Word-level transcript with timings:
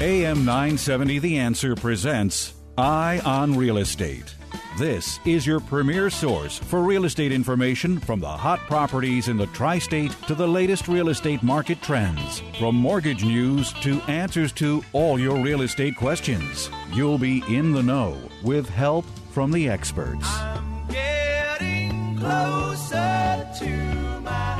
AM 0.00 0.44
970 0.44 1.18
The 1.18 1.38
Answer 1.38 1.74
presents 1.74 2.54
Eye 2.76 3.20
on 3.24 3.56
Real 3.56 3.78
Estate. 3.78 4.32
This 4.78 5.18
is 5.24 5.44
your 5.44 5.58
premier 5.58 6.08
source 6.08 6.56
for 6.56 6.82
real 6.82 7.04
estate 7.04 7.32
information 7.32 7.98
from 7.98 8.20
the 8.20 8.28
hot 8.28 8.60
properties 8.68 9.26
in 9.26 9.36
the 9.36 9.48
tri 9.48 9.80
state 9.80 10.12
to 10.28 10.36
the 10.36 10.46
latest 10.46 10.86
real 10.86 11.08
estate 11.08 11.42
market 11.42 11.82
trends. 11.82 12.44
From 12.60 12.76
mortgage 12.76 13.24
news 13.24 13.72
to 13.82 14.00
answers 14.02 14.52
to 14.52 14.84
all 14.92 15.18
your 15.18 15.42
real 15.42 15.62
estate 15.62 15.96
questions. 15.96 16.70
You'll 16.92 17.18
be 17.18 17.42
in 17.48 17.72
the 17.72 17.82
know 17.82 18.16
with 18.44 18.68
help 18.68 19.04
from 19.32 19.50
the 19.50 19.68
experts. 19.68 20.28
I'm 20.28 20.86
getting 20.86 22.16
closer 22.16 23.48
to 23.58 24.20
my 24.20 24.54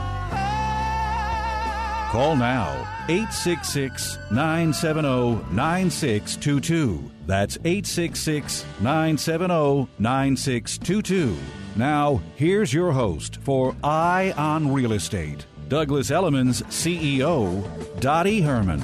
Call 2.10 2.34
now 2.34 2.97
866 3.10 4.18
970 4.30 5.54
9622. 5.54 7.10
That's 7.26 7.56
866 7.64 8.66
970 8.80 9.88
9622. 9.98 11.34
Now, 11.76 12.20
here's 12.36 12.74
your 12.74 12.92
host 12.92 13.38
for 13.40 13.74
Eye 13.82 14.34
on 14.36 14.74
Real 14.74 14.92
Estate, 14.92 15.46
Douglas 15.68 16.10
Elliman's 16.10 16.60
CEO, 16.64 17.64
Dottie 18.00 18.42
Herman. 18.42 18.80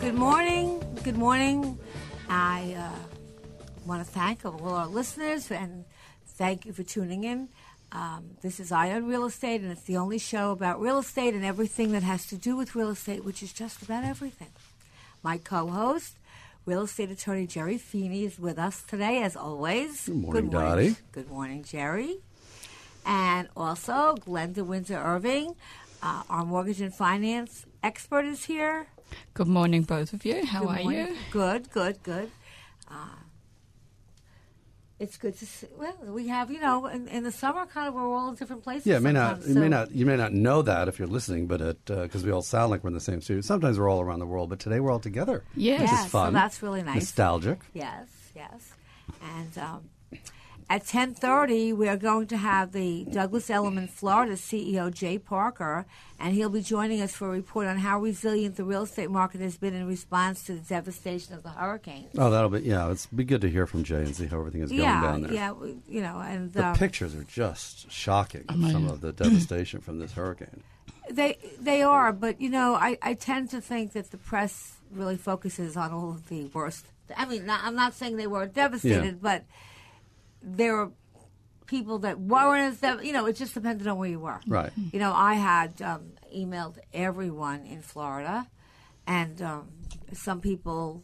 Good 0.00 0.14
morning. 0.14 0.82
Good 1.04 1.16
morning. 1.16 1.78
I 2.28 2.74
uh, 2.76 2.98
want 3.86 4.04
to 4.04 4.10
thank 4.10 4.44
all 4.44 4.74
our 4.74 4.88
listeners 4.88 5.52
and 5.52 5.84
thank 6.26 6.66
you 6.66 6.72
for 6.72 6.82
tuning 6.82 7.22
in. 7.22 7.48
Um, 7.90 8.36
this 8.42 8.60
is 8.60 8.70
Eye 8.70 8.92
on 8.92 9.06
Real 9.06 9.24
Estate, 9.24 9.62
and 9.62 9.72
it's 9.72 9.82
the 9.82 9.96
only 9.96 10.18
show 10.18 10.50
about 10.50 10.80
real 10.80 10.98
estate 10.98 11.34
and 11.34 11.44
everything 11.44 11.92
that 11.92 12.02
has 12.02 12.26
to 12.26 12.36
do 12.36 12.54
with 12.56 12.74
real 12.74 12.90
estate, 12.90 13.24
which 13.24 13.42
is 13.42 13.52
just 13.52 13.82
about 13.82 14.04
everything. 14.04 14.50
My 15.22 15.38
co 15.38 15.68
host, 15.68 16.16
real 16.66 16.82
estate 16.82 17.10
attorney 17.10 17.46
Jerry 17.46 17.78
Feeney, 17.78 18.24
is 18.24 18.38
with 18.38 18.58
us 18.58 18.82
today, 18.82 19.22
as 19.22 19.36
always. 19.36 20.06
Good 20.06 20.16
morning, 20.16 20.50
Dottie. 20.50 20.96
Good 21.12 21.30
morning, 21.30 21.64
Jerry. 21.64 22.18
And 23.06 23.48
also, 23.56 24.16
Glenda 24.16 24.64
Windsor 24.66 24.98
Irving, 24.98 25.54
uh, 26.02 26.24
our 26.28 26.44
mortgage 26.44 26.82
and 26.82 26.94
finance 26.94 27.64
expert, 27.82 28.26
is 28.26 28.44
here. 28.44 28.88
Good 29.32 29.48
morning, 29.48 29.82
both 29.82 30.12
of 30.12 30.26
you. 30.26 30.44
How 30.44 30.60
Good 30.60 30.68
are 30.68 30.82
morning. 30.82 31.06
you? 31.08 31.16
Good, 31.30 31.70
good, 31.70 32.02
good. 32.02 32.30
Uh, 32.90 32.94
it's 34.98 35.16
good 35.16 35.38
to 35.38 35.46
see. 35.46 35.66
Well, 35.78 35.94
we 36.06 36.28
have, 36.28 36.50
you 36.50 36.60
know, 36.60 36.86
in, 36.86 37.08
in 37.08 37.22
the 37.24 37.30
summer, 37.32 37.66
kind 37.66 37.88
of, 37.88 37.94
we're 37.94 38.02
all 38.08 38.28
in 38.30 38.34
different 38.34 38.64
places. 38.64 38.86
Yeah, 38.86 38.96
it 38.96 39.02
may 39.02 39.12
not, 39.12 39.42
sometimes, 39.42 39.48
you 39.54 39.60
may 39.60 39.68
not, 39.68 39.90
you 39.92 40.06
may 40.06 40.16
not 40.16 40.32
know 40.32 40.62
that 40.62 40.88
if 40.88 40.98
you're 40.98 41.08
listening, 41.08 41.46
but 41.46 41.60
it 41.60 41.84
because 41.84 42.24
we 42.24 42.30
all 42.32 42.42
sound 42.42 42.70
like 42.70 42.82
we're 42.82 42.88
in 42.88 42.94
the 42.94 43.00
same 43.00 43.20
studio. 43.20 43.40
Sometimes 43.42 43.78
we're 43.78 43.88
all 43.88 44.00
around 44.00 44.18
the 44.18 44.26
world, 44.26 44.48
but 44.50 44.58
today 44.58 44.80
we're 44.80 44.90
all 44.92 44.98
together. 45.00 45.44
Yes. 45.54 45.80
which 45.80 45.90
Yeah, 45.90 45.94
is 45.96 46.02
so 46.04 46.08
fun. 46.08 46.32
that's 46.32 46.62
really 46.62 46.82
nice. 46.82 46.96
Nostalgic. 46.96 47.60
Yes, 47.74 48.06
yes. 48.34 48.72
And 49.22 49.56
um, 49.58 49.88
at 50.70 50.84
10.30, 50.84 51.74
we 51.74 51.88
are 51.88 51.96
going 51.96 52.26
to 52.26 52.36
have 52.36 52.72
the 52.72 53.04
Douglas 53.10 53.48
Elliman 53.48 53.88
Florida 53.88 54.34
CEO, 54.34 54.92
Jay 54.92 55.16
Parker, 55.18 55.86
and 56.20 56.34
he'll 56.34 56.50
be 56.50 56.60
joining 56.60 57.00
us 57.00 57.14
for 57.14 57.28
a 57.28 57.30
report 57.30 57.66
on 57.66 57.78
how 57.78 57.98
resilient 57.98 58.56
the 58.56 58.64
real 58.64 58.82
estate 58.82 59.10
market 59.10 59.40
has 59.40 59.56
been 59.56 59.74
in 59.74 59.86
response 59.86 60.42
to 60.44 60.52
the 60.54 60.60
devastation 60.60 61.32
of 61.34 61.42
the 61.42 61.48
hurricane. 61.50 62.08
Oh, 62.18 62.30
that'll 62.30 62.50
be 62.50 62.60
yeah. 62.60 62.90
It's 62.90 63.06
be 63.06 63.24
good 63.24 63.40
to 63.40 63.48
hear 63.50 63.66
from 63.66 63.82
Jay 63.82 64.02
and 64.02 64.14
see 64.14 64.26
how 64.26 64.38
everything 64.40 64.60
is 64.60 64.70
going 64.70 64.82
yeah, 64.82 65.00
down 65.02 65.22
there. 65.22 65.32
yeah, 65.32 65.52
we- 65.52 65.78
you 65.88 66.02
know, 66.02 66.18
and 66.18 66.52
The 66.52 66.66
um, 66.66 66.76
pictures 66.76 67.14
are 67.14 67.24
just 67.24 67.90
shocking. 67.90 68.44
my- 68.54 68.70
Some 68.70 68.86
of 68.88 69.00
the 69.00 69.12
devastation 69.12 69.80
from 69.80 69.98
this 70.00 70.12
hurricane. 70.12 70.62
They 71.10 71.38
they 71.58 71.80
are, 71.82 72.12
but 72.12 72.38
you 72.42 72.50
know, 72.50 72.74
I, 72.74 72.98
I 73.00 73.14
tend 73.14 73.48
to 73.50 73.62
think 73.62 73.92
that 73.94 74.10
the 74.10 74.18
press 74.18 74.74
really 74.90 75.16
focuses 75.16 75.74
on 75.78 75.92
all 75.92 76.10
of 76.10 76.28
the 76.28 76.44
worst. 76.52 76.84
I 77.16 77.24
mean, 77.24 77.46
not, 77.46 77.60
I'm 77.64 77.74
not 77.74 77.94
saying 77.94 78.16
they 78.18 78.26
were 78.26 78.44
devastated, 78.46 79.04
Yeah. 79.04 79.12
but 79.22 79.44
there 80.42 80.76
are 80.76 80.90
people 81.66 81.98
that 82.00 82.18
weren't 82.18 82.72
as 82.74 82.80
dev- 82.80 83.04
you 83.04 83.12
know. 83.12 83.26
It 83.26 83.34
just 83.36 83.54
depended 83.54 83.86
on 83.86 83.98
where 83.98 84.08
you 84.08 84.20
were. 84.20 84.40
Right. 84.46 84.70
You 84.92 84.98
know, 84.98 85.12
I 85.12 85.34
had 85.34 85.80
um, 85.82 86.12
emailed 86.34 86.78
everyone 86.92 87.64
in 87.66 87.82
Florida, 87.82 88.48
and 89.06 89.40
um, 89.42 89.68
some 90.12 90.40
people 90.40 91.02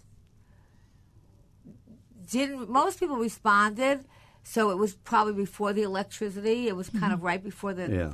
didn't. 2.31 2.69
Most 2.69 2.99
people 3.01 3.17
responded, 3.17 4.05
so 4.43 4.71
it 4.71 4.77
was 4.79 4.95
probably 4.95 5.35
before 5.35 5.73
the 5.73 5.83
electricity. 5.83 6.69
It 6.69 6.77
was 6.77 6.89
kind 6.91 7.13
of 7.13 7.23
right 7.23 7.43
before 7.43 7.75
the 7.75 7.89
Yeah. 7.91 8.13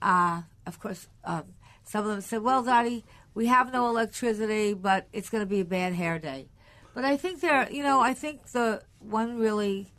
uh, 0.00 0.42
of 0.66 0.78
course, 0.80 1.08
um, 1.24 1.44
some 1.84 2.04
of 2.04 2.10
them 2.10 2.20
said, 2.20 2.42
"Well, 2.42 2.62
Dottie, 2.62 3.04
we 3.34 3.46
have 3.46 3.72
no 3.72 3.88
electricity, 3.88 4.74
but 4.74 5.08
it's 5.12 5.28
going 5.28 5.42
to 5.42 5.46
be 5.50 5.60
a 5.60 5.64
bad 5.64 5.92
hair 5.94 6.18
day." 6.18 6.48
But 6.94 7.04
I 7.04 7.16
think 7.16 7.40
there, 7.40 7.70
you 7.70 7.82
know, 7.82 8.00
I 8.00 8.14
think 8.14 8.48
the 8.52 8.82
one 8.98 9.38
really 9.38 9.91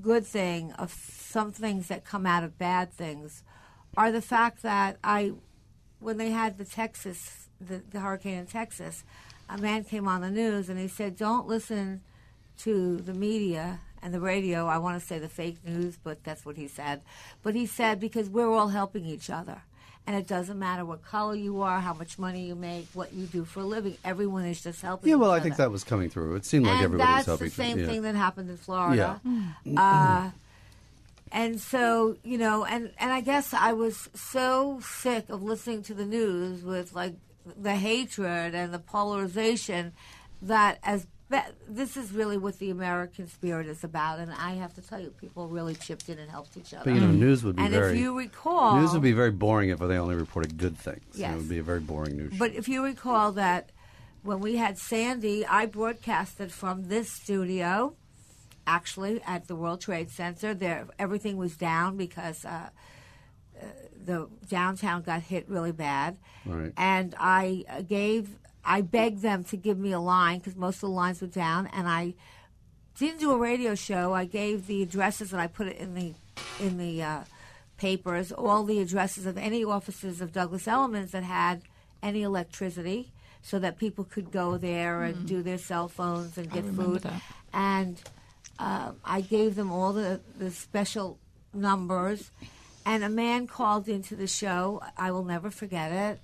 good 0.00 0.26
thing 0.26 0.72
of 0.72 0.92
some 0.92 1.52
things 1.52 1.88
that 1.88 2.04
come 2.04 2.26
out 2.26 2.44
of 2.44 2.58
bad 2.58 2.92
things 2.92 3.42
are 3.96 4.12
the 4.12 4.22
fact 4.22 4.62
that 4.62 4.98
I, 5.02 5.32
when 6.00 6.16
they 6.18 6.30
had 6.30 6.58
the 6.58 6.64
Texas, 6.64 7.48
the, 7.60 7.82
the 7.90 8.00
hurricane 8.00 8.38
in 8.38 8.46
Texas, 8.46 9.04
a 9.48 9.58
man 9.58 9.84
came 9.84 10.06
on 10.06 10.20
the 10.20 10.30
news 10.30 10.68
and 10.68 10.78
he 10.78 10.88
said, 10.88 11.16
"Don't 11.16 11.48
listen 11.48 12.02
to 12.58 12.98
the 12.98 13.14
media 13.14 13.80
and 14.02 14.12
the 14.12 14.20
radio. 14.20 14.66
I 14.66 14.78
want 14.78 15.00
to 15.00 15.06
say 15.06 15.18
the 15.18 15.28
fake 15.28 15.58
news, 15.64 15.98
but 16.02 16.22
that's 16.24 16.44
what 16.44 16.56
he 16.56 16.68
said. 16.68 17.02
But 17.42 17.54
he 17.54 17.66
said 17.66 18.00
because 18.00 18.28
we're 18.28 18.50
all 18.50 18.68
helping 18.68 19.06
each 19.06 19.30
other. 19.30 19.62
And 20.08 20.16
it 20.16 20.26
doesn't 20.26 20.58
matter 20.58 20.86
what 20.86 21.04
color 21.04 21.34
you 21.34 21.60
are, 21.60 21.80
how 21.80 21.92
much 21.92 22.18
money 22.18 22.46
you 22.46 22.54
make, 22.54 22.86
what 22.94 23.12
you 23.12 23.26
do 23.26 23.44
for 23.44 23.60
a 23.60 23.64
living. 23.64 23.98
Everyone 24.02 24.46
is 24.46 24.62
just 24.62 24.80
helping. 24.80 25.10
Yeah. 25.10 25.16
Well, 25.16 25.32
I 25.32 25.40
think 25.40 25.56
that 25.56 25.70
was 25.70 25.84
coming 25.84 26.08
through. 26.08 26.34
It 26.36 26.46
seemed 26.46 26.64
like 26.64 26.76
and 26.76 26.84
everybody 26.84 27.12
was 27.12 27.26
helping. 27.26 27.48
that's 27.48 27.56
the 27.56 27.62
same 27.62 27.78
yeah. 27.78 27.86
thing 27.86 28.00
that 28.00 28.14
happened 28.14 28.48
in 28.48 28.56
Florida. 28.56 29.20
Yeah. 29.66 29.76
Uh, 29.76 30.30
and 31.30 31.60
so, 31.60 32.16
you 32.24 32.38
know, 32.38 32.64
and, 32.64 32.90
and 32.98 33.12
I 33.12 33.20
guess 33.20 33.52
I 33.52 33.74
was 33.74 34.08
so 34.14 34.80
sick 34.82 35.28
of 35.28 35.42
listening 35.42 35.82
to 35.82 35.92
the 35.92 36.06
news 36.06 36.62
with 36.62 36.94
like 36.94 37.12
the 37.60 37.74
hatred 37.74 38.54
and 38.54 38.72
the 38.72 38.78
polarization 38.78 39.92
that 40.40 40.78
as 40.82 41.06
be- 41.30 41.38
this 41.68 41.96
is 41.96 42.12
really 42.12 42.38
what 42.38 42.58
the 42.58 42.70
American 42.70 43.28
spirit 43.28 43.66
is 43.66 43.84
about. 43.84 44.18
And 44.18 44.32
I 44.32 44.52
have 44.54 44.74
to 44.74 44.82
tell 44.82 44.98
you, 45.00 45.10
people 45.10 45.48
really 45.48 45.74
chipped 45.74 46.08
in 46.08 46.18
and 46.18 46.30
helped 46.30 46.56
each 46.56 46.72
other. 46.74 46.84
But 46.84 46.94
you 46.94 47.00
know, 47.00 47.10
news 47.10 47.44
would 47.44 47.56
be 47.56 47.62
very 47.62 47.66
and 47.66 47.74
very 47.74 47.92
if 47.94 48.00
you 48.00 48.16
recall, 48.18 48.80
news 48.80 48.92
would 48.92 49.02
be 49.02 49.12
very 49.12 49.30
boring 49.30 49.70
if 49.70 49.78
they 49.78 49.98
only 49.98 50.14
reported 50.14 50.56
good 50.56 50.76
things. 50.78 51.04
Yes. 51.14 51.34
It 51.34 51.36
would 51.36 51.48
be 51.48 51.58
a 51.58 51.62
very 51.62 51.80
boring 51.80 52.16
news. 52.16 52.34
But 52.38 52.54
if 52.54 52.68
you 52.68 52.82
recall 52.84 53.32
that 53.32 53.70
when 54.22 54.40
we 54.40 54.56
had 54.56 54.78
Sandy, 54.78 55.46
I 55.46 55.66
broadcasted 55.66 56.50
from 56.52 56.88
this 56.88 57.12
studio, 57.22 57.94
actually 58.66 59.20
at 59.26 59.48
the 59.48 59.54
World 59.56 59.80
Trade 59.80 60.10
Center. 60.10 60.54
There, 60.54 60.86
everything 60.98 61.36
was 61.36 61.56
down 61.56 61.96
because 61.96 62.44
uh, 62.44 62.68
uh, 63.60 63.64
the 64.04 64.28
downtown 64.48 65.02
got 65.02 65.22
hit 65.22 65.48
really 65.48 65.72
bad, 65.72 66.18
Right. 66.44 66.72
and 66.76 67.14
I 67.18 67.64
uh, 67.68 67.82
gave, 67.82 68.28
I 68.68 68.82
begged 68.82 69.22
them 69.22 69.44
to 69.44 69.56
give 69.56 69.78
me 69.78 69.92
a 69.92 69.98
line 69.98 70.38
because 70.38 70.54
most 70.54 70.76
of 70.76 70.80
the 70.82 70.88
lines 70.90 71.22
were 71.22 71.26
down, 71.26 71.68
and 71.68 71.88
I 71.88 72.14
didn't 72.98 73.18
do 73.18 73.32
a 73.32 73.38
radio 73.38 73.74
show. 73.74 74.12
I 74.12 74.26
gave 74.26 74.66
the 74.66 74.82
addresses 74.82 75.32
and 75.32 75.40
I 75.40 75.46
put 75.46 75.68
it 75.68 75.78
in 75.78 75.94
the 75.94 76.12
in 76.60 76.76
the 76.76 77.02
uh, 77.02 77.20
papers, 77.78 78.30
all 78.30 78.64
the 78.64 78.80
addresses 78.80 79.24
of 79.24 79.38
any 79.38 79.64
offices 79.64 80.20
of 80.20 80.32
Douglas 80.32 80.68
Elliman 80.68 81.06
that 81.12 81.22
had 81.22 81.62
any 82.02 82.22
electricity, 82.22 83.10
so 83.40 83.58
that 83.58 83.78
people 83.78 84.04
could 84.04 84.30
go 84.30 84.58
there 84.58 85.02
and 85.02 85.26
do 85.26 85.42
their 85.42 85.58
cell 85.58 85.88
phones 85.88 86.36
and 86.36 86.50
get 86.52 86.64
food. 86.66 87.02
that. 87.02 87.22
And 87.54 88.00
uh, 88.58 88.92
I 89.02 89.22
gave 89.22 89.54
them 89.54 89.72
all 89.72 89.94
the 89.94 90.20
the 90.38 90.50
special 90.50 91.18
numbers. 91.54 92.30
And 92.84 93.04
a 93.04 93.08
man 93.10 93.46
called 93.46 93.86
into 93.88 94.16
the 94.16 94.26
show. 94.26 94.82
I 94.96 95.10
will 95.10 95.24
never 95.24 95.50
forget 95.50 95.92
it. 95.92 96.20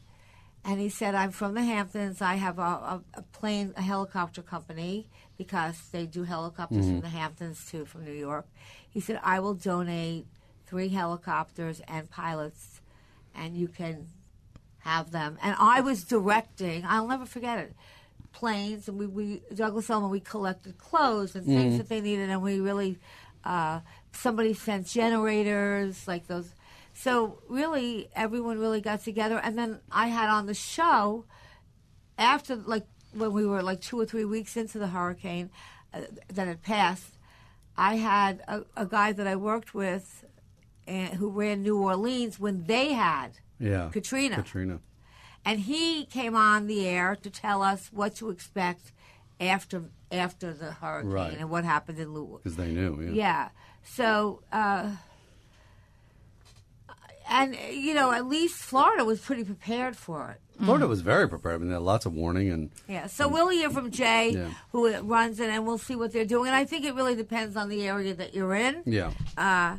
And 0.66 0.80
he 0.80 0.88
said, 0.88 1.14
I'm 1.14 1.30
from 1.30 1.52
the 1.54 1.62
Hamptons. 1.62 2.22
I 2.22 2.36
have 2.36 2.58
a, 2.58 2.62
a, 2.62 3.02
a 3.14 3.22
plane, 3.22 3.74
a 3.76 3.82
helicopter 3.82 4.40
company, 4.40 5.08
because 5.36 5.78
they 5.92 6.06
do 6.06 6.22
helicopters 6.24 6.86
from 6.86 7.00
the 7.02 7.08
Hamptons 7.08 7.66
too, 7.70 7.84
from 7.84 8.04
New 8.04 8.12
York. 8.12 8.46
He 8.88 9.00
said, 9.00 9.20
I 9.22 9.40
will 9.40 9.54
donate 9.54 10.26
three 10.66 10.88
helicopters 10.88 11.82
and 11.86 12.08
pilots, 12.10 12.80
and 13.34 13.56
you 13.56 13.68
can 13.68 14.08
have 14.78 15.10
them. 15.10 15.36
And 15.42 15.54
I 15.58 15.82
was 15.82 16.02
directing, 16.04 16.84
I'll 16.86 17.08
never 17.08 17.26
forget 17.26 17.58
it, 17.58 17.74
planes, 18.32 18.88
and 18.88 18.98
we, 18.98 19.06
we 19.06 19.42
Douglas 19.54 19.90
Elliman, 19.90 20.10
we 20.10 20.20
collected 20.20 20.78
clothes 20.78 21.36
and 21.36 21.44
things 21.46 21.76
that 21.76 21.88
they 21.90 22.00
needed, 22.00 22.30
and 22.30 22.42
we 22.42 22.60
really, 22.60 22.98
uh, 23.44 23.80
somebody 24.12 24.54
sent 24.54 24.86
generators, 24.86 26.08
like 26.08 26.26
those. 26.26 26.54
So 26.94 27.40
really, 27.48 28.08
everyone 28.14 28.58
really 28.58 28.80
got 28.80 29.02
together, 29.02 29.38
and 29.42 29.58
then 29.58 29.80
I 29.90 30.06
had 30.08 30.28
on 30.30 30.46
the 30.46 30.54
show 30.54 31.24
after, 32.16 32.54
like 32.56 32.86
when 33.12 33.32
we 33.32 33.44
were 33.46 33.62
like 33.62 33.80
two 33.80 33.98
or 34.00 34.06
three 34.06 34.24
weeks 34.24 34.56
into 34.56 34.78
the 34.78 34.88
hurricane 34.88 35.50
uh, 35.92 36.02
that 36.32 36.46
had 36.46 36.62
passed. 36.62 37.18
I 37.76 37.96
had 37.96 38.42
a, 38.46 38.62
a 38.76 38.86
guy 38.86 39.12
that 39.12 39.26
I 39.26 39.34
worked 39.34 39.74
with 39.74 40.24
uh, 40.86 40.92
who 41.18 41.28
ran 41.30 41.62
New 41.62 41.78
Orleans 41.82 42.38
when 42.38 42.64
they 42.64 42.92
had 42.92 43.38
yeah. 43.58 43.88
Katrina. 43.92 44.36
Katrina. 44.36 44.78
and 45.44 45.60
he 45.60 46.04
came 46.06 46.36
on 46.36 46.66
the 46.68 46.86
air 46.88 47.16
to 47.16 47.30
tell 47.30 47.62
us 47.62 47.90
what 47.92 48.14
to 48.16 48.30
expect 48.30 48.92
after 49.40 49.84
after 50.12 50.52
the 50.52 50.70
hurricane 50.72 51.10
Right. 51.10 51.36
and 51.36 51.50
what 51.50 51.64
happened 51.64 51.98
in 51.98 52.14
Louisville. 52.14 52.38
Because 52.38 52.56
they 52.56 52.70
knew. 52.70 53.00
Yeah. 53.02 53.10
Yeah. 53.12 53.48
So, 53.82 54.42
uh, 54.52 54.90
and 57.28 57.56
you 57.70 57.94
know, 57.94 58.12
at 58.12 58.26
least 58.26 58.56
Florida 58.56 59.04
was 59.04 59.20
pretty 59.20 59.44
prepared 59.44 59.96
for 59.96 60.30
it. 60.30 60.40
Florida 60.64 60.86
was 60.86 61.00
very 61.00 61.28
prepared. 61.28 61.56
I 61.56 61.58
mean, 61.58 61.68
they 61.68 61.74
had 61.74 61.82
lots 61.82 62.06
of 62.06 62.12
warning 62.14 62.48
and 62.50 62.70
Yeah. 62.88 63.06
So 63.08 63.26
we'll 63.26 63.48
hear 63.48 63.70
from 63.70 63.90
Jay, 63.90 64.30
Yeah. 64.30 64.50
who 64.70 64.96
runs 64.98 65.40
it, 65.40 65.48
and 65.50 65.66
we'll 65.66 65.78
see 65.78 65.96
what 65.96 66.12
they're 66.12 66.24
doing. 66.24 66.46
And 66.46 66.54
I 66.56 66.64
think 66.64 66.84
it 66.84 66.94
really 66.94 67.16
depends 67.16 67.56
on 67.56 67.68
the 67.68 67.86
area 67.88 68.14
that 68.14 68.34
you're 68.34 68.54
in. 68.54 68.82
yeah. 68.86 69.10
uh, 69.36 69.78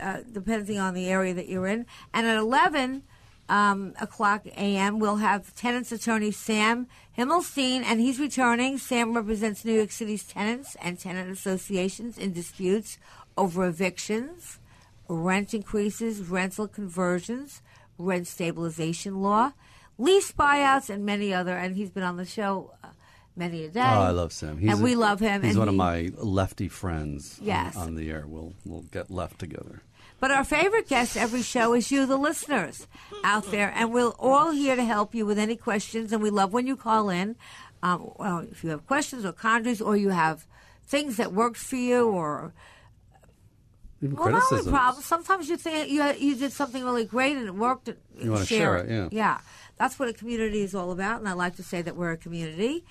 uh, 0.00 0.18
depending 0.30 0.78
on 0.78 0.94
the 0.94 1.08
area 1.08 1.34
that 1.34 1.48
you're 1.48 1.66
in. 1.66 1.86
And 2.14 2.26
at 2.26 2.36
11 2.38 3.02
um, 3.48 3.94
o'clock 4.00 4.46
a.m., 4.46 4.98
we'll 5.00 5.16
have 5.16 5.54
tenants 5.56 5.90
attorney 5.92 6.30
Sam 6.30 6.86
Himmelstein, 7.18 7.82
and 7.82 8.00
he's 8.00 8.18
returning. 8.18 8.78
Sam 8.78 9.14
represents 9.14 9.64
New 9.64 9.74
York 9.74 9.90
City's 9.90 10.24
tenants 10.24 10.76
and 10.80 10.98
tenant 10.98 11.30
associations 11.30 12.16
in 12.16 12.32
disputes 12.32 12.96
over 13.36 13.66
evictions, 13.66 14.58
rent 15.08 15.54
increases, 15.54 16.20
rental 16.20 16.68
conversions, 16.68 17.62
rent 17.98 18.26
stabilization 18.26 19.20
law, 19.22 19.52
lease 19.98 20.32
buyouts, 20.32 20.90
and 20.90 21.04
many 21.04 21.32
other. 21.34 21.56
And 21.56 21.76
he's 21.76 21.90
been 21.90 22.02
on 22.02 22.16
the 22.16 22.24
show 22.24 22.72
uh, 22.82 22.88
many 23.36 23.64
a 23.64 23.68
day. 23.68 23.80
Oh, 23.80 23.84
I 24.00 24.10
love 24.10 24.32
Sam. 24.32 24.58
He's 24.58 24.70
and 24.70 24.80
a- 24.80 24.84
we 24.84 24.94
love 24.94 25.20
him. 25.20 25.42
He's 25.42 25.58
one 25.58 25.68
of 25.68 25.74
my 25.74 26.10
lefty 26.16 26.68
friends. 26.68 27.38
on- 27.40 27.46
Yes. 27.46 27.76
On, 27.76 27.94
the 27.94 28.10
air, 28.10 28.24
we'll 28.26 28.54
we'll 28.64 28.82
get 28.82 29.10
left 29.10 29.38
together. 29.38 29.82
But 30.20 30.30
our 30.30 30.44
favorite 30.44 30.88
guest 30.88 31.16
every 31.16 31.42
show 31.42 31.74
is 31.74 31.90
you, 31.90 32.06
the 32.06 32.16
listeners 32.16 32.86
out 33.24 33.50
there, 33.50 33.72
and 33.74 33.92
we're 33.92 34.12
all 34.20 34.52
here 34.52 34.76
to 34.76 34.84
help 34.84 35.16
you 35.16 35.26
with 35.26 35.36
any 35.38 35.56
questions. 35.56 36.12
And 36.12 36.22
we 36.22 36.30
love 36.30 36.52
when 36.52 36.66
you 36.68 36.76
call 36.76 37.10
in. 37.10 37.34
Um, 37.82 38.12
well, 38.16 38.38
if 38.38 38.62
you 38.62 38.70
have 38.70 38.86
questions 38.86 39.24
or 39.24 39.32
conjures, 39.32 39.80
or 39.80 39.96
you 39.96 40.10
have 40.10 40.46
things 40.86 41.16
that 41.16 41.32
worked 41.32 41.56
for 41.56 41.74
you, 41.74 42.06
or 42.08 42.52
Even 44.02 44.16
well, 44.16 44.30
not 44.30 44.42
only 44.52 44.70
problems. 44.70 45.04
Sometimes 45.06 45.48
you 45.48 45.56
think 45.56 45.88
you 45.90 46.02
you 46.14 46.34
did 46.36 46.52
something 46.52 46.82
really 46.84 47.04
great 47.04 47.36
and 47.36 47.46
it 47.46 47.54
worked. 47.54 47.88
and 47.88 47.96
You 48.18 48.32
wanna 48.32 48.44
share 48.44 48.76
it, 48.78 48.90
yeah. 48.90 49.08
yeah. 49.12 49.38
That's 49.78 49.98
what 49.98 50.08
a 50.08 50.12
community 50.12 50.62
is 50.62 50.74
all 50.74 50.92
about, 50.92 51.20
and 51.20 51.28
I 51.28 51.32
like 51.32 51.56
to 51.56 51.62
say 51.62 51.82
that 51.82 51.96
we're 51.96 52.12
a 52.12 52.16
community. 52.16 52.84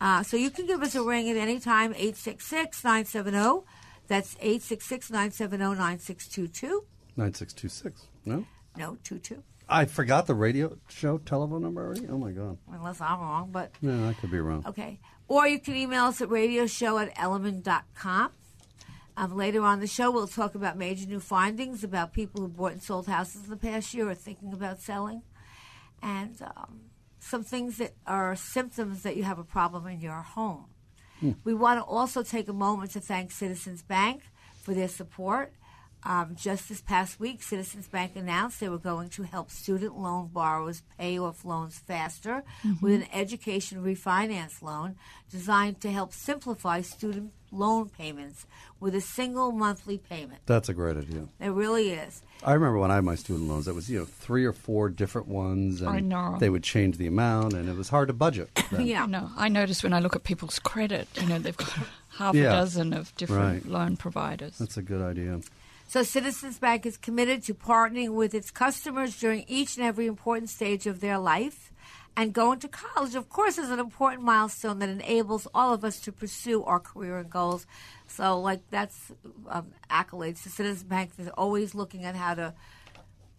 Uh, 0.00 0.22
so 0.22 0.36
you 0.36 0.50
can 0.50 0.66
give 0.66 0.80
us 0.82 0.94
a 0.94 1.02
ring 1.02 1.28
at 1.28 1.36
any 1.36 1.58
time, 1.58 1.92
866-970. 1.94 3.64
That's 4.06 4.36
866-970-9622. 4.36 6.84
Nine 7.16 7.34
six 7.34 7.52
two 7.52 7.68
six. 7.68 8.06
No. 8.24 8.44
No, 8.76 8.96
22. 9.02 9.42
I 9.68 9.84
forgot 9.86 10.26
the 10.26 10.34
radio 10.34 10.78
show 10.88 11.18
telephone 11.18 11.62
number 11.62 11.84
already. 11.84 12.06
Oh 12.08 12.16
my 12.16 12.30
god. 12.30 12.56
Unless 12.72 13.00
I'm 13.00 13.20
wrong, 13.20 13.50
but 13.50 13.72
No, 13.82 14.08
I 14.08 14.12
could 14.14 14.30
be 14.30 14.38
wrong. 14.40 14.62
Okay. 14.66 15.00
Or 15.26 15.46
you 15.46 15.58
can 15.58 15.74
email 15.76 16.04
us 16.04 16.22
at 16.22 16.28
radioshow 16.28 17.02
at 17.02 17.14
elliman.com. 17.16 18.30
Um, 19.18 19.36
later 19.36 19.62
on 19.62 19.80
the 19.80 19.88
show, 19.88 20.12
we'll 20.12 20.28
talk 20.28 20.54
about 20.54 20.78
major 20.78 21.04
new 21.04 21.18
findings 21.18 21.82
about 21.82 22.12
people 22.12 22.40
who 22.40 22.46
bought 22.46 22.70
and 22.70 22.82
sold 22.82 23.08
houses 23.08 23.42
in 23.44 23.50
the 23.50 23.56
past 23.56 23.92
year 23.92 24.08
or 24.08 24.14
thinking 24.14 24.52
about 24.52 24.80
selling. 24.80 25.22
And 26.00 26.40
um, 26.40 26.82
some 27.18 27.42
things 27.42 27.78
that 27.78 27.94
are 28.06 28.36
symptoms 28.36 29.02
that 29.02 29.16
you 29.16 29.24
have 29.24 29.40
a 29.40 29.44
problem 29.44 29.88
in 29.88 30.00
your 30.00 30.22
home. 30.22 30.66
We 31.42 31.52
want 31.52 31.80
to 31.80 31.84
also 31.84 32.22
take 32.22 32.46
a 32.46 32.52
moment 32.52 32.92
to 32.92 33.00
thank 33.00 33.32
Citizens 33.32 33.82
Bank 33.82 34.22
for 34.62 34.72
their 34.72 34.86
support. 34.86 35.52
Um, 36.04 36.36
just 36.36 36.68
this 36.68 36.80
past 36.80 37.18
week, 37.18 37.42
Citizens 37.42 37.88
Bank 37.88 38.12
announced 38.14 38.60
they 38.60 38.68
were 38.68 38.78
going 38.78 39.08
to 39.08 39.24
help 39.24 39.50
student 39.50 39.98
loan 39.98 40.28
borrowers 40.28 40.84
pay 40.96 41.18
off 41.18 41.44
loans 41.44 41.76
faster 41.76 42.44
with 42.80 42.92
an 42.92 43.08
education 43.12 43.82
refinance 43.82 44.62
loan 44.62 44.94
designed 45.28 45.80
to 45.80 45.90
help 45.90 46.12
simplify 46.12 46.82
student 46.82 47.32
loan 47.52 47.88
payments 47.88 48.46
with 48.80 48.94
a 48.94 49.00
single 49.00 49.50
monthly 49.52 49.98
payment. 49.98 50.40
That's 50.46 50.68
a 50.68 50.74
great 50.74 50.96
idea. 50.96 51.26
It 51.40 51.48
really 51.48 51.90
is. 51.90 52.22
I 52.44 52.52
remember 52.52 52.78
when 52.78 52.90
I 52.90 52.96
had 52.96 53.04
my 53.04 53.14
student 53.16 53.48
loans, 53.48 53.66
it 53.66 53.74
was 53.74 53.90
you 53.90 53.98
know 54.00 54.04
three 54.04 54.44
or 54.44 54.52
four 54.52 54.88
different 54.88 55.26
ones, 55.28 55.80
and 55.80 55.90
I 55.90 56.00
know. 56.00 56.36
they 56.38 56.50
would 56.50 56.62
change 56.62 56.96
the 56.98 57.06
amount, 57.06 57.54
and 57.54 57.68
it 57.68 57.76
was 57.76 57.88
hard 57.88 58.08
to 58.08 58.14
budget. 58.14 58.50
then. 58.70 58.86
Yeah. 58.86 59.06
No, 59.06 59.30
I 59.36 59.48
notice 59.48 59.82
when 59.82 59.92
I 59.92 59.98
look 60.00 60.14
at 60.14 60.24
people's 60.24 60.58
credit, 60.58 61.08
you 61.20 61.26
know, 61.26 61.38
they've 61.38 61.56
got 61.56 61.72
half 62.18 62.34
Yeah. 62.34 62.44
a 62.44 62.50
dozen 62.52 62.92
of 62.92 63.14
different 63.16 63.64
Right. 63.64 63.66
loan 63.66 63.96
providers. 63.96 64.58
That's 64.58 64.76
a 64.76 64.82
good 64.82 65.02
idea. 65.02 65.40
So 65.88 66.02
Citizens 66.02 66.58
Bank 66.58 66.84
is 66.84 66.98
committed 66.98 67.42
to 67.44 67.54
partnering 67.54 68.10
with 68.14 68.34
its 68.34 68.50
customers 68.50 69.18
during 69.18 69.44
each 69.48 69.76
and 69.78 69.86
every 69.86 70.06
important 70.06 70.50
stage 70.50 70.86
of 70.86 71.00
their 71.00 71.16
life. 71.18 71.67
And 72.18 72.32
going 72.32 72.58
to 72.58 72.68
college, 72.68 73.14
of 73.14 73.28
course, 73.28 73.58
is 73.58 73.70
an 73.70 73.78
important 73.78 74.24
milestone 74.24 74.80
that 74.80 74.88
enables 74.88 75.46
all 75.54 75.72
of 75.72 75.84
us 75.84 76.00
to 76.00 76.10
pursue 76.10 76.64
our 76.64 76.80
career 76.80 77.18
and 77.18 77.30
goals. 77.30 77.64
So, 78.08 78.40
like, 78.40 78.60
that's 78.70 79.12
um, 79.48 79.68
accolades 79.88 80.42
to 80.42 80.50
Citizens 80.50 80.82
Bank. 80.82 81.12
They're 81.16 81.30
always 81.38 81.76
looking 81.76 82.04
at 82.04 82.16
how 82.16 82.34
to 82.34 82.54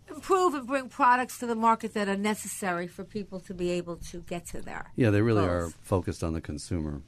improve 0.10 0.54
and 0.54 0.66
bring 0.66 0.88
products 0.88 1.40
to 1.40 1.46
the 1.46 1.56
market 1.56 1.94
that 1.96 2.08
are 2.08 2.16
necessary 2.16 2.88
for 2.88 3.04
people 3.04 3.42
to 3.42 3.54
be 3.54 3.70
able 3.72 3.98
to 3.98 4.20
get 4.22 4.46
to 4.48 4.62
there. 4.62 4.92
Yeah, 4.96 5.10
they 5.10 5.22
really 5.22 5.46
goals. 5.46 5.74
are 5.74 5.76
focused 5.81 6.24
on 6.24 6.31
the 6.31 6.40
consumer. 6.40 7.02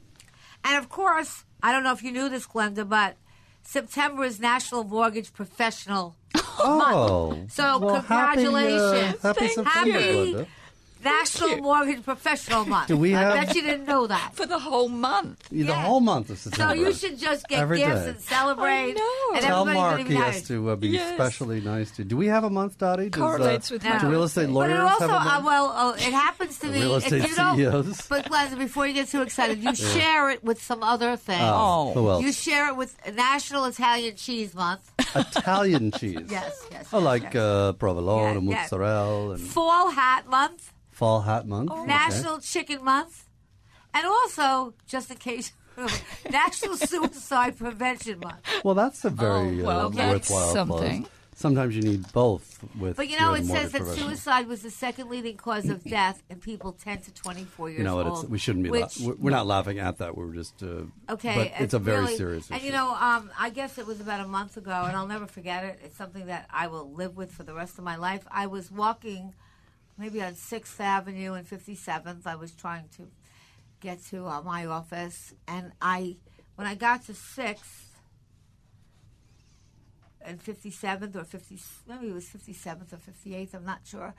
And 0.64 0.76
of 0.76 0.90
course, 0.90 1.46
I 1.62 1.72
don't 1.72 1.84
know 1.84 1.92
if 1.92 2.02
you 2.02 2.12
knew 2.12 2.28
this, 2.28 2.46
Glenda, 2.46 2.86
but 2.86 3.16
September 3.62 4.24
is 4.24 4.38
National 4.38 4.84
Mortgage 4.84 5.32
Professional 5.32 6.16
Oh, 6.58 7.46
So 7.48 7.78
well, 7.78 8.02
congratulations. 8.02 8.82
Happy, 8.82 9.16
uh, 9.16 9.22
happy 9.22 9.40
Thank 9.40 9.52
September, 9.52 10.00
you. 10.00 10.34
Glenda. 10.34 10.46
National. 11.04 11.58
Mortgage 11.58 12.02
Professional 12.04 12.64
Month. 12.64 12.88
Do 12.88 12.96
we 12.96 13.14
I 13.14 13.44
bet 13.44 13.54
you 13.54 13.62
didn't 13.62 13.86
know 13.86 14.06
that. 14.06 14.30
For 14.34 14.46
the 14.46 14.58
whole 14.58 14.88
month. 14.88 15.48
The 15.50 15.56
Yeah. 15.64 15.82
whole 15.82 16.00
month 16.00 16.30
of 16.30 16.38
September. 16.38 16.74
So 16.74 16.80
you 16.80 16.92
should 16.92 17.18
just 17.18 17.46
get 17.48 17.60
Every 17.60 17.78
gifts 17.78 18.02
day. 18.04 18.08
and 18.10 18.20
celebrate. 18.20 18.90
I 18.90 18.92
know. 18.92 19.34
And 19.34 19.44
Tell 19.44 19.60
everybody's 19.62 19.80
Mark 19.80 19.96
gonna 19.98 20.08
he 20.10 20.14
has 20.16 20.34
nice. 20.36 20.48
to 20.48 20.70
uh, 20.70 20.76
be 20.76 20.88
Yes. 20.88 21.10
especially 21.12 21.60
nice 21.60 21.90
to. 21.92 22.04
Do 22.04 22.16
we 22.16 22.26
have 22.26 22.44
a 22.44 22.50
month, 22.50 22.78
Dottie? 22.78 23.08
Does, 23.10 23.20
Correlates 23.20 23.70
uh, 23.70 23.74
with 23.74 23.84
No. 23.84 23.90
my 23.90 23.98
Do 23.98 24.08
real 24.08 24.22
estate 24.24 24.46
But 24.46 24.52
lawyers 24.52 24.72
it 24.74 24.80
also, 24.80 25.08
have 25.08 25.10
a 25.10 25.14
uh, 25.20 25.24
month? 25.24 25.44
well, 25.44 25.66
uh, 25.70 25.92
it 25.94 26.12
happens 26.12 26.58
to 26.60 26.66
The 26.66 26.72
me. 26.72 26.80
real 26.80 26.94
and 26.94 27.02
estate 27.04 27.28
you 27.28 27.36
know, 27.36 27.56
CEOs. 27.56 28.06
But 28.08 28.24
Glenda, 28.26 28.58
before 28.58 28.86
you 28.86 28.94
get 28.94 29.08
too 29.08 29.22
excited, 29.22 29.62
you 29.62 29.74
share 29.94 30.30
it 30.30 30.42
with 30.44 30.62
some 30.62 30.82
other 30.82 31.16
things. 31.16 31.40
Oh, 31.42 31.92
who 31.94 32.08
else? 32.10 32.22
You 32.24 32.32
share 32.32 32.68
it 32.68 32.76
with 32.76 32.94
National 33.14 33.64
Italian 33.66 34.16
Cheese 34.16 34.54
Month. 34.54 34.90
Italian 35.14 35.90
cheese. 35.98 36.18
Yes, 36.28 36.66
yes. 36.70 36.86
I 36.92 36.96
yes, 36.96 37.04
like 37.04 37.22
yes. 37.34 37.36
uh, 37.36 37.72
provolone 37.74 38.32
Yeah, 38.32 38.38
and 38.38 38.48
yeah. 38.48 38.62
mozzarella 38.62 39.30
and 39.32 39.40
Fall 39.40 39.90
Hat 39.90 40.28
Month. 40.28 40.71
Fall 41.02 41.20
hat 41.22 41.46
month. 41.48 41.68
Oh. 41.72 41.78
Okay. 41.80 41.86
National 41.88 42.38
Chicken 42.38 42.84
Month, 42.84 43.24
and 43.92 44.06
also, 44.06 44.74
just 44.86 45.10
in 45.10 45.16
case, 45.16 45.52
National 46.30 46.76
Suicide 46.76 47.58
Prevention 47.58 48.20
Month. 48.20 48.40
Well, 48.62 48.74
that's 48.76 49.04
a 49.04 49.10
very 49.10 49.60
Oh, 49.62 49.64
well, 49.64 49.86
uh, 49.86 49.88
that's 49.90 50.30
worthwhile 50.30 50.52
something. 50.52 51.02
cause. 51.02 51.10
Sometimes 51.34 51.74
you 51.74 51.82
need 51.82 52.12
both 52.12 52.62
with. 52.78 52.96
But 52.96 53.08
you 53.08 53.18
know, 53.18 53.32
it 53.32 53.44
says 53.46 53.72
that 53.72 53.84
suicide 53.84 54.46
was 54.46 54.62
the 54.62 54.70
second 54.70 55.08
leading 55.10 55.36
cause 55.36 55.68
of 55.68 55.82
death 55.98 56.22
in 56.30 56.38
people 56.38 56.70
10 56.72 57.00
to 57.00 57.14
24 57.14 57.70
years 57.70 57.78
You 57.78 57.84
know 57.84 57.96
what? 57.96 58.06
old. 58.06 58.20
It's, 58.24 58.30
we 58.30 58.38
shouldn't 58.38 58.62
be. 58.64 58.70
La- 58.70 58.82
which, 58.82 58.98
we're, 59.00 59.14
we're 59.14 59.30
not 59.30 59.46
laughing 59.48 59.80
at 59.80 59.98
that. 59.98 60.16
We're 60.16 60.32
just. 60.34 60.62
Uh, 60.62 60.82
Okay, 61.10 61.34
But 61.34 61.62
it's 61.62 61.74
a 61.74 61.80
very 61.80 62.02
really- 62.02 62.16
serious 62.16 62.44
issue. 62.44 62.54
And 62.54 62.62
you 62.62 62.70
know, 62.70 62.94
um, 62.94 63.30
I 63.36 63.50
guess 63.50 63.76
it 63.78 63.86
was 63.86 64.00
about 64.00 64.20
a 64.24 64.28
month 64.28 64.56
ago, 64.56 64.70
and 64.86 64.94
I'll 64.96 65.08
never 65.08 65.26
forget 65.26 65.64
it. 65.64 65.80
It's 65.82 65.96
something 65.96 66.26
that 66.26 66.46
I 66.52 66.68
will 66.68 66.92
live 66.92 67.16
with 67.16 67.32
for 67.32 67.42
the 67.42 67.54
rest 67.54 67.76
of 67.78 67.82
my 67.82 67.96
life. 67.96 68.22
I 68.30 68.46
was 68.46 68.70
walking, 68.70 69.34
maybe 69.98 70.22
on 70.22 70.34
Sixth 70.34 70.80
Avenue 70.80 71.34
and 71.34 71.46
Fifty 71.46 71.74
Seventh. 71.74 72.26
I 72.26 72.36
was 72.36 72.52
trying 72.52 72.88
to 72.96 73.08
get 73.80 74.02
to 74.06 74.26
uh, 74.26 74.42
my 74.42 74.66
office, 74.66 75.34
and 75.48 75.72
I, 75.80 76.16
when 76.56 76.66
I 76.66 76.74
got 76.74 77.04
to 77.06 77.14
Sixth 77.14 77.88
and 80.20 80.40
Fifty 80.40 80.70
Seventh 80.70 81.16
or 81.16 81.24
Fifty, 81.24 81.58
maybe 81.88 82.08
it 82.08 82.14
was 82.14 82.28
Fifty 82.28 82.52
Seventh 82.52 82.92
or 82.92 82.98
Fifty 82.98 83.34
Eighth. 83.34 83.54
I'm 83.54 83.64
not 83.64 83.80
sure. 83.84 84.14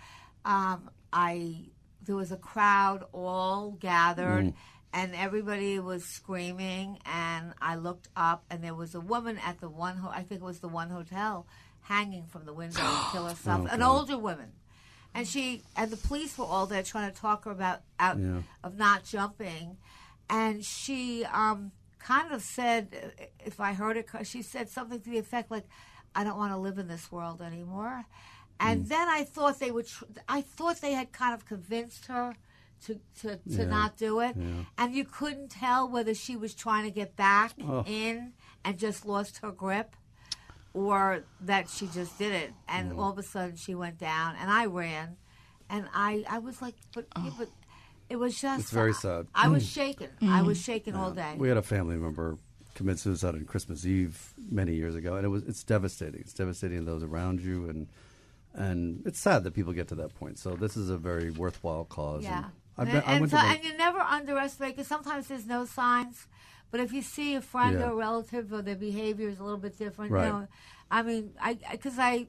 Um, 0.46 0.90
I 1.12 1.70
there 2.06 2.16
was 2.16 2.32
a 2.34 2.38
crowd 2.38 3.06
all 3.14 3.72
gathered 3.80 4.54
and 4.94 5.16
everybody 5.16 5.80
was 5.80 6.04
screaming 6.04 7.00
and 7.06 7.54
i 7.62 7.76
looked 7.76 8.10
up 8.18 8.44
and 8.50 8.62
there 8.62 8.76
was 8.76 8.94
a 8.94 9.00
woman 9.00 9.38
at 9.46 9.60
the 9.62 9.70
one 9.70 9.96
ho- 9.96 10.12
i 10.14 10.22
think 10.22 10.42
it 10.42 10.44
was 10.44 10.60
the 10.60 10.68
one 10.68 10.90
hotel 10.90 11.48
hanging 11.80 12.26
from 12.26 12.44
the 12.44 12.52
window 12.52 12.82
to 12.82 13.06
kill 13.14 13.26
herself 13.30 13.72
an 13.72 13.82
older 13.82 14.18
woman 14.18 14.52
and 15.16 15.28
she 15.28 15.62
and 15.76 15.92
the 15.92 15.98
police 15.98 16.38
were 16.38 16.46
all 16.46 16.66
there 16.66 16.84
trying 16.84 17.12
to 17.12 17.18
talk 17.20 17.46
her 17.46 17.52
about 17.52 17.82
out 18.00 18.18
Yeah. 18.20 18.42
of 18.64 18.78
not 18.78 19.04
jumping 19.04 19.78
and 20.30 20.64
she 20.64 21.26
um, 21.26 21.72
kind 22.00 22.32
of 22.34 22.42
said 22.42 23.14
if 23.46 23.60
i 23.60 23.74
heard 23.74 23.98
it 23.98 24.08
she 24.24 24.42
said 24.42 24.70
something 24.70 25.00
to 25.00 25.10
the 25.10 25.18
effect 25.20 25.52
like 25.52 25.66
i 26.16 26.24
don't 26.24 26.38
want 26.38 26.52
to 26.54 26.58
live 26.58 26.78
in 26.78 26.88
this 26.88 27.12
world 27.12 27.42
anymore 27.42 28.06
and 28.60 28.88
then 28.88 29.08
i 29.10 29.24
thought 29.24 29.60
they 29.60 29.72
would 29.72 29.88
tr- 29.88 30.06
i 30.28 30.42
thought 30.42 30.78
they 30.82 30.94
had 30.94 31.12
kind 31.12 31.34
of 31.34 31.46
convinced 31.46 32.06
her 32.08 32.36
to, 32.86 33.00
to, 33.22 33.38
to 33.38 33.40
Yeah, 33.46 33.66
not 33.66 33.96
do 33.98 34.20
it 34.20 34.36
yeah. 34.38 34.66
and 34.78 34.94
you 34.94 35.06
couldn't 35.06 35.50
tell 35.52 35.88
whether 35.90 36.14
she 36.14 36.36
was 36.36 36.54
trying 36.54 36.84
to 36.84 36.92
get 36.92 37.16
back 37.16 37.54
Oh. 37.62 37.84
in 37.88 38.34
and 38.66 38.78
just 38.78 39.06
lost 39.06 39.38
her 39.40 39.52
grip 39.52 39.96
or 40.74 41.24
that 41.42 41.70
she 41.70 41.88
just 41.88 42.18
did 42.18 42.32
it 42.32 42.52
and 42.68 42.92
mm-hmm. 42.92 43.00
all 43.00 43.12
of 43.12 43.18
a 43.18 43.24
sudden 43.24 43.56
she 43.56 43.76
went 43.76 43.98
down 44.00 44.36
and 44.40 44.50
i 44.50 44.66
ran 44.66 45.16
and 45.74 45.88
I 45.94 46.24
I 46.30 46.40
was 46.40 46.62
like, 46.62 46.76
but 46.94 47.08
oh. 47.16 47.24
yeah, 47.26 47.32
but 47.38 47.50
it 48.10 48.18
was 48.18 48.40
just 48.40 48.62
It's 48.62 48.72
very 48.72 48.94
sad. 48.94 49.28
I 49.34 49.50
was 49.50 49.66
mm. 49.66 49.74
shaken. 49.74 50.10
I 50.22 50.42
mm. 50.42 50.46
was 50.46 50.62
shaken 50.62 50.96
all 50.96 51.12
day. 51.12 51.36
We 51.38 51.48
had 51.48 51.58
a 51.58 51.64
family 51.64 51.98
member 51.98 52.38
commit 52.76 53.00
suicide 53.00 53.36
on 53.36 53.46
Christmas 53.46 53.86
Eve 53.86 54.34
many 54.50 54.74
years 54.74 54.96
ago, 54.96 55.16
and 55.16 55.26
it 55.26 55.30
was 55.30 55.44
it's 55.44 55.64
devastating. 55.64 56.22
It's 56.22 56.34
devastating 56.34 56.80
to 56.80 56.86
those 56.86 57.04
around 57.04 57.42
you, 57.42 57.70
and 57.70 57.88
and 58.54 59.02
it's 59.06 59.20
sad 59.20 59.44
that 59.44 59.54
people 59.54 59.74
get 59.74 59.88
to 59.90 59.96
that 59.96 60.14
point. 60.16 60.38
So 60.38 60.56
this 60.56 60.78
is 60.78 60.90
a 60.90 60.98
very 60.98 61.32
worthwhile 61.32 61.86
cause. 61.86 62.24
Yeah. 62.24 62.46
And 62.78 62.92
been, 62.92 63.04
I 63.06 63.14
and 63.14 63.22
went 63.22 63.32
so, 63.32 63.38
and 63.38 63.64
you 63.64 63.78
never 63.78 64.00
underestimate 64.00 64.76
because 64.76 64.88
sometimes 64.88 65.28
there's 65.28 65.46
no 65.46 65.66
signs, 65.66 66.28
but 66.74 66.80
if 66.82 66.92
you 66.92 67.04
see 67.04 67.36
a 67.36 67.42
friend 67.42 67.78
Yeah. 67.80 67.86
or 67.86 67.92
a 67.92 67.96
relative 67.96 68.52
or 68.52 68.64
their 68.64 68.76
behavior 68.76 69.30
is 69.30 69.38
a 69.40 69.44
little 69.44 69.60
bit 69.60 69.78
different, 69.78 70.10
Right. 70.12 70.26
you 70.26 70.32
know, 70.34 70.48
I 70.90 71.04
mean, 71.04 71.32
I 71.40 71.54
because 71.72 72.00
I, 72.00 72.26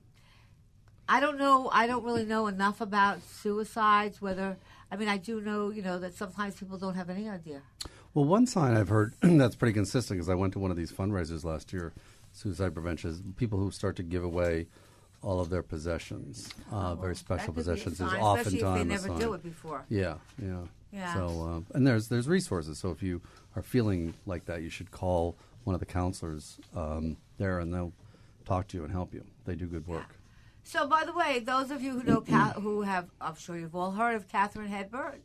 I 1.08 1.18
don't 1.18 1.38
know, 1.38 1.70
I 1.72 1.86
don't 1.86 2.04
really 2.04 2.26
know 2.26 2.46
enough 2.46 2.82
about 2.82 3.22
suicides. 3.22 4.20
Whether 4.20 4.58
I 4.92 4.96
mean, 4.96 5.08
I 5.08 5.16
do 5.16 5.40
know, 5.40 5.70
you 5.70 5.80
know, 5.80 5.98
that 5.98 6.14
sometimes 6.14 6.56
people 6.56 6.76
don't 6.76 6.94
have 6.94 7.08
any 7.08 7.26
idea. 7.26 7.62
Well, 8.12 8.26
one 8.26 8.46
sign 8.46 8.76
I've 8.76 8.90
heard 8.90 9.14
that's 9.22 9.56
pretty 9.56 9.72
consistent 9.72 10.18
because 10.18 10.28
I 10.28 10.34
went 10.34 10.52
to 10.52 10.58
one 10.58 10.70
of 10.70 10.76
these 10.76 10.92
fundraisers 10.92 11.42
last 11.42 11.72
year, 11.72 11.94
suicide 12.32 12.74
prevention, 12.74 13.10
is 13.10 13.22
people 13.36 13.58
who 13.58 13.70
start 13.70 13.96
to 13.96 14.02
give 14.02 14.24
away 14.24 14.66
all 15.25 15.40
of 15.40 15.49
their 15.50 15.62
possessions, 15.62 16.49
uh, 16.71 16.95
very 16.95 17.16
special 17.16 17.38
That 17.38 17.47
could 17.47 17.54
be 17.54 17.61
a 17.61 17.75
possessions, 17.75 18.00
is 18.00 18.12
oftentimes 18.12 18.78
they 18.78 18.85
never 18.85 19.09
do 19.19 19.33
it 19.35 19.43
before. 19.43 19.85
Yeah, 19.88 20.16
yeah. 20.40 20.61
Yeah. 20.93 21.14
So, 21.14 21.64
uh, 21.73 21.76
and 21.76 21.85
there's 21.87 22.09
there's 22.09 22.28
resources. 22.28 22.78
So 22.78 22.90
if 22.90 23.02
you 23.02 23.21
are 23.57 23.62
feeling 23.62 24.14
like 24.26 24.45
that, 24.45 24.62
you 24.62 24.71
should 24.71 24.90
call 24.93 25.37
one 25.64 25.75
of 25.75 25.81
the 25.81 25.87
counselors 25.87 26.59
um, 26.76 27.16
there, 27.38 27.59
and 27.59 27.73
they'll 27.75 27.93
talk 28.45 28.69
to 28.69 28.76
you 28.76 28.85
and 28.85 28.93
help 28.93 29.12
you. 29.12 29.25
They 29.45 29.54
do 29.57 29.66
good 29.66 29.87
work. 29.88 30.14
So, 30.62 30.87
by 30.87 31.04
the 31.04 31.12
way, 31.12 31.40
those 31.40 31.71
of 31.71 31.83
you 31.83 31.93
who 31.99 32.02
know 32.04 32.21
Ca- 32.21 32.54
who 32.61 32.83
have, 32.83 33.09
I'm 33.21 33.35
sure 33.35 33.57
you've 33.57 33.75
all 33.75 33.90
heard 33.93 34.14
of 34.14 34.28
Katharine 34.28 34.69
Hepburn. 34.71 35.21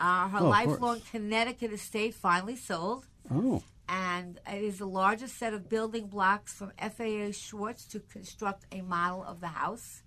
Uh, 0.00 0.28
her 0.28 0.38
Oh, 0.40 0.48
lifelong. 0.48 1.00
Connecticut 1.10 1.72
estate 1.72 2.14
finally 2.14 2.56
sold, 2.56 3.06
Oh, 3.30 3.62
and 3.88 4.40
it 4.50 4.62
is 4.62 4.78
the 4.78 4.86
largest 4.86 5.36
set 5.36 5.52
of 5.52 5.68
building 5.68 6.06
blocks 6.06 6.52
from 6.52 6.72
FAO 6.78 7.30
Schwarz 7.32 7.84
to 7.86 8.00
construct 8.00 8.64
a 8.72 8.80
model 8.82 9.22
of 9.24 9.40
the 9.40 9.48
house. 9.48 10.02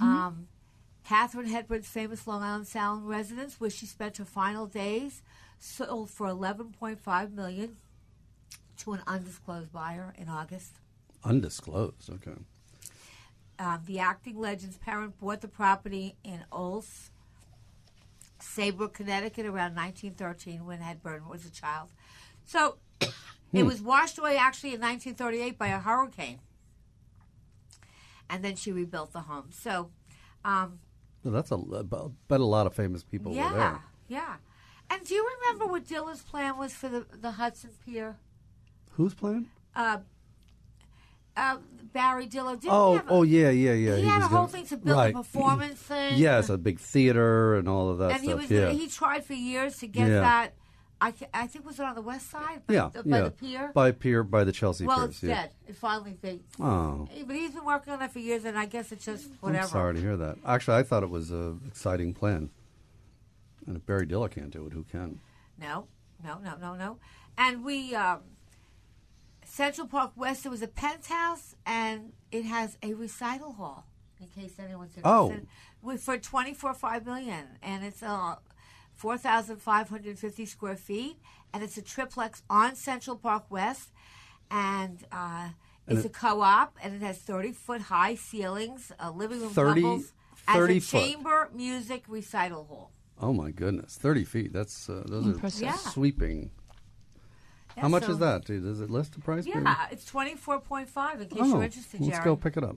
Um, 0.00 0.48
Katharine 1.04 1.46
Hepburn's 1.48 1.88
famous 1.88 2.26
Long 2.26 2.42
Island 2.42 2.66
Sound 2.66 3.08
residence, 3.08 3.58
where 3.58 3.70
she 3.70 3.86
spent 3.86 4.18
her 4.18 4.24
final 4.24 4.66
days, 4.66 5.22
sold 5.58 6.10
for 6.10 6.26
11.5 6.26 7.32
million 7.32 7.76
to 8.78 8.92
an 8.92 9.00
undisclosed 9.06 9.72
buyer 9.72 10.14
in 10.18 10.28
August. 10.28 10.74
undisclosed. 11.24 12.10
Okay. 12.10 12.36
Um, 13.58 13.82
the 13.86 13.98
acting 13.98 14.38
legend's 14.38 14.76
parent 14.76 15.18
bought 15.18 15.40
the 15.40 15.48
property 15.48 16.14
in 16.22 16.44
Old 16.52 16.84
Saybrook, 18.40 18.94
Connecticut, 18.94 19.46
around 19.46 19.74
1913 19.74 20.64
when 20.64 20.80
Hepburn 20.80 21.28
was 21.28 21.44
a 21.44 21.50
child. 21.50 21.88
So 22.44 22.76
it 23.52 23.62
was 23.64 23.80
washed 23.80 24.18
away 24.18 24.36
actually 24.36 24.74
in 24.74 24.80
1938 24.80 25.58
by 25.58 25.68
a 25.68 25.78
hurricane. 25.78 26.40
And 28.30 28.44
then 28.44 28.56
she 28.56 28.72
rebuilt 28.72 29.12
the 29.12 29.20
home. 29.22 29.48
So, 29.50 29.90
um, 30.44 30.80
Well, 31.24 31.32
that's 31.32 31.50
a 31.50 31.56
but 31.56 32.40
a 32.40 32.44
lot 32.44 32.66
of 32.66 32.74
famous 32.74 33.02
people 33.02 33.32
were 33.32 33.38
yeah, 33.38 33.52
there. 33.54 33.82
yeah. 34.08 34.34
And 34.90 35.04
do 35.04 35.14
you 35.14 35.26
remember 35.40 35.66
what 35.70 35.86
Diller's 35.86 36.22
plan 36.22 36.56
was 36.58 36.72
for 36.74 36.88
the, 36.88 37.06
the 37.20 37.32
Hudson 37.32 37.70
Pier? 37.84 38.16
Who's 38.92 39.14
playing? 39.14 39.48
Uh, 39.76 39.98
uh, 41.36 41.58
Barry 41.92 42.26
Diller. 42.26 42.56
Didn't 42.56 42.72
Oh, 42.72 42.96
a- 42.96 43.04
oh 43.08 43.22
yeah, 43.22 43.50
yeah, 43.50 43.72
yeah. 43.74 43.96
He, 43.96 44.04
had 44.06 44.22
a 44.22 44.26
whole 44.26 44.40
gonna- 44.40 44.48
thing 44.48 44.66
to 44.66 44.76
build 44.76 44.96
right. 44.98 45.14
a 45.14 45.18
performance 45.18 45.78
thing. 45.80 46.18
Yes, 46.18 46.48
a 46.48 46.58
big 46.58 46.80
theater 46.80 47.54
and 47.56 47.68
all 47.68 47.90
of 47.90 47.98
that 47.98 48.12
and 48.12 48.22
he 48.22 48.34
was 48.34 48.50
yeah. 48.50 48.70
he 48.70 48.88
tried 48.88 49.24
for 49.24 49.34
years 49.34 49.76
to 49.78 49.86
get 49.86 50.08
Yeah. 50.08 50.20
that. 50.20 50.54
I, 51.00 51.12
th- 51.12 51.30
I 51.32 51.46
think 51.46 51.64
was 51.64 51.78
it 51.78 51.84
on 51.84 51.94
the 51.94 52.02
west 52.02 52.30
side? 52.30 52.66
By, 52.66 52.74
yeah, 52.74 52.90
the, 52.92 53.02
by 53.04 53.16
yeah. 53.18 53.24
the 53.24 53.30
pier. 53.30 53.70
By 53.72 53.92
pier, 53.92 54.22
by 54.24 54.44
the 54.44 54.52
Chelsea. 54.52 54.84
Well, 54.84 55.04
it's 55.04 55.22
yeah. 55.22 55.42
dead. 55.42 55.50
It 55.68 55.76
finally 55.76 56.16
fades. 56.20 56.42
Oh. 56.58 57.08
Eh, 57.16 57.22
but 57.26 57.36
he's 57.36 57.52
been 57.52 57.64
working 57.64 57.92
on 57.92 58.02
it 58.02 58.10
for 58.10 58.18
years, 58.18 58.44
and 58.44 58.58
I 58.58 58.66
guess 58.66 58.90
it's 58.90 59.04
just 59.04 59.28
whatever. 59.40 59.62
I'm 59.64 59.70
sorry 59.70 59.94
to 59.94 60.00
hear 60.00 60.16
that. 60.16 60.38
Actually, 60.44 60.78
I 60.78 60.82
thought 60.82 61.02
it 61.04 61.10
was 61.10 61.30
an 61.30 61.60
exciting 61.68 62.14
plan. 62.14 62.50
And 63.66 63.76
if 63.76 63.86
Barry 63.86 64.06
Diller 64.06 64.28
can't 64.28 64.50
do 64.50 64.66
it, 64.66 64.72
who 64.72 64.82
can? 64.84 65.20
No, 65.60 65.86
no, 66.24 66.38
no, 66.38 66.56
no, 66.60 66.74
no. 66.74 66.98
And 67.36 67.64
we 67.64 67.94
um, 67.94 68.20
Central 69.44 69.86
Park 69.86 70.12
West. 70.16 70.42
There 70.42 70.50
was 70.50 70.62
a 70.62 70.68
penthouse, 70.68 71.54
and 71.64 72.12
it 72.32 72.44
has 72.44 72.76
a 72.82 72.94
recital 72.94 73.52
hall. 73.52 73.84
In 74.20 74.26
case 74.26 74.54
anyone's 74.58 74.96
interested, 74.96 75.46
oh. 75.46 75.46
with, 75.80 76.02
for 76.02 76.18
twenty 76.18 76.52
four 76.52 76.74
five 76.74 77.06
million, 77.06 77.44
and 77.62 77.84
it's 77.84 78.02
a 78.02 78.38
4,550 78.98 80.44
square 80.46 80.76
feet, 80.76 81.16
and 81.54 81.62
it's 81.62 81.78
a 81.78 81.82
triplex 81.82 82.42
on 82.50 82.74
Central 82.74 83.16
Park 83.16 83.44
West, 83.50 83.90
and 84.50 85.04
uh, 85.12 85.48
And 85.86 85.98
it's 85.98 86.06
a 86.06 86.10
co-op, 86.10 86.76
and 86.82 86.94
it 86.94 87.02
has 87.02 87.18
30-foot 87.20 87.82
high 87.82 88.16
ceilings, 88.16 88.92
a 88.98 89.10
living 89.10 89.40
room 89.40 89.50
30 89.50 89.84
as 89.86 90.12
a 90.48 90.80
foot. 90.80 90.82
chamber 91.00 91.48
music 91.54 92.02
recital 92.08 92.64
hall. 92.64 92.90
Oh 93.20 93.32
my 93.32 93.50
goodness, 93.50 93.96
thirty 93.96 94.24
feet. 94.24 94.52
That's 94.52 94.88
uh, 94.88 95.02
those 95.08 95.26
Impressive. 95.26 95.62
are 95.62 95.66
Yeah. 95.66 95.76
sweeping. 95.76 96.52
How 97.76 97.82
Yeah, 97.82 97.88
much 97.88 98.04
so- 98.04 98.12
is 98.12 98.18
that? 98.18 98.44
Dude? 98.44 98.62
Does 98.62 98.80
it 98.80 98.90
list 98.90 99.14
the 99.14 99.20
price? 99.20 99.44
Yeah, 99.44 99.88
it's 99.90 100.08
24.5 100.08 101.20
in 101.22 101.28
case 101.28 101.38
oh, 101.40 101.46
you're 101.46 101.62
interested, 101.64 102.00
let's 102.00 102.20
go 102.20 102.36
pick 102.36 102.56
it 102.56 102.62
up. 102.62 102.76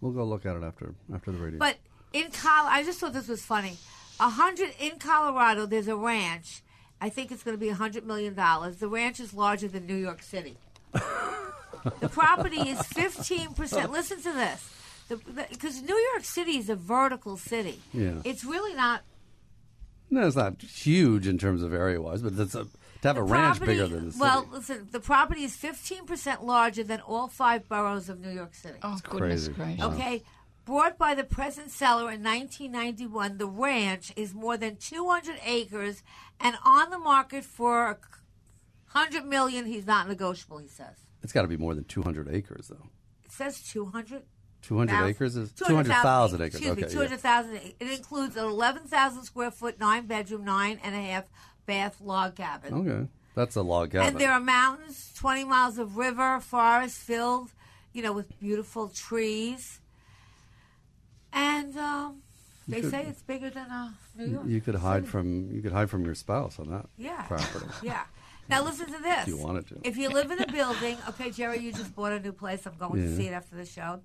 We'll 0.00 0.10
go 0.12 0.24
look 0.24 0.46
at 0.46 0.56
it 0.56 0.64
after 0.64 0.94
after 1.14 1.30
the 1.30 1.38
radio. 1.38 1.58
But 1.60 1.76
in 2.12 2.24
college, 2.32 2.72
I 2.72 2.82
just 2.82 2.98
thought 2.98 3.12
this 3.12 3.28
was 3.28 3.42
funny. 3.44 3.76
A 4.18 4.30
hundred 4.30 4.70
in 4.80 4.98
Colorado, 4.98 5.66
there's 5.66 5.88
a 5.88 5.96
ranch. 5.96 6.62
I 7.00 7.08
think 7.10 7.30
it's 7.30 7.42
going 7.42 7.56
to 7.56 7.60
be 7.60 7.68
a 7.68 7.74
hundred 7.74 8.06
million 8.06 8.34
dollars. 8.34 8.76
The 8.76 8.88
ranch 8.88 9.20
is 9.20 9.34
larger 9.34 9.68
than 9.68 9.86
New 9.86 9.96
York 9.96 10.22
City. 10.22 10.56
the 12.00 12.08
property 12.08 12.68
is 12.68 12.80
fifteen 12.86 13.52
percent. 13.52 13.92
Listen 13.92 14.20
to 14.22 14.32
this, 14.32 14.70
because 15.50 15.82
New 15.82 15.96
York 16.12 16.24
City 16.24 16.56
is 16.56 16.68
a 16.70 16.76
vertical 16.76 17.36
city. 17.36 17.80
Yeah. 17.92 18.22
it's 18.24 18.44
really 18.44 18.74
not. 18.74 19.02
no, 20.10 20.26
it's 20.26 20.36
not 20.36 20.62
huge 20.62 21.26
in 21.26 21.36
terms 21.38 21.62
of 21.62 21.74
area 21.74 22.00
wise, 22.00 22.22
but 22.22 22.32
it's 22.38 22.54
a, 22.54 22.64
to 23.02 23.08
have 23.08 23.16
the 23.16 23.20
a 23.20 23.24
ranch 23.24 23.58
property- 23.58 23.72
bigger 23.78 23.86
than 23.88 24.06
the 24.06 24.12
city. 24.12 24.22
Well, 24.22 24.48
listen, 24.50 24.88
the 24.90 25.00
property 25.00 25.44
is 25.44 25.54
fifteen 25.54 26.06
percent 26.06 26.42
larger 26.42 26.82
than 26.82 27.00
all 27.02 27.28
five 27.28 27.68
boroughs 27.68 28.08
of 28.08 28.20
New 28.20 28.30
York 28.30 28.54
City. 28.54 28.78
Oh, 28.82 28.98
goodness 29.04 29.48
crazy. 29.48 29.52
gracious. 29.52 29.78
Wow. 29.84 29.92
Okay. 29.94 30.22
Bought 30.66 30.98
by 30.98 31.14
the 31.14 31.22
present 31.22 31.70
seller 31.70 32.10
in 32.10 32.24
1991, 32.24 33.38
the 33.38 33.46
ranch 33.46 34.12
is 34.16 34.34
more 34.34 34.56
than 34.56 34.74
200 34.74 35.36
acres 35.44 36.02
and 36.40 36.56
on 36.64 36.90
the 36.90 36.98
market 36.98 37.44
for 37.44 38.00
100 38.92 39.24
million. 39.24 39.66
He's 39.66 39.86
not 39.86 40.08
negotiable, 40.08 40.58
he 40.58 40.66
says. 40.66 40.96
it's 41.22 41.32
got 41.32 41.42
to 41.42 41.48
be 41.48 41.56
more 41.56 41.76
than 41.76 41.84
two 41.84 42.02
hundred 42.02 42.28
acres, 42.28 42.66
though. 42.66 42.88
It 43.24 43.30
says 43.30 43.62
200. 43.62 44.24
Two 44.60 44.78
hundred 44.78 44.90
thousand- 44.90 45.08
acres 45.08 45.36
is 45.36 45.52
two 45.52 45.66
200,000 45.66 45.92
hundred 45.92 46.02
thousand 46.02 46.40
acres. 46.42 46.54
Excuse 46.56 46.72
okay, 46.72 46.82
me, 46.82 46.92
200,000. 46.92 47.74
It 47.78 47.98
includes 47.98 48.36
an 48.36 48.46
11,000 48.46 49.22
square 49.22 49.52
foot, 49.52 49.78
nine 49.78 50.06
bedroom, 50.06 50.44
nine 50.44 50.80
and 50.82 50.96
a 50.96 51.00
half 51.00 51.30
bath 51.66 52.00
log 52.00 52.34
cabin. 52.34 52.74
Okay, 52.74 53.08
that's 53.36 53.54
a 53.54 53.62
log 53.62 53.92
cabin. 53.92 54.08
And 54.08 54.18
there 54.18 54.32
are 54.32 54.40
mountains, 54.40 55.12
20 55.14 55.44
miles 55.44 55.78
of 55.78 55.96
river, 55.96 56.40
forest 56.40 56.98
filled, 56.98 57.52
you 57.92 58.02
know, 58.02 58.12
with 58.12 58.36
beautiful 58.40 58.88
trees. 58.88 59.80
And 61.36 61.76
um, 61.76 62.22
they 62.66 62.80
could- 62.80 62.90
say 62.90 63.04
it's 63.06 63.22
bigger 63.22 63.50
than 63.50 63.70
uh, 63.70 63.90
New 64.16 64.26
York. 64.26 64.46
you 64.46 64.60
could 64.60 64.74
hide 64.74 65.02
City. 65.02 65.10
from 65.10 65.50
you 65.52 65.62
could 65.62 65.72
hide 65.72 65.90
from 65.90 66.04
your 66.04 66.14
spouse 66.14 66.58
on 66.58 66.70
that 66.70 66.86
yeah. 66.96 67.22
property. 67.22 67.66
Yeah. 67.82 68.04
Now 68.48 68.62
listen 68.64 68.86
to 68.86 69.02
this. 69.02 69.22
If 69.22 69.28
you 69.28 69.36
wanted 69.38 69.66
to. 69.68 69.80
If 69.82 69.96
you 69.96 70.08
live 70.08 70.30
in 70.30 70.40
a 70.40 70.46
building, 70.46 70.96
okay, 71.08 71.30
Jerry, 71.30 71.58
you 71.58 71.72
just 71.72 71.94
bought 71.94 72.12
a 72.12 72.20
new 72.20 72.32
place. 72.32 72.64
I'm 72.64 72.76
going 72.76 73.02
to 73.02 73.16
see 73.16 73.26
it 73.26 73.32
after 73.32 73.56
the 73.56 73.66
show. 73.66 74.00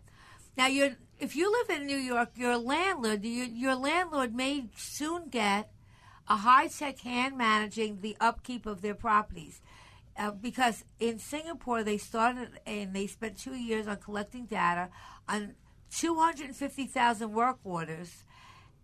Now, 0.57 0.67
you're, 0.67 0.91
if 1.19 1.35
you 1.35 1.51
live 1.51 1.79
in 1.79 1.87
New 1.87 1.97
York, 1.97 2.31
your 2.35 2.57
landlord, 2.57 3.23
your, 3.23 3.45
your 3.45 3.75
landlord 3.75 4.33
may 4.33 4.65
soon 4.75 5.29
get 5.29 5.71
a 6.27 6.37
high 6.37 6.67
tech 6.67 6.99
hand 6.99 7.37
managing 7.37 8.01
the 8.01 8.17
upkeep 8.19 8.65
of 8.65 8.81
their 8.81 8.95
properties. 8.95 9.61
Uh, 10.17 10.31
because 10.31 10.83
in 10.99 11.19
Singapore, 11.19 11.83
they 11.83 11.97
started 11.97 12.59
and 12.65 12.93
they 12.93 13.07
spent 13.07 13.37
two 13.37 13.55
years 13.55 13.87
on 13.87 13.97
collecting 13.97 14.45
data 14.45 14.89
on 15.29 15.53
250,000 15.91 17.31
work 17.33 17.57
orders, 17.63 18.23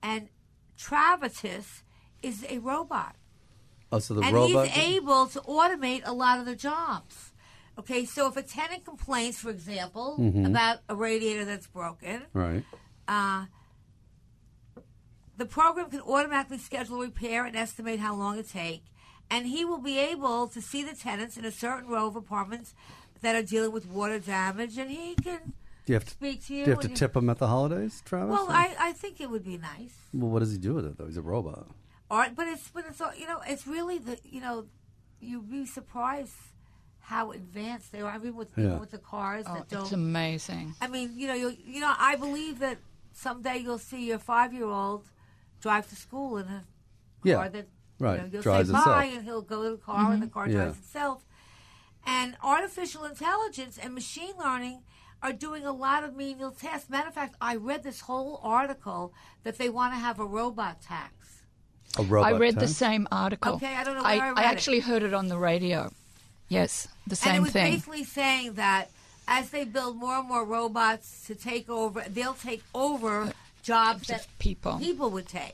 and 0.04 0.30
Travitus 0.78 1.84
is 2.22 2.46
a 2.50 2.60
robot 2.60 3.16
Oh, 3.92 4.00
so 4.00 4.14
the 4.16 4.22
and 4.22 4.34
robot. 4.36 4.68
he's 4.68 4.96
able 4.98 5.28
to 5.28 5.40
automate 5.42 6.02
a 6.06 6.12
lot 6.14 6.40
of 6.40 6.46
the 6.46 6.56
jobs. 6.56 7.32
Okay, 7.80 8.04
so 8.06 8.28
if 8.28 8.36
a 8.36 8.42
tenant 8.42 8.84
complains, 8.84 9.38
for 9.40 9.50
example, 9.50 10.18
Mm-hmm. 10.20 10.46
about 10.46 10.80
a 10.90 10.96
radiator 10.96 11.46
that's 11.46 11.68
broken, 11.68 12.24
right. 12.34 12.64
uh, 13.08 13.46
the 15.38 15.46
program 15.46 15.90
can 15.90 16.02
automatically 16.02 16.58
schedule 16.58 16.98
a 17.02 17.06
repair 17.06 17.46
and 17.46 17.56
estimate 17.56 18.00
how 18.00 18.16
long 18.16 18.38
it 18.40 18.50
take, 18.50 18.84
and 19.30 19.46
he 19.46 19.64
will 19.64 19.78
be 19.80 19.98
able 20.00 20.48
to 20.48 20.62
see 20.62 20.84
the 20.84 20.94
tenants 20.96 21.38
in 21.38 21.46
a 21.46 21.52
certain 21.52 21.88
row 21.88 22.08
of 22.08 22.16
apartments 22.16 22.74
that 23.22 23.36
are 23.36 23.44
dealing 23.44 23.72
with 23.72 23.86
water 23.88 24.20
damage, 24.20 24.78
and 24.78 24.90
he 24.92 25.16
can 25.16 25.54
Do 25.88 25.94
you 25.94 25.96
have 25.96 26.04
to, 26.04 26.12
speak 26.12 26.46
to 26.48 26.54
you. 26.54 26.66
do 26.66 26.72
you 26.72 26.76
have 26.76 26.82
to 26.82 26.88
and 26.90 26.98
tip 26.98 27.16
him 27.16 27.30
at 27.30 27.38
the 27.38 27.48
holidays, 27.48 28.02
Travis? 28.04 28.30
Well, 28.34 28.48
Or- 28.48 28.52
I, 28.52 28.76
I 28.78 28.92
think 28.92 29.22
it 29.22 29.30
would 29.30 29.46
be 29.46 29.58
nice. 29.58 29.96
well, 30.14 30.30
what 30.30 30.40
does 30.40 30.52
he 30.52 30.58
do 30.58 30.74
with 30.74 30.86
it 30.86 30.98
though? 30.98 31.06
He's 31.06 31.16
a 31.16 31.22
robot. 31.22 31.66
Art, 32.12 32.32
but 32.36 32.46
it's 32.46 32.68
but 32.74 32.84
it's 32.90 33.00
all 33.00 33.16
you 33.16 33.26
know. 33.26 33.40
It's 33.48 33.66
really 33.66 33.98
the 33.98 34.20
you 34.26 34.42
know, 34.42 34.66
you'd 35.22 35.50
be 35.50 35.66
surprised 35.66 36.34
how 37.00 37.32
advanced 37.32 37.94
they 37.94 38.02
are. 38.02 38.12
I 38.12 38.18
mean, 38.18 38.36
with 38.36 38.50
Yeah. 38.58 38.66
even 38.66 38.80
with 38.80 38.92
the 38.92 38.98
cars 38.98 39.46
Oh, 39.48 39.54
that 39.54 39.64
it's 39.64 39.72
don't. 39.72 39.84
It's 39.84 39.92
amazing. 39.94 40.76
I 40.82 40.88
mean, 40.88 41.14
you 41.16 41.28
know, 41.28 41.34
you 41.34 41.56
you 41.66 41.80
know, 41.80 41.94
I 41.98 42.18
believe 42.18 42.60
that 42.60 42.80
someday 43.14 43.58
you'll 43.60 43.78
see 43.78 44.08
your 44.08 44.20
five 44.20 44.54
year 44.54 44.68
old 44.68 45.06
drive 45.62 45.88
to 45.88 45.96
school 45.96 46.38
in 46.38 46.48
a 46.48 46.64
Yeah, 47.24 47.36
car 47.36 47.50
that 47.50 47.68
right, 48.00 48.16
you 48.16 48.22
know, 48.24 48.30
you'll 48.34 48.42
drives 48.42 48.68
say 48.68 48.74
bye 48.74 48.80
itself. 49.06 49.18
and 49.18 49.24
he'll 49.26 49.42
go 49.42 49.64
to 49.64 49.70
the 49.72 49.78
car 49.78 50.12
and 50.12 50.22
the 50.22 50.26
mm-hmm. 50.28 50.34
car 50.34 50.50
Yeah. 50.50 50.56
drives 50.66 50.80
itself. 50.80 51.26
And 52.06 52.36
artificial 52.44 53.06
intelligence 53.06 53.78
and 53.78 53.94
machine 53.94 54.34
learning 54.38 54.84
are 55.24 55.34
doing 55.34 55.66
a 55.66 55.72
lot 55.72 56.04
of 56.04 56.16
menial 56.16 56.52
tasks. 56.52 56.90
Matter 56.90 57.08
of 57.08 57.14
fact, 57.14 57.36
I 57.42 57.56
read 57.56 57.84
this 57.84 58.02
whole 58.02 58.40
article 58.44 59.14
that 59.44 59.58
they 59.58 59.70
want 59.70 59.94
to 59.94 59.98
have 59.98 60.20
a 60.20 60.26
robot 60.26 60.82
tax. 60.82 61.14
A 61.98 62.04
robot. 62.04 62.34
I 62.34 62.38
read 62.38 62.60
the 62.60 62.68
same 62.68 63.08
article. 63.12 63.56
Okay, 63.56 63.74
I 63.74 63.84
don't 63.84 63.96
know 63.96 64.04
where 64.04 64.12
I, 64.12 64.18
I 64.18 64.30
read 64.32 64.38
it. 64.40 64.46
actually 64.46 64.80
heard 64.82 65.04
it 65.04 65.14
on 65.14 65.28
the 65.28 65.38
radio. 65.38 65.92
Yes, 66.50 66.88
the 67.08 67.16
same 67.16 67.26
thing. 67.26 67.36
and 67.36 67.38
it 67.38 67.42
was 67.44 67.52
thing. 67.54 67.74
basically 67.74 68.04
saying 68.04 68.54
that 68.54 68.90
as 69.28 69.50
they 69.50 69.66
build 69.66 69.98
more 69.98 70.20
and 70.20 70.28
more 70.28 70.46
robots 70.46 71.26
to 71.28 71.36
take 71.36 71.70
over, 71.70 72.04
they'll 72.10 72.34
take 72.34 72.64
over 72.74 73.34
jobs 73.64 74.08
that 74.08 74.26
people. 74.40 74.78
people 74.80 75.10
would 75.10 75.28
take, 75.28 75.54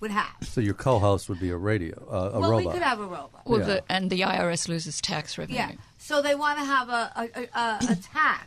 would 0.00 0.10
have. 0.10 0.34
So 0.42 0.60
your 0.62 0.72
co-host 0.74 1.28
would 1.28 1.40
be 1.40 1.50
a 1.50 1.56
radio, 1.56 1.94
uh, 2.10 2.30
a 2.36 2.40
well, 2.40 2.50
robot. 2.52 2.66
we 2.66 2.72
could 2.72 2.82
have 2.82 3.00
a 3.00 3.04
robot. 3.04 3.42
Well, 3.44 3.60
Yeah. 3.60 3.66
the, 3.66 3.84
and 3.90 4.08
the 4.08 4.20
IRS 4.20 4.68
loses 4.68 5.00
tax 5.02 5.36
revenue. 5.36 5.58
Yeah. 5.58 5.72
So 5.98 6.22
they 6.22 6.34
want 6.34 6.58
to 6.58 6.64
have 6.64 6.88
a, 6.88 7.12
a, 7.16 7.22
a, 7.22 7.58
a, 7.58 7.78
a 7.92 7.96
tax 7.96 8.46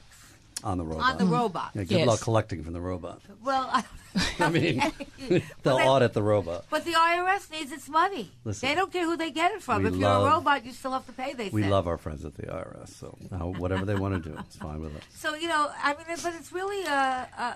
on 0.63 0.77
the 0.77 0.83
robot. 0.85 1.11
on 1.11 1.17
the 1.17 1.25
robot. 1.25 1.71
Yeah, 1.73 1.83
good 1.83 1.97
Yes. 1.99 2.07
luck 2.07 2.21
collecting 2.21 2.63
from 2.63 2.73
the 2.73 2.81
robot. 2.81 3.21
Well, 3.43 3.69
I, 3.71 3.83
I 4.39 4.49
mean, 4.49 4.79
they'll 5.63 5.77
they- 5.77 5.87
audit 5.87 6.13
the 6.13 6.21
robot. 6.23 6.65
but 6.69 6.85
the 6.85 6.91
IRS 6.93 7.51
needs 7.51 7.71
its 7.71 7.89
money. 7.89 8.31
Listen, 8.43 8.69
they 8.69 8.75
don't 8.75 8.91
care 8.91 9.05
who 9.05 9.17
they 9.17 9.31
get 9.31 9.51
it 9.51 9.61
from. 9.61 9.83
we 9.83 9.89
If 9.89 9.95
you're 9.95 10.09
a 10.09 10.25
robot, 10.25 10.65
you 10.65 10.71
still 10.71 10.91
have 10.91 11.05
to 11.07 11.11
pay. 11.13 11.33
They 11.33 11.49
We 11.49 11.63
say. 11.63 11.69
love 11.69 11.87
our 11.87 11.97
friends 11.97 12.23
at 12.25 12.35
the 12.35 12.43
IRS, 12.43 12.89
so 12.89 13.17
how, 13.31 13.47
whatever 13.49 13.85
they 13.85 13.95
want 13.95 14.23
to 14.23 14.29
do, 14.29 14.35
it's 14.39 14.55
fine 14.57 14.79
with 14.81 14.95
us. 14.95 15.03
So 15.15 15.35
you 15.35 15.47
know, 15.47 15.69
I 15.81 15.93
mean, 15.95 16.05
but 16.23 16.33
it's 16.35 16.51
really 16.51 16.85
uh, 16.85 17.25
uh, 17.37 17.53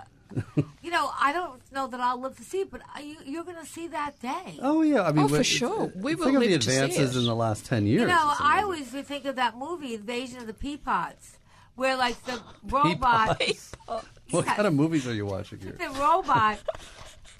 you 0.81 0.91
know, 0.91 1.09
I 1.21 1.31
don't 1.31 1.61
know 1.71 1.87
that 1.87 2.01
I'll 2.01 2.19
live 2.19 2.35
to 2.37 2.43
see 2.43 2.61
it, 2.61 2.71
but 2.71 2.81
I- 2.93 3.01
you, 3.01 3.15
you're 3.25 3.43
going 3.45 3.57
to 3.57 3.65
see 3.65 3.87
that 3.87 4.19
day. 4.19 4.59
Oh 4.61 4.81
yeah, 4.81 5.03
I 5.03 5.11
mean, 5.13 5.25
Oh, 5.25 5.27
for 5.29 5.33
when- 5.35 5.43
sure. 5.43 5.91
We 5.95 6.15
think 6.15 6.25
will 6.25 6.35
of 6.37 6.41
the 6.43 6.49
live 6.49 6.59
to 6.61 6.69
see 6.71 6.75
advances 6.77 7.15
in 7.15 7.25
the 7.25 7.35
last 7.35 7.65
ten 7.65 7.85
years. 7.87 8.01
You 8.01 8.07
know, 8.07 8.33
I 8.39 8.61
always 8.63 8.87
think 8.87 9.23
of 9.25 9.35
that 9.37 9.55
movie, 9.57 9.93
Invasion 9.93 10.39
of 10.39 10.47
the 10.47 10.53
Peapods, 10.53 11.37
where 11.77 11.95
like 11.95 12.21
the 12.25 12.41
robot, 12.65 13.41
What 14.31 14.45
kind 14.45 14.67
of 14.67 14.73
movies 14.73 15.07
are 15.07 15.13
you 15.13 15.25
watching 15.25 15.59
here? 15.59 15.71
the 15.79 15.87
robot 15.97 16.59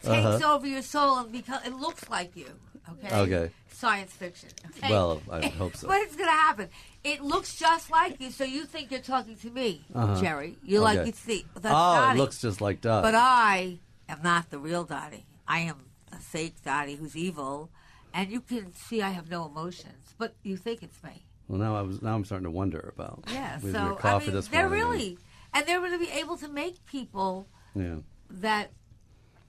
takes 0.01 0.25
Uh-huh. 0.25 0.53
over 0.55 0.65
your 0.65 0.81
soul 0.81 1.17
and 1.17 1.31
because 1.31 1.65
it 1.67 1.73
looks 1.73 2.09
like 2.09 2.35
you. 2.37 2.47
Okay. 2.89 3.13
Okay. 3.15 3.51
Science 3.69 4.13
fiction. 4.13 4.49
Okay? 4.77 4.89
Well, 4.89 5.21
I 5.29 5.39
would 5.39 5.51
hope 5.51 5.75
so. 5.75 5.87
But 5.87 5.97
it's 6.03 6.15
going 6.15 6.29
to 6.29 6.31
happen. 6.47 6.69
It 7.03 7.21
looks 7.21 7.55
just 7.59 7.91
like 7.91 8.19
you, 8.21 8.31
so 8.31 8.43
you 8.45 8.63
think 8.65 8.89
you're 8.91 9.01
talking 9.01 9.35
to 9.37 9.49
me, 9.51 9.83
Jerry. 10.21 10.57
You 10.63 10.79
like 10.79 10.99
Uh-huh. 10.99 11.01
Okay. 11.01 11.09
you 11.09 11.13
see. 11.41 11.45
That's 11.55 11.65
oh, 11.67 11.95
Dottie. 11.95 12.17
it 12.17 12.21
looks 12.21 12.39
just 12.41 12.61
like 12.61 12.79
Dot. 12.81 13.03
But 13.03 13.13
I 13.15 13.79
am 14.09 14.19
not 14.23 14.49
the 14.49 14.57
real 14.57 14.83
Dottie. 14.85 15.25
I 15.47 15.59
am 15.59 15.75
a 16.11 16.15
fake 16.17 16.55
Dottie 16.63 16.95
who's 16.95 17.15
evil, 17.15 17.69
and 18.13 18.31
you 18.31 18.39
can 18.41 18.73
see 18.73 19.01
I 19.01 19.09
have 19.09 19.29
no 19.29 19.45
emotions. 19.45 20.15
But 20.17 20.33
you 20.41 20.55
think 20.57 20.81
it's 20.81 21.03
me. 21.03 21.25
Well, 21.47 21.59
now 21.59 21.75
I 21.75 21.81
was 21.81 22.01
now 22.01 22.15
I'm 22.15 22.25
starting 22.25 22.45
to 22.45 22.51
wonder 22.51 22.93
about 22.95 23.23
Yeah. 23.31 23.59
so 23.59 23.95
coffee 23.95 24.25
I 24.25 24.27
mean, 24.27 24.35
this 24.35 24.47
they're 24.47 24.69
really, 24.69 25.17
and 25.53 25.65
they're 25.65 25.79
going 25.79 25.91
to 25.93 25.99
be 25.99 26.11
able 26.11 26.37
to 26.37 26.47
make 26.47 26.85
people 26.85 27.47
Yeah. 27.75 27.97
that 28.29 28.71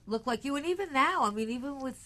look 0.07 0.27
like 0.27 0.43
you. 0.43 0.57
And 0.57 0.65
even 0.65 0.91
now, 0.91 1.25
I 1.25 1.31
mean, 1.31 1.51
even 1.51 1.81
with, 1.81 1.99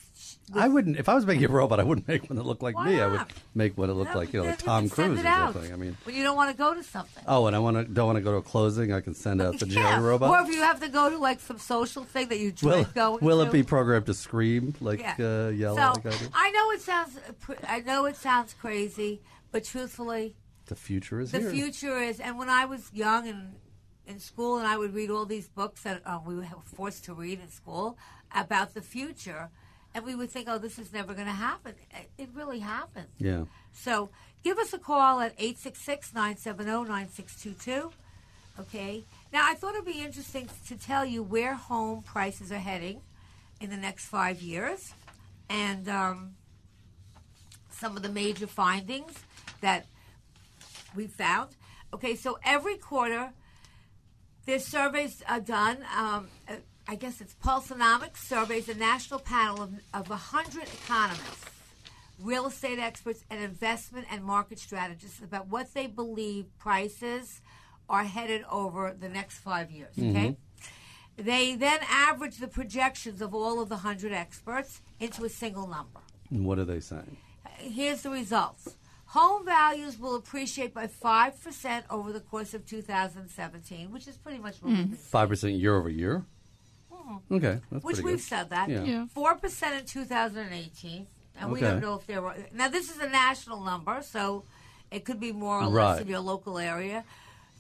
with 0.53 0.61
I 0.61 0.67
wouldn't 0.67 0.97
if 0.99 1.09
I 1.09 1.15
was 1.15 1.25
making 1.25 1.45
a 1.45 1.49
robot. 1.49 1.79
I 1.79 1.85
wouldn't 1.85 2.09
make 2.13 2.29
one 2.29 2.37
that 2.37 2.43
looked 2.45 2.63
like 2.63 2.75
Why 2.75 2.87
me. 2.87 3.01
I 3.01 3.07
would 3.07 3.21
make 3.55 3.79
one 3.79 3.87
that 3.89 3.95
looked 3.95 4.17
like 4.17 4.33
you 4.33 4.41
know, 4.43 4.47
like 4.49 4.59
Tom 4.59 4.89
Cruise 4.89 5.21
or 5.21 5.23
something. 5.23 5.73
I 5.73 5.77
mean, 5.77 5.97
when 6.03 6.17
you 6.17 6.25
don't 6.25 6.35
want 6.35 6.51
to 6.51 6.57
go 6.57 6.75
to 6.75 6.83
something. 6.83 7.23
oh, 7.29 7.47
and 7.47 7.55
I 7.55 7.61
want 7.61 7.77
to 7.77 7.85
don't 7.85 8.07
want 8.07 8.17
to 8.17 8.23
go 8.23 8.33
to 8.33 8.39
a 8.39 8.43
closing. 8.43 8.93
I 8.93 9.01
can 9.03 9.15
send 9.15 9.41
out 9.41 9.57
the 9.61 9.67
Jerry 9.77 10.01
robot. 10.03 10.31
Or 10.31 10.41
if 10.49 10.53
you 10.53 10.63
have 10.63 10.81
to 10.81 10.89
go 10.89 11.11
to 11.11 11.17
like 11.19 11.39
some 11.39 11.59
social 11.59 12.03
thing 12.03 12.29
that 12.31 12.41
you 12.41 12.53
will 12.63 12.85
going 12.93 13.25
will 13.25 13.41
to. 13.45 13.49
it 13.49 13.53
be 13.53 13.63
programmed 13.63 14.07
to 14.07 14.15
scream 14.15 14.75
like 14.81 14.99
Yeah. 14.99 15.15
uh, 15.21 15.49
yell 15.51 15.77
so 15.77 15.93
like 15.93 16.07
I 16.07 16.11
do? 16.19 16.27
I 16.35 16.51
know 16.51 16.71
it 16.73 16.81
sounds. 16.81 17.19
I 17.69 17.81
know 17.83 18.07
it 18.07 18.17
sounds 18.17 18.53
crazy, 18.55 19.21
but 19.53 19.65
truthfully, 19.65 20.35
The 20.67 20.75
future 20.77 21.21
is 21.21 21.31
the 21.31 21.41
here. 21.41 21.51
future 21.51 21.99
is. 21.99 22.19
And 22.21 22.39
when 22.39 22.49
I 22.49 22.65
was 22.65 22.91
young 22.93 23.29
and 23.29 23.55
in 24.07 24.19
school, 24.19 24.59
and 24.59 24.67
I 24.67 24.77
would 24.77 24.95
read 24.95 25.11
all 25.11 25.25
these 25.27 25.49
books 25.49 25.83
that 25.83 26.03
uh, 26.05 26.19
we 26.27 26.35
were 26.35 26.47
forced 26.65 27.05
to 27.05 27.15
read 27.15 27.39
in 27.41 27.49
school 27.51 27.97
about 28.35 28.75
the 28.75 28.83
future, 28.83 29.51
and 29.95 30.05
we 30.05 30.15
would 30.17 30.31
think, 30.31 30.49
"Oh, 30.49 30.59
this 30.59 30.79
is 30.79 30.93
never 30.93 31.15
going 31.15 31.27
to 31.29 31.33
happen." 31.33 31.75
It- 32.19 32.31
really 32.35 32.59
happened. 32.61 33.09
Yeah. 33.19 33.45
So 33.73 34.11
give 34.43 34.59
us 34.59 34.73
a 34.73 34.79
call 34.79 35.21
at 35.21 35.37
866-970-9622. 35.39 37.93
Okay. 38.61 39.05
Now, 39.33 39.47
I 39.49 39.55
thought 39.55 39.75
it'd 39.75 39.87
be 39.87 40.01
interesting 40.03 40.49
to 40.67 40.77
tell 40.77 41.05
you 41.05 41.23
where 41.23 41.55
home 41.55 42.03
prices 42.03 42.51
are 42.53 42.59
heading 42.59 43.01
in 43.61 43.71
the 43.71 43.77
next 43.77 44.07
five 44.07 44.43
years, 44.43 44.93
and 45.49 45.89
um, 45.89 46.35
some 47.71 47.97
of 47.97 48.03
the 48.03 48.09
major 48.09 48.47
findings 48.47 49.15
that 49.63 49.87
we 50.95 51.07
found. 51.07 51.57
Okay, 51.95 52.15
so 52.15 52.39
every 52.45 52.77
quarter, 52.77 53.31
there's 54.47 54.65
surveys 54.67 55.23
are 55.29 55.41
done. 55.41 55.79
Um, 55.97 56.29
uh, 56.49 56.57
I 56.87 56.97
guess 56.97 57.21
it's 57.21 57.35
Pulsenomics 57.35 58.19
surveys 58.19 58.69
a 58.69 58.75
national 58.75 59.21
panel 59.21 59.63
of, 59.63 59.71
of 59.95 60.09
100 60.11 60.65
economists, 60.65 61.47
real 62.21 62.47
estate 62.47 62.79
experts, 62.79 63.25
and 63.31 63.43
investment 63.43 64.07
and 64.11 64.23
market 64.25 64.59
strategists 64.59 65.21
about 65.23 65.49
what 65.49 65.73
they 65.75 65.87
believe 65.87 66.47
prices 66.59 67.41
are 67.89 68.05
headed 68.05 68.45
over 68.51 68.95
the 68.99 69.09
next 69.09 69.39
five 69.39 69.71
years. 69.71 69.95
Okay. 69.99 70.37
They 71.17 71.55
then 71.57 71.81
average 71.89 72.39
the 72.39 72.49
projections 72.49 73.21
of 73.21 73.35
all 73.35 73.61
of 73.61 73.69
the 73.69 73.77
100 73.77 74.13
experts 74.13 74.81
into 74.99 75.25
a 75.25 75.29
single 75.29 75.67
number 75.69 76.01
And 76.31 76.45
what 76.47 76.59
are 76.59 76.65
they 76.65 76.81
saying? 76.81 77.17
here's 77.59 78.03
the 78.03 78.11
results. 78.11 78.77
Home 79.13 79.45
values 79.45 79.99
will 79.99 80.15
appreciate 80.17 80.73
by 80.73 80.87
5% 80.87 81.83
over 81.91 82.13
the 82.15 82.21
course 82.21 82.55
of 82.55 82.65
2017, 82.65 83.91
which 83.93 84.09
is 84.09 84.17
pretty 84.17 84.39
much 84.39 84.57
what 84.63 84.71
we've 84.73 84.89
been 84.89 84.97
Five 84.97 85.29
percent 85.29 85.53
year 85.55 85.77
over 85.77 85.91
year. 85.91 86.25
Okay, 87.31 87.41
that's 87.41 87.61
Mm-hmm. 87.67 87.79
which 87.87 87.97
we've 88.01 88.17
good. 88.17 88.21
said 88.21 88.49
that. 88.51 88.71
Yeah. 88.71 88.85
Yeah. 88.85 89.07
4% 89.15 89.79
in 89.81 89.85
2018, 89.85 91.07
and 91.39 91.53
we 91.53 91.61
don't 91.61 91.81
know 91.81 91.97
if 91.97 92.07
they're 92.07 92.23
Now, 92.55 92.69
this 92.69 92.91
is 92.91 92.99
a 93.01 93.09
national 93.09 93.61
number, 93.63 94.01
so 94.03 94.45
it 94.91 95.05
could 95.05 95.21
be 95.21 95.31
more 95.33 95.59
or 95.61 95.67
less 95.67 95.97
Right. 95.97 96.03
in 96.03 96.09
your 96.09 96.21
local 96.21 96.59
area. 96.59 97.05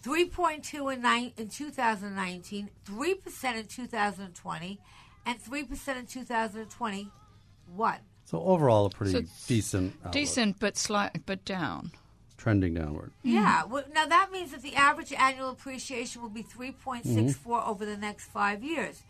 3.2 0.03 0.95
in, 0.95 1.03
nine, 1.03 1.33
in 1.37 1.49
2019, 1.49 2.71
3% 2.87 3.55
in 3.57 3.67
2020, 3.67 4.81
and 5.27 5.39
3% 5.43 5.97
in 5.99 6.07
2021. 6.07 7.99
So 8.33 8.43
overall, 8.43 8.87
a 8.87 8.91
pretty 8.91 9.13
So 9.13 9.23
decent. 9.47 9.95
outlook. 10.01 10.13
Decent, 10.15 10.59
but 10.59 10.79
slight, 10.79 11.27
but 11.27 11.45
down. 11.45 11.93
trending 12.39 12.75
downward. 12.75 13.13
Yeah. 13.23 13.63
Mm. 13.65 13.69
Well, 13.69 13.85
now 13.95 14.07
that 14.07 14.33
means 14.33 14.51
that 14.51 14.63
the 14.63 14.75
average 14.75 15.13
annual 15.13 15.51
appreciation 15.51 16.23
will 16.23 16.31
be 16.31 16.43
3.64 16.43 17.05
mm-hmm. 17.05 17.53
over 17.53 17.85
the 17.85 17.97
next 17.97 18.25
five 18.25 18.65
years. 18.65 19.03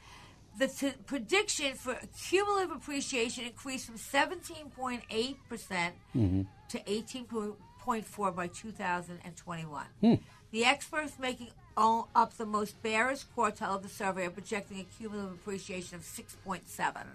The 0.58 0.66
t- 0.68 0.92
prediction 1.06 1.74
for 1.76 1.96
cumulative 2.28 2.72
appreciation 2.72 3.44
increased 3.44 3.87
from 3.87 3.96
17.8 3.96 5.37
percent 5.48 5.94
mm-hmm. 6.14 6.42
to 6.68 6.78
18.4 6.80 8.37
by 8.37 8.48
2021. 8.48 9.85
Hmm. 10.02 10.14
The 10.50 10.64
experts 10.66 11.14
making 11.18 11.52
all, 11.76 12.11
up 12.14 12.37
the 12.37 12.44
most 12.44 12.82
bearish 12.82 13.24
quartile 13.35 13.76
of 13.76 13.82
the 13.82 13.88
survey 13.88 14.26
are 14.26 14.30
projecting 14.30 14.80
a 14.80 14.85
cumulative 14.85 15.32
appreciation 15.32 15.96
of 15.96 16.02
6.7. 16.02 17.06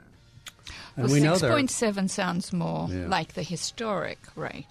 And 0.95 1.06
well, 1.06 1.13
we 1.13 1.19
know 1.19 1.34
six 1.34 1.41
they're 1.41 1.51
point 1.51 1.71
seven 1.71 2.08
sounds 2.08 2.51
more 2.53 2.88
Yeah. 2.91 3.08
like 3.08 3.34
the 3.34 3.43
historic 3.43 4.19
rate. 4.36 4.65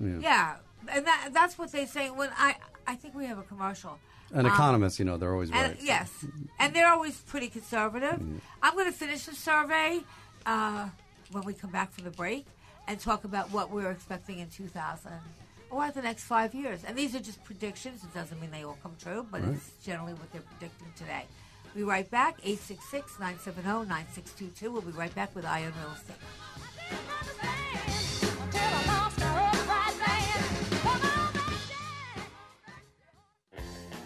Yeah, 0.00 0.56
and 0.92 1.06
that, 1.06 1.30
that's 1.32 1.56
what 1.58 1.72
they 1.72 1.86
say. 1.86 2.10
When 2.10 2.30
I, 2.36 2.56
I 2.86 2.94
think 2.96 3.14
we 3.14 3.26
have 3.26 3.38
a 3.38 3.42
commercial. 3.42 3.98
and 4.34 4.46
economists. 4.46 4.98
You 4.98 5.04
know, 5.06 5.16
they're 5.16 5.32
always 5.32 5.50
And, 5.50 5.72
right. 5.72 5.76
Yes, 5.80 6.10
and 6.58 6.74
they're 6.74 6.88
always 6.88 7.16
pretty 7.20 7.48
conservative. 7.48 8.20
I'm 8.62 8.74
going 8.74 8.86
to 8.86 8.92
finish 8.92 9.24
the 9.26 9.34
survey 9.34 10.00
uh, 10.44 10.88
when 11.32 11.44
we 11.44 11.54
come 11.54 11.70
back 11.70 11.92
from 11.92 12.04
the 12.04 12.10
break 12.10 12.46
and 12.88 13.00
talk 13.00 13.24
about 13.24 13.50
what 13.52 13.70
we're 13.70 13.90
expecting 13.90 14.38
in 14.40 14.48
2000 14.48 15.10
or 15.70 15.90
the 15.90 16.02
next 16.02 16.24
five 16.24 16.54
years. 16.54 16.84
And 16.86 16.96
these 16.96 17.14
are 17.14 17.20
just 17.20 17.42
predictions. 17.44 18.04
It 18.04 18.14
doesn't 18.14 18.40
mean 18.40 18.50
they 18.50 18.62
all 18.64 18.78
come 18.82 18.94
true, 19.02 19.26
but 19.30 19.40
it's 19.42 19.70
generally 19.84 20.12
what 20.14 20.30
they're 20.32 20.42
predicting 20.42 20.88
today. 20.96 21.24
We'll 21.76 21.84
be 21.84 21.90
right 21.90 22.10
back, 22.10 22.40
866-970-9622. 22.40 24.62
We'll 24.62 24.80
be 24.80 24.92
right 24.92 25.14
back 25.14 25.34
with 25.34 25.44
Eye 25.44 25.66
on 25.66 25.74
Real 25.78 25.92
Estate. 25.92 26.16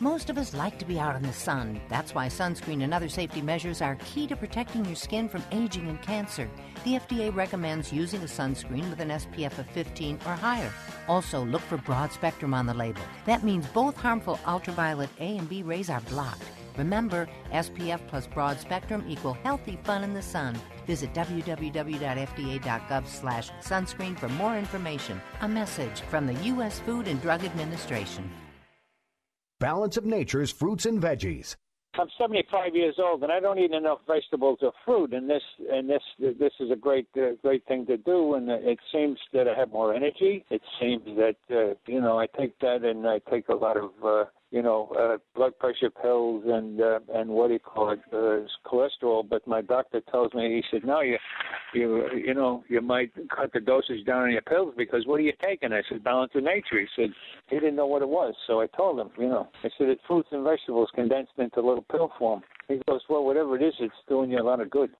Most 0.00 0.30
of 0.30 0.36
us 0.36 0.52
like 0.52 0.80
to 0.80 0.84
be 0.84 0.98
out 0.98 1.14
in 1.14 1.22
the 1.22 1.32
sun. 1.32 1.80
That's 1.88 2.12
why 2.12 2.26
sunscreen 2.26 2.82
and 2.82 2.92
other 2.92 3.08
safety 3.08 3.40
measures 3.40 3.80
are 3.80 3.94
key 4.04 4.26
to 4.26 4.34
protecting 4.34 4.84
your 4.84 4.96
skin 4.96 5.28
from 5.28 5.44
aging 5.52 5.86
and 5.86 6.02
cancer. 6.02 6.50
The 6.84 6.94
FDA 6.94 7.32
recommends 7.32 7.92
using 7.92 8.20
a 8.22 8.24
sunscreen 8.24 8.90
with 8.90 8.98
an 8.98 9.10
SPF 9.10 9.58
of 9.58 9.68
15 9.68 10.18
or 10.26 10.32
higher. 10.32 10.72
Also, 11.06 11.44
look 11.44 11.62
for 11.62 11.76
broad 11.76 12.10
spectrum 12.10 12.52
on 12.52 12.66
the 12.66 12.74
label. 12.74 13.02
That 13.26 13.44
means 13.44 13.68
both 13.68 13.96
harmful 13.96 14.40
ultraviolet 14.44 15.10
A 15.20 15.36
and 15.36 15.48
B 15.48 15.62
rays 15.62 15.88
are 15.88 16.00
blocked. 16.00 16.42
Remember, 16.80 17.28
SPF 17.52 18.00
plus 18.08 18.26
broad 18.26 18.58
spectrum 18.58 19.04
equal 19.06 19.34
healthy 19.34 19.78
fun 19.84 20.02
in 20.02 20.14
the 20.14 20.22
sun. 20.22 20.58
Visit 20.86 21.12
www.fda.gov 21.12 23.06
slash 23.06 23.50
sunscreen 23.60 24.18
for 24.18 24.30
more 24.30 24.56
information. 24.56 25.20
A 25.42 25.48
message 25.48 26.00
from 26.08 26.26
the 26.26 26.32
U.S. 26.52 26.80
Food 26.80 27.06
and 27.06 27.20
Drug 27.20 27.44
Administration. 27.44 28.30
Balance 29.58 29.98
of 29.98 30.06
Nature's 30.06 30.50
fruits 30.50 30.86
and 30.86 31.02
veggies. 31.02 31.56
I'm 31.98 32.08
75 32.16 32.74
years 32.74 32.94
old 32.98 33.22
and 33.24 33.30
I 33.30 33.40
don't 33.40 33.58
eat 33.58 33.72
enough 33.72 33.98
vegetables 34.06 34.60
or 34.62 34.72
fruit, 34.86 35.12
and 35.12 35.28
this 35.28 35.42
and 35.70 35.90
this 35.90 36.02
this 36.18 36.52
is 36.60 36.70
a 36.70 36.76
great 36.76 37.08
uh, 37.16 37.32
great 37.42 37.66
thing 37.66 37.84
to 37.86 37.98
do. 37.98 38.34
And 38.34 38.48
it 38.48 38.78
seems 38.90 39.18
that 39.34 39.48
I 39.48 39.58
have 39.58 39.70
more 39.70 39.92
energy. 39.92 40.46
It 40.50 40.62
seems 40.80 41.04
that 41.04 41.36
uh, 41.50 41.74
you 41.86 42.00
know 42.00 42.18
I 42.18 42.26
take 42.38 42.58
that 42.60 42.84
and 42.84 43.06
I 43.06 43.18
take 43.30 43.48
a 43.48 43.54
lot 43.54 43.76
of 43.76 43.90
uh, 44.02 44.24
you 44.50 44.62
know 44.62 44.92
uh, 44.98 45.18
blood 45.34 45.56
pressure 45.58 45.90
pills 45.90 46.44
and 46.46 46.80
uh, 46.80 46.98
and 47.14 47.30
what 47.30 47.48
do 47.48 47.54
you 47.54 47.60
call 47.60 47.90
it 47.90 48.00
uh, 48.12 48.40
cholesterol. 48.68 49.28
But 49.28 49.46
my 49.46 49.62
doctor 49.62 50.00
tells 50.10 50.34
me 50.34 50.56
he 50.56 50.62
said 50.70 50.86
no 50.86 51.00
you 51.00 51.16
you 51.72 52.08
you 52.26 52.34
know 52.34 52.64
you 52.68 52.80
might 52.80 53.12
cut 53.34 53.52
the 53.52 53.60
dosage 53.60 54.04
down 54.06 54.24
on 54.24 54.32
your 54.32 54.42
pills 54.42 54.74
because 54.76 55.06
what 55.06 55.16
are 55.16 55.22
you 55.22 55.32
taking? 55.42 55.72
I 55.72 55.82
said 55.88 56.02
balance 56.02 56.32
of 56.34 56.42
nature. 56.42 56.80
He 56.80 56.86
said 56.96 57.10
he 57.48 57.56
didn't 57.56 57.76
know 57.76 57.86
what 57.86 58.02
it 58.02 58.08
was, 58.08 58.34
so 58.46 58.60
I 58.60 58.66
told 58.68 58.98
him 58.98 59.10
you 59.18 59.28
know 59.28 59.48
I 59.62 59.68
said 59.78 59.88
it's 59.88 60.02
fruits 60.06 60.28
and 60.32 60.44
vegetables 60.44 60.88
condensed 60.94 61.32
into 61.38 61.60
little 61.60 61.84
pill 61.90 62.10
form. 62.18 62.42
He 62.68 62.80
goes 62.88 63.02
well 63.08 63.24
whatever 63.24 63.56
it 63.56 63.62
is 63.62 63.74
it's 63.78 63.94
doing 64.08 64.30
you 64.30 64.40
a 64.40 64.42
lot 64.42 64.60
of 64.60 64.70
good. 64.70 64.90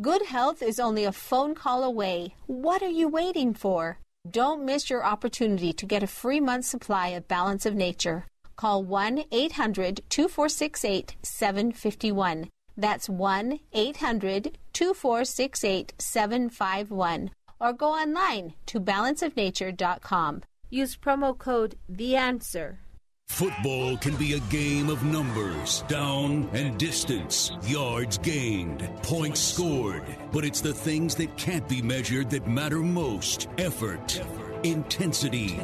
Good 0.00 0.24
health 0.24 0.62
is 0.62 0.80
only 0.80 1.04
a 1.04 1.12
phone 1.12 1.54
call 1.54 1.84
away. 1.84 2.34
What 2.46 2.82
are 2.82 2.88
you 2.88 3.08
waiting 3.08 3.52
for? 3.52 3.98
Don't 4.30 4.64
miss 4.64 4.88
your 4.88 5.04
opportunity 5.04 5.74
to 5.74 5.84
get 5.84 6.02
a 6.02 6.06
free 6.06 6.40
month 6.40 6.64
supply 6.64 7.08
of 7.08 7.28
Balance 7.28 7.66
of 7.66 7.74
Nature. 7.74 8.24
Call 8.62 8.84
1 8.84 9.24
800 9.32 10.02
2468 10.08 11.16
751. 11.24 12.48
That's 12.76 13.08
1 13.08 13.58
800 13.72 14.56
2468 14.72 15.92
751. 15.98 17.30
Or 17.58 17.72
go 17.72 17.88
online 17.88 18.54
to 18.66 18.78
balanceofnature.com. 18.78 20.42
Use 20.70 20.96
promo 20.96 21.36
code 21.36 21.74
The 21.88 22.14
Answer. 22.14 22.78
Football 23.26 23.96
can 23.96 24.14
be 24.14 24.34
a 24.34 24.40
game 24.48 24.90
of 24.90 25.02
numbers, 25.02 25.82
down 25.88 26.48
and 26.52 26.78
distance, 26.78 27.50
yards 27.64 28.18
gained, 28.18 28.88
points 29.02 29.40
scored. 29.40 30.04
But 30.30 30.44
it's 30.44 30.60
the 30.60 30.74
things 30.74 31.16
that 31.16 31.36
can't 31.36 31.68
be 31.68 31.82
measured 31.82 32.30
that 32.30 32.46
matter 32.46 32.78
most 32.78 33.48
effort, 33.58 34.22
intensity, 34.64 35.58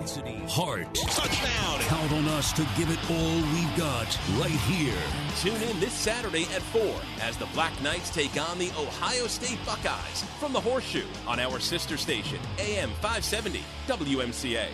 heart. 0.48 0.92
Touchdown! 0.94 1.80
Count 1.80 2.12
on 2.12 2.26
us 2.28 2.52
to 2.52 2.66
give 2.76 2.90
it 2.90 2.98
all 3.10 3.36
we've 3.52 3.76
got 3.76 4.18
right 4.38 4.50
here. 4.50 4.94
Tune 5.40 5.62
in 5.68 5.80
this 5.80 5.92
Saturday 5.92 6.44
at 6.54 6.62
4 6.62 6.82
as 7.20 7.36
the 7.36 7.46
Black 7.46 7.80
Knights 7.82 8.10
take 8.10 8.36
on 8.40 8.58
the 8.58 8.70
Ohio 8.78 9.26
State 9.26 9.58
Buckeyes 9.64 10.24
from 10.38 10.52
the 10.52 10.60
Horseshoe 10.60 11.06
on 11.26 11.38
our 11.40 11.60
sister 11.60 11.96
station, 11.96 12.38
AM 12.58 12.90
570 13.00 13.62
WMCA. 13.86 14.68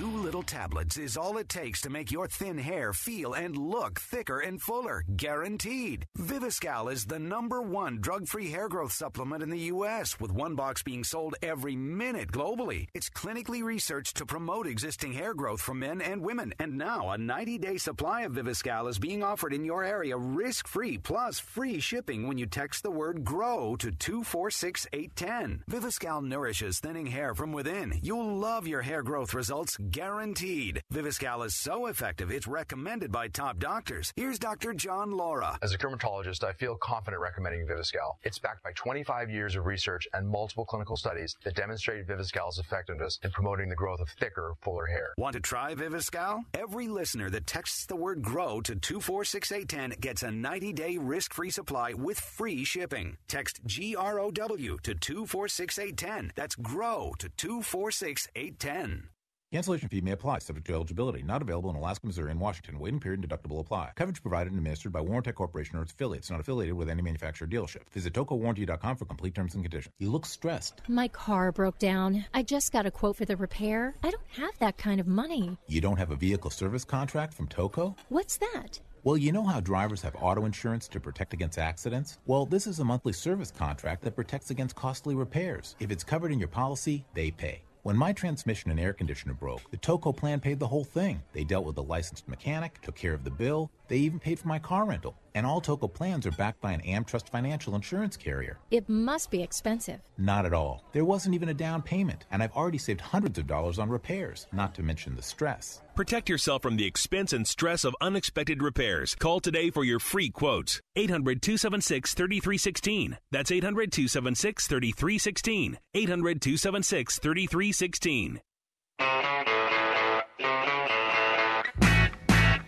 Two 0.00 0.16
little 0.16 0.42
tablets 0.42 0.96
is 0.96 1.18
all 1.18 1.36
it 1.36 1.50
takes 1.50 1.82
to 1.82 1.90
make 1.90 2.10
your 2.10 2.26
thin 2.26 2.56
hair 2.56 2.94
feel 2.94 3.34
and 3.34 3.54
look 3.54 4.00
thicker 4.00 4.40
and 4.40 4.58
fuller, 4.58 5.04
guaranteed. 5.14 6.06
Viviscal 6.16 6.90
is 6.90 7.04
the 7.04 7.18
number 7.18 7.60
one 7.60 8.00
drug-free 8.00 8.50
hair 8.50 8.66
growth 8.66 8.92
supplement 8.92 9.42
in 9.42 9.50
the 9.50 9.68
U.S., 9.74 10.18
with 10.18 10.32
one 10.32 10.54
box 10.54 10.82
being 10.82 11.04
sold 11.04 11.34
every 11.42 11.76
minute 11.76 12.32
globally. 12.32 12.86
It's 12.94 13.10
clinically 13.10 13.62
researched 13.62 14.16
to 14.16 14.24
promote 14.24 14.66
existing 14.66 15.12
hair 15.12 15.34
growth 15.34 15.60
for 15.60 15.74
men 15.74 16.00
and 16.00 16.22
women, 16.22 16.54
and 16.58 16.78
now 16.78 17.10
a 17.10 17.18
90-day 17.18 17.76
supply 17.76 18.22
of 18.22 18.32
Viviscal 18.32 18.88
is 18.88 18.98
being 18.98 19.22
offered 19.22 19.52
in 19.52 19.66
your 19.66 19.84
area 19.84 20.16
risk-free 20.16 20.96
plus 20.96 21.38
free 21.38 21.78
shipping 21.78 22.26
when 22.26 22.38
you 22.38 22.46
text 22.46 22.82
the 22.82 22.90
word 22.90 23.22
GROW 23.22 23.76
to 23.76 23.90
246810. 23.90 25.64
Viviscal 25.70 26.24
nourishes 26.24 26.80
thinning 26.80 27.08
hair 27.08 27.34
from 27.34 27.52
within. 27.52 28.00
You'll 28.00 28.38
love 28.38 28.66
your 28.66 28.80
hair 28.80 29.02
growth 29.02 29.34
results 29.34 29.76
guaranteed. 29.90 30.82
Viviscal 30.92 31.44
is 31.44 31.54
so 31.54 31.86
effective, 31.86 32.30
it's 32.30 32.46
recommended 32.46 33.10
by 33.10 33.28
top 33.28 33.58
doctors. 33.58 34.12
Here's 34.16 34.38
Dr. 34.38 34.72
John 34.72 35.10
Laura. 35.10 35.58
As 35.62 35.72
a 35.72 35.78
dermatologist, 35.78 36.44
I 36.44 36.52
feel 36.52 36.76
confident 36.76 37.20
recommending 37.20 37.66
Viviscal. 37.66 38.16
It's 38.22 38.38
backed 38.38 38.62
by 38.62 38.72
25 38.72 39.30
years 39.30 39.56
of 39.56 39.66
research 39.66 40.06
and 40.12 40.28
multiple 40.28 40.64
clinical 40.64 40.96
studies 40.96 41.36
that 41.44 41.54
demonstrate 41.54 42.06
Viviscal's 42.06 42.58
effectiveness 42.58 43.18
in 43.22 43.30
promoting 43.30 43.68
the 43.68 43.76
growth 43.76 44.00
of 44.00 44.08
thicker, 44.18 44.54
fuller 44.62 44.86
hair. 44.86 45.14
Want 45.16 45.34
to 45.34 45.40
try 45.40 45.74
Viviscal? 45.74 46.44
Every 46.54 46.88
listener 46.88 47.30
that 47.30 47.46
texts 47.46 47.86
the 47.86 47.96
word 47.96 48.22
GROW 48.22 48.60
to 48.62 48.76
246810 48.76 50.00
gets 50.00 50.22
a 50.22 50.28
90-day 50.28 50.98
risk-free 50.98 51.50
supply 51.50 51.92
with 51.94 52.18
free 52.18 52.64
shipping. 52.64 53.16
Text 53.28 53.60
G-R-O-W 53.66 54.78
to 54.82 54.94
246810. 54.94 56.32
That's 56.34 56.54
GROW 56.56 57.12
to 57.18 57.28
246810. 57.28 59.08
Cancellation 59.52 59.88
fee 59.88 60.00
may 60.00 60.12
apply, 60.12 60.38
subject 60.38 60.68
to 60.68 60.74
eligibility. 60.74 61.24
Not 61.24 61.42
available 61.42 61.70
in 61.70 61.76
Alaska, 61.76 62.06
Missouri, 62.06 62.30
and 62.30 62.38
Washington. 62.38 62.78
Waiting 62.78 63.00
period 63.00 63.20
and 63.20 63.28
deductible 63.28 63.58
apply. 63.58 63.90
Coverage 63.96 64.22
provided 64.22 64.52
and 64.52 64.58
administered 64.58 64.92
by 64.92 65.00
Warrantech 65.00 65.34
Corporation 65.34 65.76
or 65.76 65.82
its 65.82 65.90
affiliates, 65.90 66.30
not 66.30 66.38
affiliated 66.38 66.76
with 66.76 66.88
any 66.88 67.02
manufacturer 67.02 67.48
dealership. 67.48 67.88
Visit 67.90 68.12
tocowarranty.com 68.12 68.96
for 68.96 69.06
complete 69.06 69.34
terms 69.34 69.54
and 69.56 69.64
conditions. 69.64 69.92
You 69.98 70.12
look 70.12 70.24
stressed. 70.24 70.82
My 70.86 71.08
car 71.08 71.50
broke 71.50 71.80
down. 71.80 72.24
I 72.32 72.44
just 72.44 72.70
got 72.70 72.86
a 72.86 72.92
quote 72.92 73.16
for 73.16 73.24
the 73.24 73.36
repair. 73.36 73.96
I 74.04 74.12
don't 74.12 74.22
have 74.36 74.56
that 74.60 74.78
kind 74.78 75.00
of 75.00 75.08
money. 75.08 75.58
You 75.66 75.80
don't 75.80 75.96
have 75.96 76.12
a 76.12 76.16
vehicle 76.16 76.50
service 76.50 76.84
contract 76.84 77.34
from 77.34 77.48
Toco? 77.48 77.96
What's 78.08 78.36
that? 78.36 78.78
Well, 79.02 79.16
you 79.16 79.32
know 79.32 79.44
how 79.44 79.58
drivers 79.58 80.02
have 80.02 80.14
auto 80.20 80.44
insurance 80.44 80.86
to 80.88 81.00
protect 81.00 81.32
against 81.32 81.58
accidents? 81.58 82.18
Well, 82.24 82.46
this 82.46 82.68
is 82.68 82.78
a 82.78 82.84
monthly 82.84 83.14
service 83.14 83.50
contract 83.50 84.02
that 84.02 84.14
protects 84.14 84.50
against 84.50 84.76
costly 84.76 85.16
repairs. 85.16 85.74
If 85.80 85.90
it's 85.90 86.04
covered 86.04 86.30
in 86.30 86.38
your 86.38 86.48
policy, 86.48 87.04
they 87.14 87.32
pay. 87.32 87.62
When 87.82 87.96
my 87.96 88.12
transmission 88.12 88.70
and 88.70 88.78
air 88.78 88.92
conditioner 88.92 89.32
broke, 89.32 89.70
the 89.70 89.78
Toco 89.78 90.14
plan 90.14 90.38
paid 90.38 90.58
the 90.58 90.66
whole 90.66 90.84
thing. 90.84 91.22
They 91.32 91.44
dealt 91.44 91.64
with 91.64 91.78
a 91.78 91.82
licensed 91.82 92.28
mechanic, 92.28 92.78
took 92.82 92.94
care 92.94 93.14
of 93.14 93.24
the 93.24 93.30
bill, 93.30 93.70
they 93.90 93.98
even 93.98 94.20
paid 94.20 94.38
for 94.38 94.46
my 94.46 94.60
car 94.60 94.86
rental. 94.86 95.18
And 95.34 95.44
all 95.44 95.60
Toco 95.60 95.92
plans 95.92 96.24
are 96.24 96.30
backed 96.30 96.60
by 96.60 96.72
an 96.72 96.80
AmTrust 96.80 97.28
financial 97.28 97.74
insurance 97.74 98.16
carrier. 98.16 98.58
It 98.70 98.88
must 98.88 99.30
be 99.30 99.42
expensive. 99.42 100.00
Not 100.16 100.46
at 100.46 100.54
all. 100.54 100.84
There 100.92 101.04
wasn't 101.04 101.34
even 101.34 101.48
a 101.48 101.54
down 101.54 101.82
payment, 101.82 102.24
and 102.30 102.42
I've 102.42 102.56
already 102.56 102.78
saved 102.78 103.00
hundreds 103.00 103.38
of 103.38 103.48
dollars 103.48 103.80
on 103.80 103.90
repairs, 103.90 104.46
not 104.52 104.74
to 104.76 104.82
mention 104.82 105.16
the 105.16 105.22
stress. 105.22 105.82
Protect 105.96 106.28
yourself 106.28 106.62
from 106.62 106.76
the 106.76 106.86
expense 106.86 107.32
and 107.32 107.46
stress 107.46 107.84
of 107.84 107.96
unexpected 108.00 108.62
repairs. 108.62 109.16
Call 109.16 109.40
today 109.40 109.70
for 109.70 109.84
your 109.84 109.98
free 109.98 110.30
quotes. 110.30 110.80
800 110.94 111.42
276 111.42 112.14
3316. 112.14 113.18
That's 113.32 113.50
800 113.50 113.90
276 113.90 114.68
3316. 114.68 115.78
800 115.94 116.40
276 116.40 117.18
3316. 117.18 118.40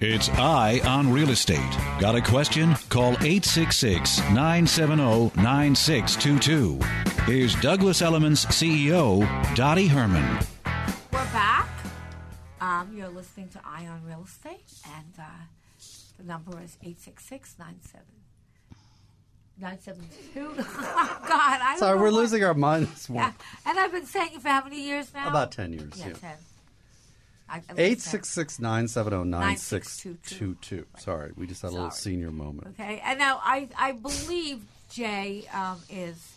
It's 0.04 0.28
Eye 0.30 0.80
on 0.84 1.12
Real 1.12 1.30
Estate. 1.30 1.60
Got 2.00 2.16
a 2.16 2.20
question? 2.20 2.74
Call 2.88 3.12
866 3.12 4.18
970 4.32 5.30
9622. 5.40 6.80
Here's 7.24 7.54
Douglas 7.60 8.02
Elliman 8.02 8.32
CEO, 8.32 9.20
Dottie 9.54 9.86
Herman. 9.86 10.40
We're 11.12 11.24
back. 11.32 11.68
Um, 12.60 12.92
you're 12.96 13.10
listening 13.10 13.48
to 13.50 13.60
Eye 13.64 13.86
on 13.86 14.04
Real 14.04 14.24
Estate, 14.26 14.72
and 14.96 15.14
uh, 15.20 15.22
the 16.18 16.24
number 16.24 16.50
is 16.60 16.76
866 16.82 17.54
972. 17.60 18.24
Oh, 20.34 21.18
God, 21.28 21.60
I 21.60 21.70
don't 21.70 21.78
Sorry, 21.78 21.94
know 21.96 22.02
we're 22.02 22.10
what- 22.10 22.14
losing 22.14 22.42
our 22.42 22.54
minds. 22.54 23.08
Yeah, 23.08 23.30
and 23.64 23.78
I've 23.78 23.92
been 23.92 24.06
saying 24.06 24.32
it 24.34 24.42
for 24.42 24.48
how 24.48 24.64
many 24.64 24.82
years 24.84 25.14
now? 25.14 25.28
About 25.28 25.52
10 25.52 25.72
years, 25.74 25.92
Yeah, 25.96 26.08
yeah. 26.08 26.14
10. 26.14 26.30
I- 27.52 27.56
I 27.56 27.72
was 27.72 27.78
Eight 27.78 27.88
10. 27.90 27.98
six 28.00 28.28
six 28.30 28.58
nine 28.58 28.88
seven 28.88 29.10
zero 29.12 29.24
nine 29.24 29.56
six 29.58 29.98
two 29.98 30.56
two. 30.60 30.86
Sorry, 30.98 31.32
we 31.36 31.46
just 31.46 31.62
had 31.62 31.68
a 31.68 31.74
little 31.74 31.90
Sorry. 31.90 32.14
senior 32.14 32.30
moment. 32.30 32.68
Okay, 32.78 33.00
and 33.04 33.18
now 33.18 33.40
I 33.44 33.68
I 33.78 33.92
believe 33.92 34.64
Jay 34.90 35.44
um, 35.52 35.78
is 35.90 36.36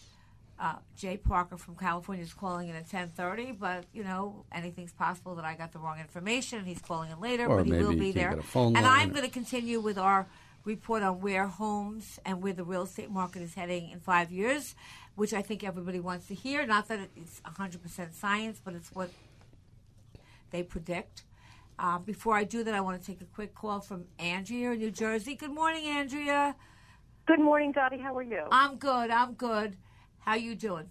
uh, 0.59 0.75
Jay 0.97 1.17
Parker 1.17 1.57
from 1.57 1.75
California 1.75 2.23
is 2.23 2.33
calling 2.33 2.69
in 2.69 2.75
at 2.75 2.89
ten 2.89 3.09
thirty, 3.09 3.51
but 3.51 3.85
you 3.93 4.03
know 4.03 4.45
anything's 4.51 4.91
possible 4.93 5.35
that 5.35 5.45
I 5.45 5.55
got 5.55 5.71
the 5.73 5.79
wrong 5.79 5.99
information 5.99 6.59
and 6.59 6.67
he's 6.67 6.81
calling 6.81 7.11
in 7.11 7.19
later, 7.19 7.45
Or 7.47 7.57
but 7.57 7.65
he 7.65 7.71
will 7.73 7.89
maybe 7.91 7.99
be 7.99 8.05
can't 8.13 8.15
there. 8.15 8.29
get 8.31 8.39
a 8.39 8.43
phone 8.43 8.75
and 8.75 8.85
line. 8.85 8.99
I'm 9.01 9.09
going 9.11 9.25
to 9.25 9.31
continue 9.31 9.79
with 9.79 9.97
our 9.97 10.27
report 10.63 11.03
on 11.03 11.21
where 11.21 11.47
homes 11.47 12.19
and 12.25 12.41
where 12.41 12.53
the 12.53 12.63
real 12.63 12.83
estate 12.83 13.11
market 13.11 13.41
is 13.41 13.53
heading 13.53 13.89
in 13.91 13.99
five 13.99 14.31
years, 14.31 14.73
which 15.15 15.33
I 15.33 15.41
think 15.41 15.63
everybody 15.63 15.99
wants 15.99 16.27
to 16.27 16.33
hear. 16.35 16.65
Not 16.65 16.87
that 16.87 16.99
it's 17.15 17.41
hundred 17.45 17.81
percent 17.83 18.15
science, 18.15 18.59
but 18.63 18.73
it's 18.75 18.89
what 18.95 19.09
they 20.51 20.63
predict. 20.63 21.25
Uh, 21.77 21.99
before 21.99 22.35
I 22.35 22.43
do 22.45 22.63
that, 22.63 22.73
I 22.73 22.81
want 22.81 22.99
to 22.99 23.05
take 23.05 23.21
a 23.21 23.25
quick 23.25 23.53
call 23.53 23.81
from 23.81 24.05
Andrea 24.17 24.71
in 24.71 24.79
New 24.79 24.91
Jersey. 24.91 25.35
Good 25.35 25.53
morning, 25.53 25.85
Andrea. 25.85 26.55
Good 27.27 27.39
morning, 27.39 27.71
Dottie. 27.71 27.97
How 27.97 28.15
are 28.15 28.23
you? 28.23 28.43
I'm 28.51 28.77
good. 28.77 29.09
I'm 29.11 29.33
good. 29.33 29.75
How 30.19 30.35
you 30.35 30.55
doing? 30.55 30.89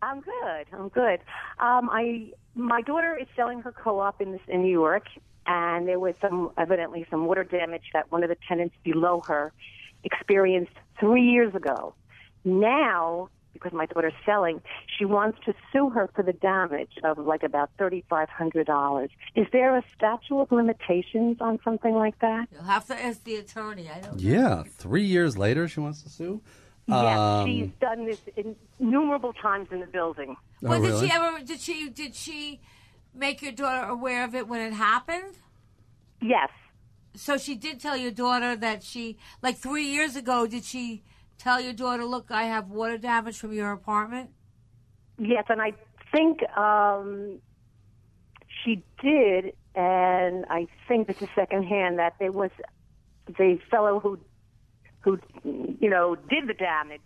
I'm 0.00 0.20
good. 0.20 0.66
I'm 0.72 0.88
good. 0.88 1.20
Um, 1.58 1.88
I 1.90 2.32
my 2.54 2.82
daughter 2.82 3.18
is 3.20 3.26
selling 3.36 3.60
her 3.60 3.72
co-op 3.72 4.20
in 4.20 4.32
this, 4.32 4.40
in 4.48 4.62
New 4.62 4.72
York, 4.72 5.06
and 5.46 5.88
there 5.88 5.98
was 5.98 6.14
some 6.20 6.50
evidently 6.58 7.06
some 7.10 7.26
water 7.26 7.44
damage 7.44 7.84
that 7.92 8.10
one 8.10 8.22
of 8.22 8.28
the 8.28 8.36
tenants 8.48 8.74
below 8.84 9.22
her 9.26 9.52
experienced 10.04 10.72
three 10.98 11.22
years 11.22 11.54
ago. 11.54 11.94
Now, 12.44 13.28
because 13.52 13.72
my 13.72 13.86
daughter's 13.86 14.12
selling, 14.24 14.60
she 14.98 15.04
wants 15.04 15.38
to 15.46 15.54
sue 15.72 15.90
her 15.90 16.08
for 16.14 16.22
the 16.22 16.32
damage 16.32 16.92
of 17.04 17.18
like 17.18 17.42
about 17.42 17.70
thirty 17.78 18.04
five 18.08 18.28
hundred 18.28 18.66
dollars. 18.66 19.10
Is 19.34 19.46
there 19.52 19.76
a 19.76 19.82
statute 19.96 20.38
of 20.40 20.50
limitations 20.52 21.38
on 21.40 21.58
something 21.64 21.94
like 21.94 22.18
that? 22.20 22.48
You'll 22.52 22.62
have 22.64 22.86
to 22.86 22.94
ask 23.00 23.22
the 23.24 23.36
attorney. 23.36 23.90
I 23.94 24.00
don't. 24.00 24.18
Yeah, 24.20 24.62
three 24.68 25.04
years 25.04 25.36
later, 25.38 25.68
she 25.68 25.80
wants 25.80 26.02
to 26.02 26.08
sue. 26.08 26.40
Yes, 26.86 27.18
Um, 27.18 27.46
she's 27.46 27.70
done 27.80 28.06
this 28.06 28.20
innumerable 28.80 29.32
times 29.34 29.68
in 29.70 29.78
the 29.80 29.86
building. 29.86 30.36
Oh, 30.64 30.68
Well, 30.68 30.80
did 30.80 30.88
really? 30.88 31.06
she 31.08 31.14
ever? 31.14 31.40
Did 31.44 31.60
she? 31.60 31.88
Did 31.90 32.14
she 32.14 32.60
make 33.14 33.40
your 33.42 33.52
daughter 33.52 33.86
aware 33.88 34.24
of 34.24 34.34
it 34.34 34.48
when 34.48 34.60
it 34.60 34.72
happened? 34.72 35.36
Yes. 36.20 36.50
So 37.14 37.36
she 37.36 37.54
did 37.54 37.78
tell 37.78 37.96
your 37.96 38.10
daughter 38.10 38.56
that 38.56 38.82
she, 38.82 39.18
like 39.42 39.58
three 39.58 39.84
years 39.84 40.16
ago, 40.16 40.46
did 40.46 40.64
she 40.64 41.02
tell 41.38 41.60
your 41.60 41.72
daughter, 41.72 42.04
"Look, 42.04 42.30
I 42.30 42.44
have 42.44 42.70
water 42.70 42.98
damage 42.98 43.38
from 43.38 43.52
your 43.52 43.72
apartment"? 43.72 44.30
Yes, 45.18 45.44
and 45.48 45.60
I 45.60 45.72
think 46.12 46.42
um, 46.56 47.38
she 48.64 48.82
did, 49.02 49.54
and 49.74 50.44
I 50.48 50.66
think 50.88 51.06
this 51.06 51.20
is 51.22 51.28
secondhand 51.34 51.98
that 51.98 52.14
there 52.18 52.32
was 52.32 52.50
the 53.26 53.58
fellow 53.70 54.00
who, 54.00 54.18
who, 55.00 55.18
you 55.44 55.88
know, 55.88 56.16
did 56.16 56.48
the 56.48 56.54
damage 56.54 57.00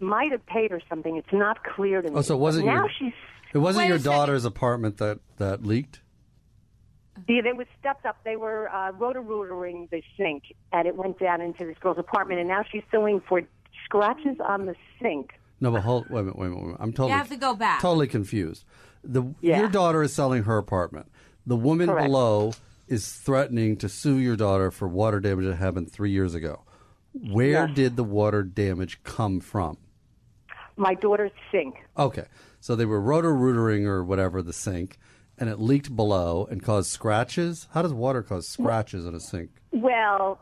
might 0.00 0.32
have 0.32 0.44
paid 0.46 0.70
her 0.70 0.80
something. 0.88 1.16
It's 1.16 1.32
not 1.32 1.62
clear 1.64 2.02
to 2.02 2.10
me. 2.10 2.16
Oh, 2.16 2.22
so 2.22 2.34
it 2.34 2.40
wasn't 2.40 2.66
now 2.66 2.72
your, 2.74 2.90
she's 2.98 3.12
it 3.54 3.58
wasn't 3.58 3.86
your 3.86 3.96
a 3.96 4.00
second. 4.00 4.12
daughter's 4.12 4.44
apartment 4.44 4.98
that, 4.98 5.20
that 5.38 5.64
leaked? 5.64 6.00
Yeah, 7.28 7.42
they 7.42 7.52
were 7.52 7.66
stepped 7.78 8.06
up. 8.06 8.16
They 8.24 8.36
were 8.36 8.70
uh, 8.74 8.92
rotor-rootering 8.92 9.90
the 9.90 10.02
sink, 10.16 10.44
and 10.72 10.88
it 10.88 10.96
went 10.96 11.18
down 11.18 11.40
into 11.40 11.64
this 11.66 11.76
girl's 11.78 11.98
apartment. 11.98 12.40
And 12.40 12.48
now 12.48 12.64
she's 12.70 12.82
suing 12.90 13.20
for 13.28 13.42
scratches 13.84 14.36
on 14.46 14.66
the 14.66 14.74
sink. 15.00 15.32
No, 15.60 15.70
but 15.70 15.82
hold, 15.82 16.08
wait 16.10 16.20
a 16.20 16.22
minute, 16.24 16.38
wait 16.38 16.46
a 16.46 16.50
minute. 16.50 16.56
Wait 16.58 16.62
a 16.62 16.66
minute. 16.68 16.80
I'm 16.80 16.92
totally, 16.92 17.10
You 17.12 17.18
have 17.18 17.28
to 17.28 17.36
go 17.36 17.54
back. 17.54 17.80
Totally 17.80 18.08
confused. 18.08 18.64
The 19.04 19.22
Yeah. 19.40 19.58
your 19.60 19.68
daughter 19.68 20.02
is 20.02 20.12
selling 20.12 20.44
her 20.44 20.56
apartment. 20.58 21.06
The 21.46 21.56
woman 21.56 21.88
Correct. 21.88 22.06
below 22.06 22.52
is 22.88 23.12
threatening 23.12 23.76
to 23.76 23.88
sue 23.88 24.16
your 24.18 24.36
daughter 24.36 24.70
for 24.70 24.88
water 24.88 25.20
damage 25.20 25.44
that 25.46 25.56
happened 25.56 25.92
three 25.92 26.10
years 26.10 26.34
ago. 26.34 26.62
Where 27.12 27.66
Yes. 27.66 27.74
did 27.76 27.96
the 27.96 28.04
water 28.04 28.42
damage 28.42 29.02
come 29.04 29.40
from? 29.40 29.76
My 30.76 30.94
daughter's 30.94 31.30
sink. 31.50 31.76
Okay, 31.98 32.24
so 32.58 32.74
they 32.74 32.86
were 32.86 33.00
rotor 33.00 33.32
rootering 33.34 33.84
or 33.86 34.02
whatever 34.02 34.40
the 34.42 34.52
sink, 34.54 34.98
and 35.38 35.48
it 35.48 35.58
leaked 35.60 35.94
below 35.94 36.46
and 36.50 36.62
caused 36.62 36.90
scratches. 36.90 37.68
How 37.72 37.82
does 37.82 37.92
water 37.92 38.22
cause 38.22 38.46
scratches 38.48 39.06
in 39.06 39.14
a 39.14 39.20
sink? 39.20 39.50
Well, 39.72 40.40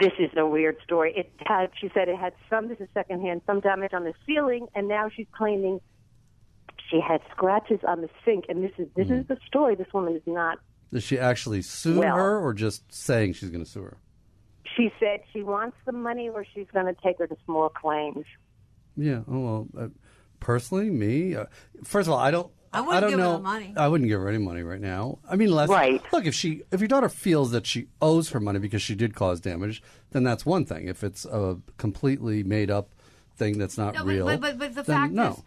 this 0.00 0.12
is 0.18 0.30
a 0.36 0.46
weird 0.46 0.76
story. 0.84 1.12
It 1.16 1.30
had, 1.46 1.70
she 1.80 1.90
said, 1.94 2.08
it 2.08 2.16
had 2.16 2.32
some. 2.48 2.68
This 2.68 2.78
is 2.80 2.88
secondhand. 2.94 3.42
Some 3.46 3.60
damage 3.60 3.92
on 3.94 4.04
the 4.04 4.14
ceiling, 4.26 4.66
and 4.74 4.88
now 4.88 5.08
she's 5.14 5.26
claiming 5.36 5.80
she 6.90 7.00
had 7.00 7.20
scratches 7.30 7.80
on 7.86 8.00
the 8.00 8.08
sink. 8.24 8.44
And 8.48 8.62
this 8.64 8.72
is 8.78 8.88
this 8.96 9.08
Hmm. 9.08 9.14
is 9.14 9.26
the 9.26 9.38
story. 9.46 9.74
This 9.74 9.92
woman 9.92 10.14
is 10.16 10.22
not. 10.26 10.58
Does 10.92 11.02
she 11.04 11.18
actually 11.18 11.62
sue 11.62 11.98
Well- 12.00 12.16
her, 12.16 12.38
or 12.38 12.54
just 12.54 12.92
saying 12.92 13.34
she's 13.34 13.50
going 13.50 13.62
to 13.64 13.68
sue 13.70 13.82
her? 13.82 13.96
She 14.76 14.92
said 15.00 15.20
she 15.32 15.42
wants 15.42 15.76
the 15.86 15.92
money, 15.92 16.28
or 16.28 16.44
she's 16.54 16.66
going 16.72 16.86
to 16.86 16.94
take 17.02 17.18
her 17.18 17.26
to 17.26 17.36
small 17.44 17.68
claims. 17.68 18.24
Yeah. 18.96 19.22
Oh 19.28 19.40
well. 19.40 19.68
Uh, 19.78 19.88
personally, 20.40 20.90
me. 20.90 21.34
Uh, 21.34 21.46
first 21.84 22.06
of 22.08 22.12
all, 22.12 22.18
I 22.18 22.30
don't. 22.30 22.50
I 22.72 22.80
wouldn't 22.80 23.00
don't 23.02 23.10
give 23.10 23.18
her 23.18 23.24
know. 23.24 23.32
the 23.38 23.42
money. 23.42 23.74
I 23.76 23.88
wouldn't 23.88 24.08
give 24.08 24.20
her 24.20 24.28
any 24.28 24.38
money 24.38 24.62
right 24.62 24.80
now. 24.80 25.18
I 25.28 25.36
mean, 25.36 25.48
unless 25.48 25.68
Right. 25.68 26.02
Look, 26.12 26.26
if 26.26 26.34
she, 26.34 26.62
if 26.70 26.80
your 26.80 26.88
daughter 26.88 27.08
feels 27.08 27.50
that 27.52 27.66
she 27.66 27.86
owes 28.02 28.30
her 28.30 28.40
money 28.40 28.58
because 28.58 28.82
she 28.82 28.94
did 28.94 29.14
cause 29.14 29.40
damage, 29.40 29.82
then 30.10 30.22
that's 30.24 30.44
one 30.44 30.64
thing. 30.66 30.86
If 30.88 31.02
it's 31.02 31.24
a 31.24 31.58
completely 31.78 32.42
made 32.42 32.70
up 32.70 32.90
thing 33.36 33.58
that's 33.58 33.78
not 33.78 33.94
No, 33.94 34.04
real, 34.04 34.26
but- 34.26 34.40
but- 34.40 34.58
but 34.58 34.74
the 34.74 34.82
then 34.82 34.96
fact 34.96 35.12
no. 35.14 35.30
is- 35.30 35.42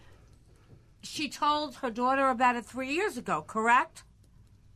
She 1.03 1.29
told 1.29 1.75
her 1.77 1.89
daughter 1.89 2.29
about 2.29 2.55
it 2.55 2.65
three 2.65 2.93
years 2.93 3.17
ago. 3.17 3.43
Correct. 3.45 4.03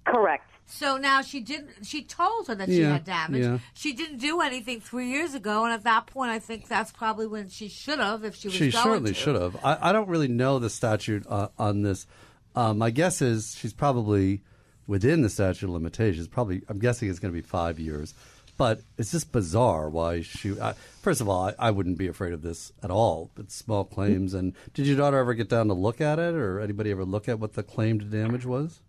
Correct. 0.05 0.49
So 0.67 0.97
now 0.97 1.21
she 1.21 1.39
didn't. 1.41 1.85
She 1.85 2.03
told 2.03 2.47
her 2.47 2.55
that 2.55 2.69
she 2.69 2.81
Yeah, 2.81 2.93
had 2.93 3.03
damage. 3.05 3.43
yeah. 3.43 3.59
She 3.75 3.93
didn't 3.93 4.17
do 4.17 4.41
anything 4.41 4.81
three 4.81 5.09
years 5.09 5.35
ago, 5.35 5.63
and 5.63 5.71
at 5.73 5.83
that 5.83 6.07
point, 6.07 6.31
I 6.31 6.39
think 6.39 6.67
that's 6.67 6.91
probably 6.91 7.27
when 7.27 7.49
she 7.49 7.67
should 7.67 7.99
have, 7.99 8.23
if 8.23 8.35
she 8.35 8.47
was 8.47 8.55
She 8.55 8.71
going 8.71 8.83
certainly 8.83 9.13
should 9.13 9.35
have. 9.39 9.55
I, 9.63 9.77
I 9.89 9.91
don't 9.91 10.07
really 10.09 10.27
know 10.27 10.57
the 10.57 10.69
statute 10.71 11.25
uh, 11.29 11.49
on 11.59 11.83
this. 11.83 12.07
Um, 12.55 12.77
my 12.77 12.89
guess 12.89 13.21
is 13.21 13.55
she's 13.57 13.73
probably 13.73 14.41
within 14.87 15.21
the 15.21 15.29
statute 15.29 15.65
of 15.65 15.71
limitations. 15.71 16.27
Probably, 16.27 16.61
I'm 16.69 16.79
guessing 16.79 17.09
it's 17.09 17.19
going 17.19 17.33
to 17.33 17.41
be 17.41 17.45
five 17.45 17.79
years. 17.79 18.13
But 18.57 18.79
it's 18.97 19.11
just 19.11 19.33
bizarre 19.33 19.89
why 19.89 20.21
she. 20.21 20.57
I, 20.61 20.73
first 21.01 21.19
of 21.19 21.27
all, 21.27 21.47
I, 21.47 21.53
I 21.59 21.71
wouldn't 21.71 21.97
be 21.97 22.07
afraid 22.07 22.31
of 22.31 22.41
this 22.41 22.71
at 22.81 22.89
all. 22.89 23.29
It's 23.37 23.53
small 23.53 23.83
claims. 23.83 24.33
And 24.33 24.53
did 24.73 24.87
your 24.87 24.95
daughter 24.95 25.17
ever 25.17 25.33
get 25.33 25.49
down 25.49 25.67
to 25.67 25.73
look 25.73 25.99
at 25.99 26.19
it, 26.19 26.33
or 26.35 26.61
anybody 26.61 26.89
ever 26.91 27.03
look 27.03 27.27
at 27.27 27.37
what 27.37 27.53
the 27.53 27.63
claimed 27.63 28.09
damage 28.09 28.45
was? 28.45 28.79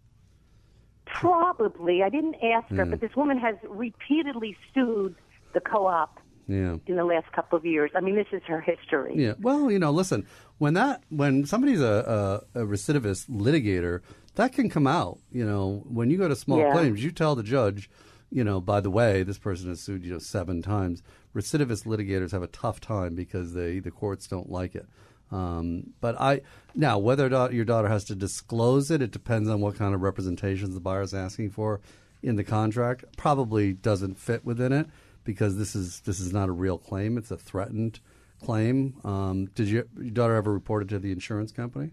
Probably. 1.05 2.03
I 2.03 2.09
didn't 2.09 2.37
ask 2.43 2.69
her, 2.69 2.77
Yeah. 2.77 2.85
but 2.85 3.01
this 3.01 3.15
woman 3.17 3.39
has 3.39 3.57
repeatedly 3.69 4.57
sued 4.75 5.15
the 5.53 5.61
co-op 5.61 6.21
Yeah. 6.47 6.77
in 6.87 6.97
the 6.97 7.05
last 7.05 7.31
couple 7.33 7.57
of 7.59 7.65
years. 7.65 7.91
I 7.95 8.01
mean, 8.01 8.17
this 8.17 8.27
is 8.33 8.43
her 8.47 8.61
history. 8.61 9.15
Yeah. 9.17 9.35
Well, 9.41 9.71
you 9.71 9.79
know, 9.79 9.91
listen, 9.91 10.27
when 10.59 10.75
that 10.75 11.03
when 11.09 11.45
somebody's 11.47 11.81
a, 11.81 12.43
a, 12.55 12.63
a 12.63 12.67
recidivist 12.67 13.29
litigator, 13.29 14.01
that 14.37 14.53
can 14.53 14.69
come 14.69 14.87
out. 14.87 15.19
You 15.33 15.45
know, 15.45 15.85
when 15.89 16.11
you 16.11 16.19
go 16.19 16.29
to 16.29 16.37
small 16.37 16.59
Yeah. 16.59 16.73
claims, 16.73 17.03
you 17.05 17.11
tell 17.11 17.35
the 17.35 17.43
judge, 17.43 17.91
you 18.31 18.45
know, 18.45 18.61
by 18.61 18.81
the 18.81 18.91
way, 18.91 19.23
this 19.23 19.39
person 19.39 19.69
has 19.69 19.81
sued 19.81 20.05
you 20.05 20.13
know 20.13 20.19
seven 20.19 20.63
times. 20.63 21.03
Recidivist 21.35 21.85
litigators 21.85 22.33
have 22.33 22.43
a 22.43 22.47
tough 22.49 22.81
time 22.81 23.15
because 23.15 23.53
they 23.55 23.79
the 23.79 23.91
courts 23.91 24.27
don't 24.27 24.51
like 24.51 24.75
it. 24.75 24.87
Um, 25.33 25.93
but 26.01 26.19
I 26.21 26.43
now 26.75 26.99
whether 26.99 27.27
or 27.27 27.31
not 27.31 27.53
your 27.53 27.65
daughter 27.65 27.89
has 27.89 28.05
to 28.05 28.15
disclose 28.15 28.91
it, 28.91 29.03
it 29.03 29.11
depends 29.11 29.49
on 29.49 29.61
what 29.61 29.75
kind 29.77 29.95
of 29.95 30.01
representations 30.03 30.73
the 30.75 30.81
buyer 30.81 31.03
is 31.03 31.13
asking 31.13 31.51
for 31.51 31.81
in 32.23 32.37
the 32.37 32.45
contract. 32.45 33.05
Probably 33.17 33.73
doesn't 33.73 34.19
fit 34.19 34.45
within 34.45 34.73
it 34.73 34.87
because 35.25 35.57
this 35.59 35.75
is 35.75 36.01
this 36.01 36.21
is 36.21 36.33
not 36.33 36.49
a 36.49 36.53
real 36.53 36.79
claim; 36.79 37.19
it's 37.19 37.31
a 37.33 37.37
threatened 37.37 37.99
claim. 38.43 38.95
Um, 39.05 39.47
did 39.55 39.69
you, 39.69 39.89
your 40.01 40.11
daughter 40.11 40.35
ever 40.35 40.53
report 40.53 40.83
it 40.85 40.89
to 40.91 40.99
the 40.99 41.13
insurance 41.13 41.53
company? 41.53 41.91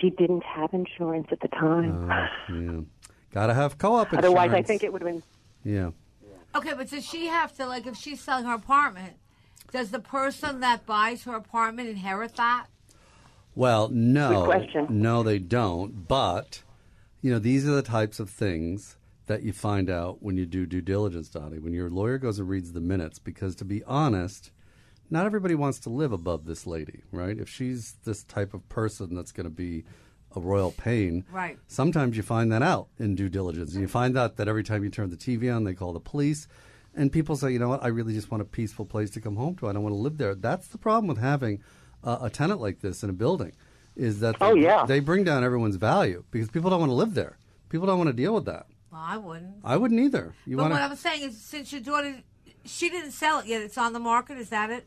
She 0.00 0.10
didn't 0.10 0.42
have 0.44 0.72
insurance 0.72 1.28
at 1.30 1.40
the 1.40 1.48
time. 1.48 2.10
Uh, 2.10 2.26
yeah, 2.52 2.80
gotta 3.32 3.54
have 3.54 3.76
co-op 3.78 4.06
insurance. 4.06 4.24
Otherwise, 4.26 4.52
I 4.52 4.62
think 4.62 4.82
it 4.82 4.92
would 4.92 5.02
have 5.02 5.10
been. 5.12 5.22
Yeah. 5.64 5.90
Okay, 6.54 6.72
but 6.74 6.88
does 6.88 7.04
she 7.06 7.26
have 7.26 7.54
to 7.56 7.66
like 7.66 7.86
if 7.86 7.96
she's 7.96 8.20
selling 8.20 8.44
her 8.46 8.54
apartment? 8.54 9.14
Does 9.72 9.90
the 9.90 10.00
person 10.00 10.60
that 10.60 10.84
buys 10.86 11.24
her 11.24 11.34
apartment 11.36 11.88
inherit 11.88 12.34
that? 12.36 12.66
Well, 13.54 13.88
no, 13.88 14.30
Good 14.30 14.46
question. 14.46 14.86
no, 14.90 15.22
they 15.22 15.38
don't. 15.38 16.08
But 16.08 16.62
you 17.20 17.30
know, 17.32 17.38
these 17.38 17.68
are 17.68 17.72
the 17.72 17.82
types 17.82 18.18
of 18.18 18.30
things 18.30 18.96
that 19.26 19.42
you 19.42 19.52
find 19.52 19.90
out 19.90 20.22
when 20.22 20.36
you 20.36 20.46
do 20.46 20.66
due 20.66 20.80
diligence, 20.80 21.28
Dottie. 21.28 21.58
When 21.58 21.72
your 21.72 21.90
lawyer 21.90 22.18
goes 22.18 22.38
and 22.38 22.48
reads 22.48 22.72
the 22.72 22.80
minutes, 22.80 23.18
because 23.18 23.54
to 23.56 23.64
be 23.64 23.84
honest, 23.84 24.50
not 25.10 25.26
everybody 25.26 25.54
wants 25.54 25.78
to 25.80 25.90
live 25.90 26.12
above 26.12 26.44
this 26.46 26.66
lady, 26.66 27.02
right? 27.12 27.38
If 27.38 27.48
she's 27.48 27.94
this 28.04 28.22
type 28.24 28.54
of 28.54 28.68
person 28.68 29.14
that's 29.14 29.32
going 29.32 29.44
to 29.44 29.50
be 29.50 29.84
a 30.36 30.40
royal 30.40 30.70
pain, 30.70 31.24
Right. 31.32 31.58
Sometimes 31.66 32.16
you 32.16 32.22
find 32.22 32.52
that 32.52 32.62
out 32.62 32.88
in 32.98 33.14
due 33.16 33.28
diligence, 33.28 33.72
and 33.72 33.80
you 33.82 33.88
find 33.88 34.16
out 34.16 34.36
that 34.36 34.46
every 34.48 34.62
time 34.62 34.84
you 34.84 34.90
turn 34.90 35.10
the 35.10 35.16
TV 35.16 35.54
on, 35.54 35.64
they 35.64 35.74
call 35.74 35.92
the 35.92 36.00
police. 36.00 36.46
And 36.94 37.10
people 37.12 37.36
say, 37.36 37.52
you 37.52 37.58
know 37.58 37.68
what, 37.68 37.82
I 37.84 37.88
really 37.88 38.12
just 38.14 38.30
want 38.30 38.40
a 38.40 38.44
peaceful 38.44 38.84
place 38.84 39.10
to 39.10 39.20
come 39.20 39.36
home 39.36 39.56
to. 39.56 39.68
I 39.68 39.72
don't 39.72 39.82
want 39.82 39.92
to 39.94 39.98
live 40.00 40.18
there. 40.18 40.34
That's 40.34 40.68
the 40.68 40.78
problem 40.78 41.08
with 41.08 41.18
having 41.18 41.62
uh, 42.04 42.18
a 42.22 42.30
tenant 42.30 42.60
like 42.60 42.80
this 42.80 43.02
in 43.02 43.10
a 43.10 43.12
building, 43.12 43.52
is 43.96 44.20
that 44.20 44.38
they, 44.38 44.46
Oh, 44.46 44.54
yeah. 44.54 44.84
they 44.86 45.00
bring 45.00 45.24
down 45.24 45.42
everyone's 45.44 45.76
value 45.76 46.24
because 46.30 46.48
people 46.50 46.70
don't 46.70 46.80
want 46.80 46.90
to 46.90 46.94
live 46.94 47.14
there. 47.14 47.36
People 47.68 47.86
don't 47.86 47.98
want 47.98 48.08
to 48.08 48.12
deal 48.14 48.34
with 48.34 48.44
that. 48.46 48.66
Well, 48.90 49.00
I 49.04 49.16
wouldn't. 49.16 49.54
I 49.64 49.76
wouldn't 49.76 50.00
either. 50.00 50.34
You 50.46 50.56
but 50.56 50.62
want 50.62 50.74
what 50.74 50.82
I'm 50.82 50.96
saying 50.96 51.22
is, 51.22 51.40
since 51.40 51.70
your 51.72 51.80
daughter, 51.80 52.16
she 52.64 52.88
didn't 52.88 53.12
sell 53.12 53.38
it 53.40 53.46
yet. 53.46 53.62
It's 53.62 53.78
on 53.78 53.92
the 53.92 54.00
market. 54.00 54.36
Is 54.38 54.48
that 54.50 54.70
it? 54.70 54.86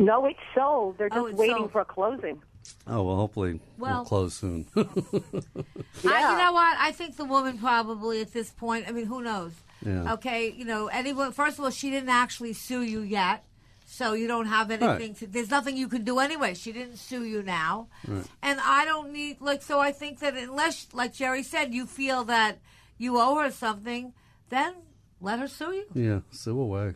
No, 0.00 0.24
it's 0.26 0.38
sold. 0.54 0.96
They're 0.98 1.08
Oh, 1.12 1.22
just 1.24 1.30
it's 1.32 1.38
waiting 1.38 1.56
sold. 1.58 1.72
for 1.72 1.80
a 1.82 1.84
closing. 1.84 2.42
Oh 2.86 3.02
well, 3.02 3.16
hopefully 3.16 3.60
Well- 3.78 3.96
we'll 3.98 4.04
close 4.04 4.34
soon. 4.34 4.66
I, 4.76 4.82
you 4.82 6.38
know 6.38 6.52
what? 6.52 6.76
I 6.78 6.92
think 6.92 7.16
the 7.16 7.24
woman 7.24 7.58
probably 7.58 8.20
at 8.20 8.32
this 8.32 8.50
point. 8.50 8.86
I 8.88 8.92
mean, 8.92 9.06
who 9.06 9.22
knows? 9.22 9.52
Yeah. 9.84 10.14
Okay, 10.14 10.50
you 10.50 10.64
know, 10.64 10.88
anyone. 10.88 11.32
First 11.32 11.58
of 11.58 11.64
all, 11.64 11.70
she 11.70 11.90
didn't 11.90 12.08
actually 12.10 12.52
sue 12.52 12.82
you 12.82 13.00
yet, 13.00 13.44
so 13.86 14.12
you 14.12 14.26
don't 14.28 14.46
have 14.46 14.70
anything. 14.70 14.88
Right. 15.12 15.16
To, 15.16 15.26
there's 15.26 15.50
nothing 15.50 15.76
you 15.76 15.88
can 15.88 16.04
do 16.04 16.18
anyway. 16.18 16.54
She 16.54 16.72
didn't 16.72 16.96
sue 16.96 17.24
you 17.24 17.42
now, 17.42 17.88
Right. 18.06 18.24
and 18.42 18.60
I 18.62 18.84
don't 18.84 19.12
need 19.12 19.40
like. 19.40 19.62
So 19.62 19.80
I 19.80 19.92
think 19.92 20.20
that 20.20 20.34
unless, 20.36 20.88
like 20.92 21.12
Jerry 21.14 21.42
said, 21.42 21.74
you 21.74 21.86
feel 21.86 22.24
that 22.24 22.58
you 22.98 23.18
owe 23.18 23.36
her 23.38 23.50
something, 23.50 24.12
then 24.50 24.74
let 25.20 25.38
her 25.40 25.48
sue 25.48 25.72
you. 25.72 25.86
Yeah, 25.94 26.20
sue 26.30 26.60
away. 26.60 26.94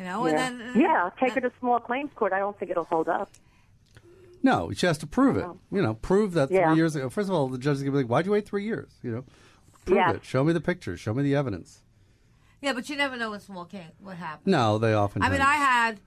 You 0.00 0.06
know, 0.06 0.26
yeah. 0.26 0.48
and 0.48 0.60
then 0.60 0.80
yeah, 0.80 1.10
take 1.20 1.36
it 1.36 1.42
to 1.42 1.52
small 1.60 1.78
claims 1.78 2.10
court. 2.14 2.32
I 2.32 2.38
don't 2.38 2.58
think 2.58 2.70
it'll 2.70 2.84
hold 2.84 3.06
up. 3.06 3.30
No, 4.42 4.72
she 4.74 4.86
has 4.86 4.96
to 4.98 5.06
prove 5.06 5.36
it. 5.36 5.44
You 5.70 5.82
know, 5.82 5.92
prove 5.92 6.32
that 6.32 6.50
Yeah. 6.50 6.68
three 6.68 6.76
years 6.76 6.96
ago. 6.96 7.10
First 7.10 7.28
of 7.28 7.34
all, 7.34 7.48
the 7.48 7.58
judge 7.58 7.76
is 7.76 7.82
going 7.82 7.92
to 7.92 7.98
be 7.98 8.02
like, 8.04 8.10
"Why'd 8.10 8.24
you 8.24 8.32
wait 8.32 8.46
three 8.46 8.64
years?" 8.64 8.92
You 9.02 9.10
know, 9.10 9.24
prove 9.84 9.98
Yeah. 9.98 10.12
it. 10.12 10.24
Show 10.24 10.42
me 10.42 10.54
the 10.54 10.60
pictures. 10.62 11.00
Show 11.00 11.12
me 11.12 11.22
the 11.22 11.34
evidence. 11.34 11.82
Yeah, 12.62 12.72
but 12.72 12.88
you 12.88 12.96
never 12.96 13.14
know 13.18 13.34
in 13.34 13.40
small 13.40 13.66
case 13.66 13.92
what 14.00 14.16
happens. 14.16 14.46
No, 14.46 14.78
they 14.78 14.94
often. 14.94 15.20
I 15.22 15.28
mean, 15.28 15.40
don't. 15.40 15.48
I 15.48 15.54
had, 15.56 16.00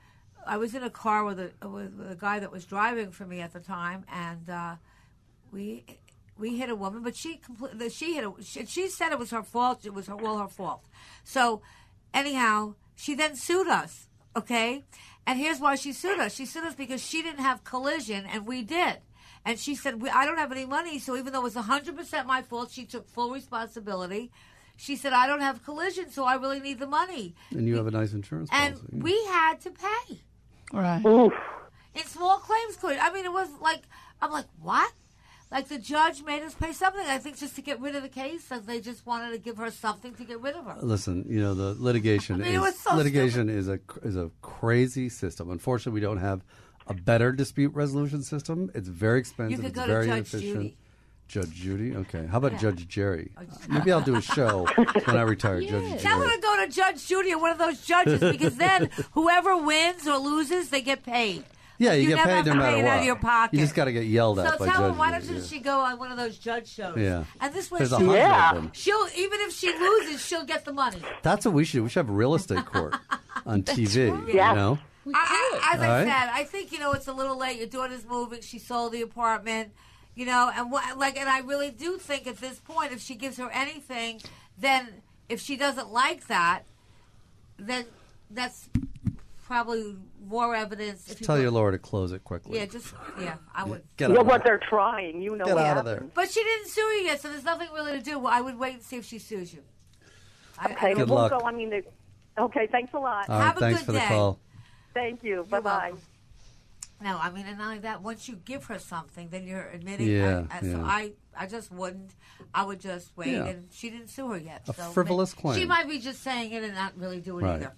I 0.48 0.58
was 0.58 0.74
in 0.74 0.82
a 0.82 0.90
car 0.90 1.24
with 1.24 1.40
a 1.40 1.52
with 1.70 1.94
a 2.10 2.16
guy 2.16 2.40
that 2.40 2.52
was 2.52 2.66
driving 2.66 3.12
for 3.12 3.26
me 3.28 3.42
at 3.42 3.54
the 3.54 3.60
time, 3.60 4.06
and 4.12 4.50
uh, 4.50 4.76
we 5.52 5.86
we 6.36 6.58
hit 6.58 6.72
a 6.72 6.76
woman, 6.76 7.04
but 7.04 7.16
she 7.16 7.38
completely 7.38 7.90
she 7.92 8.16
hit 8.16 8.26
a 8.26 8.34
she, 8.44 8.66
she 8.66 8.88
said 8.88 9.12
it 9.12 9.20
was 9.20 9.30
her 9.30 9.44
fault. 9.44 9.86
It 9.86 9.94
was 9.94 10.08
her 10.08 10.16
well 10.16 10.40
her 10.40 10.48
fault. 10.48 10.84
So 11.24 11.62
anyhow, 12.12 12.74
she 12.96 13.16
then 13.16 13.36
sued 13.36 13.68
us. 13.68 14.08
Okay, 14.36 14.84
and 15.28 15.38
here's 15.38 15.60
why 15.60 15.76
she 15.76 15.94
sued 15.94 16.20
us. 16.20 16.34
She 16.34 16.46
sued 16.46 16.64
us 16.64 16.74
because 16.76 17.06
she 17.06 17.22
didn't 17.22 17.42
have 17.42 17.64
collision, 17.64 18.26
and 18.26 18.48
we 18.48 18.64
did. 18.64 18.98
And 19.46 19.60
she 19.60 19.76
said, 19.76 20.02
we, 20.02 20.10
I 20.10 20.26
don't 20.26 20.38
have 20.40 20.52
any 20.52 20.66
money, 20.66 20.98
so 21.00 21.16
even 21.18 21.34
though 21.34 21.42
it 21.42 21.44
was 21.44 21.56
100% 21.56 22.26
my 22.26 22.42
fault, 22.42 22.72
she 22.72 22.86
took 22.86 23.08
full 23.10 23.30
responsibility. 23.32 24.32
She 24.78 24.96
said, 24.96 25.14
I 25.14 25.28
don't 25.28 25.42
have 25.42 25.64
collision, 25.64 26.10
so 26.10 26.24
I 26.26 26.36
really 26.36 26.60
need 26.60 26.80
the 26.80 26.88
money. 26.88 27.36
and 27.52 27.68
you 27.68 27.76
have 27.78 27.86
a 27.86 27.92
nice 27.92 28.14
insurance 28.14 28.50
And 28.52 28.74
policy. 28.76 28.98
we 29.02 29.24
had 29.26 29.62
to 29.62 29.72
pay 29.72 30.22
Right. 30.72 31.06
Oof. 31.06 31.34
in 31.94 32.04
small 32.06 32.38
claims 32.40 32.76
court. 32.78 32.98
I 33.00 33.14
mean, 33.14 33.26
it 33.26 33.32
was 33.34 33.50
like 33.62 33.82
I'm 34.20 34.32
like, 34.32 34.48
what? 34.62 34.92
Like 35.54 35.68
the 35.68 35.78
judge 35.78 36.24
made 36.24 36.42
us 36.42 36.56
pay 36.56 36.74
something. 36.74 37.06
I 37.06 37.20
think 37.20 37.38
just 37.38 37.56
to 37.58 37.62
get 37.62 37.80
rid 37.80 37.96
of 37.96 38.02
the 38.02 38.10
case, 38.10 38.50
and 38.50 38.66
they 38.66 38.82
just 38.82 39.06
wanted 39.06 39.32
to 39.34 39.38
give 39.38 39.58
her 39.58 39.70
something 39.70 40.16
to 40.16 40.24
get 40.24 40.42
rid 40.42 40.56
of 40.56 40.66
her. 40.66 40.78
Listen, 40.82 41.26
you 41.30 41.40
know 41.40 41.54
the 41.54 41.76
litigation 41.78 42.36
I 42.42 42.46
mean, 42.46 42.54
it 42.54 42.58
is 42.58 42.62
was 42.62 42.80
so 42.80 42.96
litigation 42.96 43.50
is 43.50 43.68
a 43.70 43.80
is 44.02 44.16
a 44.18 44.32
crazy 44.42 45.10
system. 45.10 45.52
Unfortunately, 45.52 45.94
we 45.94 46.04
don't 46.04 46.18
have 46.18 46.44
a 46.88 46.96
better 46.96 47.32
dispute 47.32 47.72
resolution 47.76 48.24
system. 48.24 48.72
It's 48.74 48.88
very 48.88 49.20
expensive. 49.20 49.52
You 49.52 49.58
could 49.58 49.66
it's 49.68 49.76
go 49.76 49.82
to 49.86 49.88
very 49.94 50.08
Judge 50.08 50.16
inefficient. 50.34 50.54
Judy. 50.56 50.78
Judge 51.28 51.52
Judy. 51.52 51.96
Okay. 51.98 52.26
How 52.26 52.40
about 52.40 52.54
Yeah. 52.54 52.58
Judge 52.58 52.88
Jerry? 52.88 53.32
Oh, 53.38 53.42
uh, 53.42 53.46
maybe 53.70 53.92
I'll 53.92 54.02
do 54.02 54.16
a 54.16 54.22
show 54.22 54.66
when 55.06 55.16
I 55.18 55.22
retire. 55.22 55.62
Judge 55.62 56.02
Tell 56.02 56.20
her 56.20 56.36
to 56.36 56.42
go 56.42 56.66
to 56.66 56.72
Judge 56.72 57.08
Judy 57.08 57.32
or 57.34 57.40
one 57.40 57.52
of 57.52 57.60
those 57.60 57.82
judges 57.86 58.20
because 58.20 58.56
then 58.58 58.90
whoever 59.14 59.56
wins 59.56 60.08
or 60.08 60.18
loses, 60.18 60.70
they 60.70 60.82
get 60.82 61.04
paid. 61.04 61.44
Yeah, 61.80 61.94
you, 61.94 62.08
get 62.08 62.16
never 62.18 62.30
paid 62.30 62.46
no 62.46 62.54
matter 62.56 62.78
what. 62.78 62.86
out 62.86 63.00
of 63.00 63.06
your 63.06 63.16
pocket. 63.16 63.56
You 63.56 63.60
just 63.64 63.76
got 63.76 63.86
to 63.86 63.92
get 63.94 64.06
yelled 64.06 64.38
So 64.38 64.46
at 64.46 64.60
by 64.60 64.68
tell 64.70 64.84
her 64.84 64.94
why 64.94 65.12
doesn't 65.12 65.36
yeah. 65.36 65.42
she 65.42 65.60
go 65.60 65.80
on 65.80 65.98
one 65.98 66.12
of 66.12 66.18
those 66.18 66.38
judge 66.38 66.68
shows? 66.68 66.98
Yeah. 66.98 67.24
And 67.42 67.54
this 67.54 67.72
way, 67.72 67.80
There's 67.80 67.90
she, 67.90 67.96
hundred 67.96 68.20
of 68.22 68.56
them. 68.56 68.72
she'll 68.74 69.08
even 69.18 69.40
if 69.42 69.54
she 69.54 69.72
loses, 69.78 70.26
she'll 70.26 70.46
get 70.46 70.66
the 70.66 70.74
money. 70.74 71.02
That's 71.24 71.46
what 71.46 71.54
we 71.54 71.66
should. 71.66 71.78
do. 71.78 71.84
We 71.84 71.90
should 71.90 72.00
have 72.02 72.10
a 72.10 72.14
real 72.14 72.36
estate 72.36 72.66
court 72.66 72.96
on 73.46 73.64
TV. 73.64 74.28
You 74.28 74.34
know. 74.36 74.80
I, 75.06 75.12
I, 75.14 75.74
as 75.76 75.82
I 75.82 75.86
All 75.86 75.94
right. 75.94 76.04
said, 76.08 76.30
I 76.32 76.44
think 76.46 76.72
you 76.72 76.80
know 76.80 76.94
it's 76.94 77.08
a 77.08 77.14
little 77.14 77.38
late. 77.38 77.58
Your 77.58 77.68
daughter's 77.68 78.06
moving. 78.06 78.42
She 78.42 78.58
sold 78.60 78.94
the 78.94 79.02
apartment, 79.02 79.74
you 80.16 80.26
know, 80.26 80.50
and 80.56 80.72
what, 80.72 80.98
like, 80.98 81.18
and 81.18 81.28
I 81.28 81.40
really 81.40 81.72
do 81.72 81.98
think 81.98 82.26
at 82.28 82.38
this 82.38 82.60
point, 82.60 82.94
if 82.94 83.02
she 83.02 83.16
gives 83.16 83.36
her 83.38 83.50
anything, 83.50 84.22
then 84.58 84.88
if 85.28 85.42
she 85.42 85.58
doesn't 85.58 85.92
like 85.92 86.28
that, 86.28 86.64
then 87.58 87.86
that's 88.30 88.70
probably 89.46 89.96
more 90.28 90.56
evidence. 90.56 91.10
If 91.12 91.22
you 91.22 91.26
Tell 91.28 91.40
your 91.40 91.52
lawyer 91.52 91.72
to 91.72 91.78
close 91.80 92.12
it 92.12 92.24
quickly. 92.24 92.58
Yeah, 92.60 92.66
just 92.66 92.94
yeah, 93.20 93.36
I 93.54 93.64
would. 93.66 93.84
Get 93.98 94.10
yeah, 94.10 94.16
out 94.18 94.22
of 94.22 94.28
but 94.28 94.44
there. 94.44 94.58
they're 94.60 94.70
trying. 94.70 95.22
You 95.22 95.36
know 95.36 95.46
Get 95.46 95.56
what 95.56 95.66
out 95.66 95.78
of 95.78 95.86
happened. 95.88 96.12
But 96.14 96.30
she 96.32 96.44
didn't 96.44 96.68
sue 96.68 96.82
you 96.82 97.06
yet, 97.06 97.22
so 97.22 97.30
there's 97.30 97.44
nothing 97.44 97.68
really 97.74 97.94
to 97.94 98.02
do. 98.02 98.26
I 98.26 98.42
would 98.42 98.58
wait 98.58 98.76
and 98.76 98.84
see 98.84 98.98
if 98.98 99.06
she 99.06 99.20
sues 99.20 99.54
you. 99.54 99.64
I, 100.58 100.72
Okay, 100.72 100.92
I, 100.92 100.94
Good 100.94 101.10
we'll 101.10 101.18
luck. 101.20 101.32
go. 101.32 101.46
I 101.46 101.52
mean, 101.52 101.70
they- 101.70 101.84
okay. 102.38 102.68
Thanks 102.72 102.94
a 102.94 103.00
lot. 103.00 103.30
All 103.30 103.38
right. 103.40 103.46
Have 103.46 103.58
a 103.58 103.60
Thanks 103.60 103.80
good 103.82 103.86
for 103.88 103.92
the 103.94 104.00
day. 104.00 104.08
call. 104.08 104.40
Thank 104.94 105.24
you. 105.24 105.46
Bye 105.50 105.60
bye. 105.60 105.94
No, 107.02 107.18
I 107.22 107.32
mean, 107.32 107.46
and 107.46 107.58
not 107.58 107.66
only 107.68 107.80
that, 107.80 108.02
once 108.02 108.30
you 108.30 108.38
give 108.46 108.66
her 108.66 108.80
something, 108.80 109.28
then 109.30 109.46
you're 109.46 109.68
admitting. 109.74 110.08
Yeah, 110.08 110.46
I, 110.50 110.58
I, 110.58 110.62
So 110.62 110.68
yeah. 110.68 110.84
I, 110.86 111.12
I 111.38 111.48
just 111.48 111.70
wouldn't. 111.72 112.12
I 112.54 112.64
would 112.64 112.80
just 112.80 113.12
wait, 113.18 113.30
Yeah. 113.34 113.46
and 113.48 113.68
she 113.74 113.90
didn't 113.90 114.08
sue 114.08 114.30
her 114.30 114.38
yet. 114.38 114.62
A 114.70 114.74
so 114.74 114.84
frivolous 114.92 115.36
ma- 115.36 115.42
claim. 115.42 115.60
She 115.60 115.66
might 115.66 115.90
be 115.90 116.00
just 116.00 116.22
saying 116.24 116.52
it 116.54 116.64
and 116.64 116.76
not 116.76 116.94
really 116.98 117.20
doing 117.20 117.44
Right. 117.46 117.56
it 117.56 117.64
either. 117.66 117.74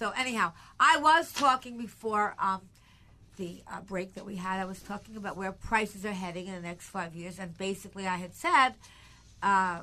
So 0.00 0.14
anyhow, 0.16 0.54
I 0.80 0.96
was 0.96 1.30
talking 1.30 1.76
before 1.76 2.34
um, 2.38 2.62
the 3.36 3.62
uh, 3.70 3.82
break 3.82 4.14
that 4.14 4.24
we 4.24 4.36
had. 4.36 4.58
I 4.58 4.64
was 4.64 4.80
talking 4.80 5.14
about 5.14 5.36
where 5.36 5.52
prices 5.52 6.06
are 6.06 6.12
heading 6.12 6.46
in 6.46 6.54
the 6.54 6.62
next 6.62 6.88
five 6.88 7.14
years, 7.14 7.38
and 7.38 7.56
basically, 7.58 8.06
I 8.06 8.16
had 8.16 8.34
said. 8.34 8.70
Uh, 9.42 9.80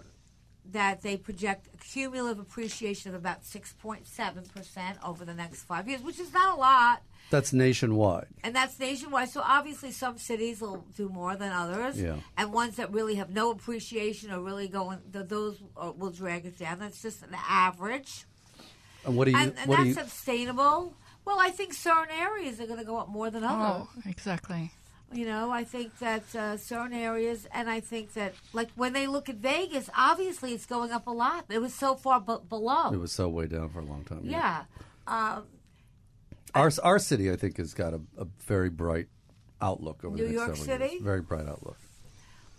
that 0.73 1.01
they 1.01 1.15
project 1.15 1.69
a 1.73 1.77
cumulative 1.77 2.39
appreciation 2.39 3.07
of 3.07 3.15
about 3.15 3.41
6.7% 3.41 4.97
over 5.01 5.23
the 5.23 5.33
next 5.33 5.63
five 5.63 5.87
years, 5.87 6.01
which 6.01 6.19
is 6.19 6.33
not 6.33 6.57
a 6.57 6.59
lot. 6.59 7.03
That's 7.29 7.53
nationwide. 7.53 8.27
And 8.43 8.53
that's 8.53 8.77
nationwide. 8.77 9.29
So 9.29 9.41
obviously, 9.45 9.91
some 9.91 10.17
cities 10.17 10.59
will 10.59 10.83
do 10.93 11.07
more 11.07 11.37
than 11.37 11.53
others, 11.53 12.01
Yeah. 12.01 12.17
and 12.35 12.51
ones 12.51 12.75
that 12.75 12.91
really 12.91 13.15
have 13.15 13.29
no 13.29 13.49
appreciation 13.49 14.29
or 14.29 14.41
really 14.41 14.67
going, 14.67 14.99
those 15.09 15.63
uh, 15.77 15.93
will 15.95 16.11
drag 16.11 16.45
it 16.45 16.57
down. 16.57 16.79
That's 16.79 17.01
just 17.01 17.23
an 17.23 17.37
average, 17.47 18.25
And 19.07 19.15
what 19.17 19.25
do 19.25 19.31
you? 19.31 19.37
and, 19.37 19.53
and 19.57 19.67
what 19.67 19.77
do 19.77 19.85
that's 19.93 19.97
you? 19.97 20.03
sustainable. 20.03 20.93
Well, 21.25 21.39
I 21.39 21.49
think 21.49 21.73
certain 21.73 22.15
areas 22.15 22.59
are 22.61 22.67
going 22.67 22.79
to 22.79 22.85
go 22.85 22.97
up 22.97 23.09
more 23.09 23.29
than 23.31 23.43
others. 23.43 23.87
Oh, 23.97 24.01
exactly. 24.05 24.71
You 25.11 25.25
know, 25.25 25.49
I 25.51 25.63
think 25.63 25.97
that 25.99 26.35
uh, 26.35 26.57
certain 26.57 26.93
areas, 26.93 27.47
and 27.53 27.69
I 27.69 27.79
think 27.79 28.13
that, 28.13 28.33
like 28.53 28.69
when 28.75 28.91
they 28.93 29.07
look 29.07 29.29
at 29.29 29.35
Vegas, 29.37 29.89
obviously 29.97 30.51
it's 30.53 30.65
going 30.65 30.91
up 30.91 31.07
a 31.07 31.11
lot. 31.11 31.45
It 31.49 31.59
was 31.59 31.73
so 31.73 31.95
far 31.95 32.19
b- 32.19 32.35
below. 32.49 32.91
It 32.91 32.99
was 32.99 33.11
so 33.13 33.27
way 33.29 33.47
down 33.47 33.69
for 33.69 33.79
a 33.79 33.85
long 33.85 34.03
time. 34.03 34.21
yeah. 34.23 34.65
Um, 35.07 35.43
Our 36.53 36.71
our 36.83 36.99
city, 36.99 37.31
I 37.31 37.35
think, 37.37 37.57
has 37.57 37.73
got 37.73 37.93
a, 37.93 38.01
a 38.17 38.25
very 38.45 38.69
bright 38.69 39.07
outlook 39.61 40.03
over 40.03 40.15
New 40.17 40.23
the 40.27 40.29
next 40.33 40.35
York 40.35 40.55
several 40.57 40.77
City? 40.77 40.91
years. 40.95 41.03
Very 41.03 41.21
bright 41.21 41.47
outlook. 41.47 41.77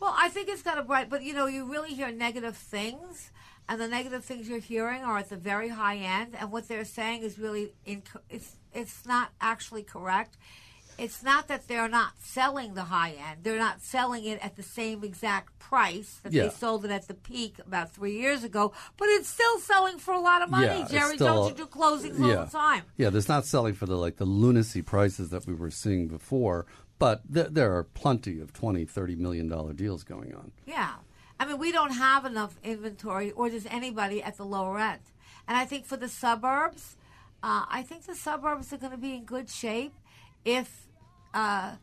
Well, 0.00 0.14
I 0.16 0.28
think 0.28 0.48
it's 0.48 0.62
got 0.62 0.78
a 0.78 0.82
bright, 0.82 1.10
but 1.10 1.22
you 1.22 1.34
know, 1.34 1.46
you 1.46 1.70
really 1.70 1.92
hear 1.94 2.10
negative 2.12 2.56
things, 2.56 3.30
and 3.68 3.80
the 3.80 3.88
negative 3.88 4.24
things 4.24 4.48
you're 4.48 4.58
hearing 4.60 5.02
are 5.02 5.18
at 5.18 5.28
the 5.28 5.36
very 5.36 5.68
high 5.68 5.96
end, 5.96 6.34
and 6.38 6.50
what 6.50 6.68
they're 6.68 6.84
saying 6.84 7.22
is 7.22 7.38
really 7.38 7.72
inc- 7.86 8.20
it's 8.30 8.56
it's 8.72 9.06
not 9.06 9.30
actually 9.40 9.82
correct. 9.82 10.36
It's 10.98 11.22
not 11.22 11.46
that 11.46 11.68
they're 11.68 11.88
not 11.88 12.14
selling 12.20 12.74
the 12.74 12.84
high 12.84 13.10
end; 13.12 13.44
they're 13.44 13.58
not 13.58 13.80
selling 13.82 14.24
it 14.24 14.44
at 14.44 14.56
the 14.56 14.62
same 14.64 15.04
exact 15.04 15.56
price 15.60 16.18
that 16.24 16.32
Yeah. 16.32 16.44
they 16.44 16.48
sold 16.50 16.84
it 16.86 16.90
at 16.90 17.06
the 17.06 17.14
peak 17.14 17.58
about 17.64 17.92
three 17.92 18.18
years 18.18 18.42
ago. 18.42 18.72
But 18.96 19.08
it's 19.10 19.28
still 19.28 19.58
selling 19.60 19.98
for 19.98 20.12
a 20.14 20.18
lot 20.20 20.42
of 20.42 20.50
money, 20.50 20.66
yeah, 20.66 20.88
Jerry. 20.90 21.16
don't 21.16 21.48
you 21.50 21.54
do 21.54 21.66
closings 21.66 22.18
all 22.20 22.44
the 22.46 22.50
time? 22.50 22.82
Yeah, 22.96 23.10
there's 23.10 23.28
not 23.28 23.44
selling 23.46 23.74
for 23.74 23.86
the 23.86 23.96
like 23.96 24.16
the 24.16 24.24
lunacy 24.24 24.82
prices 24.82 25.30
that 25.30 25.46
we 25.46 25.54
were 25.54 25.70
seeing 25.70 26.08
before, 26.08 26.66
but 26.98 27.22
th- 27.32 27.48
there 27.52 27.76
are 27.76 27.84
plenty 27.84 28.40
of 28.40 28.52
20, 28.52 28.84
30 28.84 29.14
million 29.14 29.46
dollar 29.48 29.72
deals 29.72 30.02
going 30.02 30.34
on. 30.34 30.50
Yeah. 30.66 30.94
I 31.40 31.46
mean, 31.46 31.58
we 31.58 31.70
don't 31.72 31.92
have 31.92 32.24
enough 32.24 32.56
inventory, 32.64 33.30
or 33.32 33.48
does 33.48 33.66
anybody 33.66 34.22
at 34.22 34.36
the 34.36 34.44
lower 34.44 34.78
end? 34.78 35.00
And 35.46 35.56
I 35.56 35.64
think 35.64 35.86
for 35.86 35.96
the 35.96 36.08
suburbs, 36.08 36.96
uh, 37.42 37.64
I 37.68 37.82
think 37.82 38.04
the 38.06 38.14
suburbs 38.14 38.72
are 38.72 38.76
going 38.76 38.92
to 38.92 38.98
be 38.98 39.14
in 39.14 39.24
good 39.24 39.48
shape 39.48 39.94
if 40.44 40.86
uh, 41.32 41.76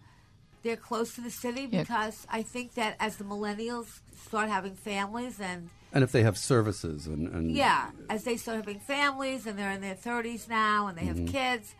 they're 0.63 0.75
close 0.75 1.15
to 1.15 1.21
the 1.21 1.31
city 1.31 1.67
Yeah. 1.71 1.81
because 1.83 2.27
I 2.29 2.41
think 2.43 2.73
that 2.73 2.95
as 2.99 3.17
the 3.17 3.23
millennials 3.23 4.01
start 4.27 4.49
having 4.49 4.75
families 4.75 5.39
and 5.39 5.69
And 5.93 6.03
if 6.03 6.11
they 6.11 6.23
have 6.23 6.37
services 6.37 7.07
and, 7.07 7.27
and 7.29 7.51
yeah, 7.51 7.91
as 8.09 8.23
they 8.25 8.35
start 8.35 8.57
having 8.57 8.81
families 8.81 9.45
and 9.47 9.57
they're 9.57 9.71
in 9.71 9.79
their 9.81 9.95
30s 9.95 10.49
now 10.49 10.87
and 10.87 10.97
they 10.97 11.05
have 11.05 11.17
Mhm. 11.17 11.27
kids, 11.27 11.73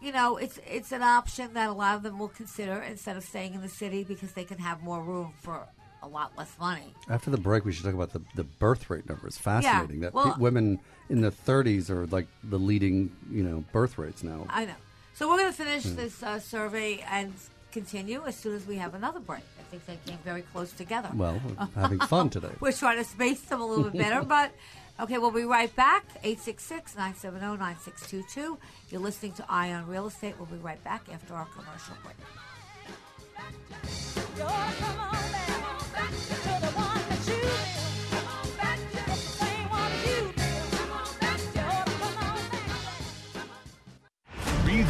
you 0.00 0.12
know, 0.12 0.38
it's 0.38 0.58
it's 0.66 0.92
an 0.92 1.02
option 1.02 1.52
that 1.52 1.68
a 1.68 1.72
lot 1.72 1.94
of 1.96 2.02
them 2.02 2.18
will 2.18 2.28
consider 2.28 2.78
instead 2.80 3.16
of 3.18 3.24
staying 3.24 3.52
in 3.52 3.60
the 3.60 3.68
city 3.68 4.02
because 4.02 4.32
they 4.32 4.44
can 4.44 4.58
have 4.58 4.80
more 4.82 5.02
room 5.02 5.34
for 5.42 5.68
a 6.02 6.08
lot 6.08 6.32
less 6.38 6.50
money. 6.58 6.94
After 7.08 7.30
the 7.30 7.36
break, 7.38 7.64
we 7.64 7.72
should 7.72 7.84
talk 7.84 7.94
about 7.94 8.12
the, 8.12 8.22
the 8.34 8.44
birth 8.44 8.88
rate 8.90 9.08
numbers. 9.08 9.36
Fascinating 9.38 10.00
that 10.00 10.14
well- 10.14 10.34
pe- 10.34 10.40
women 10.40 10.78
in 11.08 11.20
the 11.20 11.30
30s 11.30 11.90
are 11.90 12.06
like 12.06 12.26
the 12.44 12.58
leading, 12.58 13.10
you 13.30 13.42
know, 13.42 13.64
birth 13.72 13.98
rates 13.98 14.22
now. 14.22 14.46
I 14.48 14.64
know. 14.66 14.74
So 15.14 15.28
we're 15.28 15.38
going 15.38 15.52
to 15.52 15.56
finish 15.56 15.84
Hmm. 15.84 15.96
this 15.96 16.22
uh, 16.22 16.38
survey 16.38 17.04
and 17.10 17.32
continue 17.72 18.22
as 18.26 18.36
soon 18.36 18.54
as 18.56 18.66
we 18.66 18.76
have 18.76 18.94
another 18.94 19.20
break. 19.20 19.42
I 19.58 19.62
think 19.70 19.86
they 19.86 19.98
came 20.10 20.18
very 20.24 20.42
close 20.42 20.72
together. 20.72 21.10
Well, 21.14 21.40
we're 21.58 21.66
having 21.80 22.00
fun 22.00 22.30
today. 22.30 22.50
we're 22.60 22.72
trying 22.72 22.98
to 22.98 23.04
space 23.04 23.40
them 23.42 23.60
a 23.60 23.66
little 23.66 23.84
bit 23.84 23.94
better, 24.00 24.22
but 24.26 24.50
okay, 24.98 25.18
we'll 25.18 25.30
be 25.30 25.44
right 25.44 25.74
back. 25.76 26.04
866 26.24 26.96
970 26.96 27.58
9622. 27.58 28.58
You're 28.90 29.00
listening 29.00 29.32
to 29.34 29.44
Eye 29.48 29.72
on 29.72 29.86
Real 29.86 30.06
Estate. 30.08 30.34
We'll 30.38 30.46
be 30.46 30.56
right 30.56 30.82
back 30.84 31.02
after 31.12 31.34
our 31.34 31.46
commercial 31.46 31.94
break. 32.02 32.16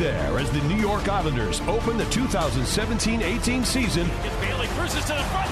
There 0.01 0.39
as 0.39 0.51
the 0.51 0.63
New 0.63 0.81
York 0.81 1.09
Islanders 1.09 1.61
open 1.69 1.99
the 1.99 2.05
2017-18 2.05 3.67
season 3.67 4.09
Bailey 4.41 4.67
to 4.67 4.73
the 4.73 5.25
front, 5.29 5.51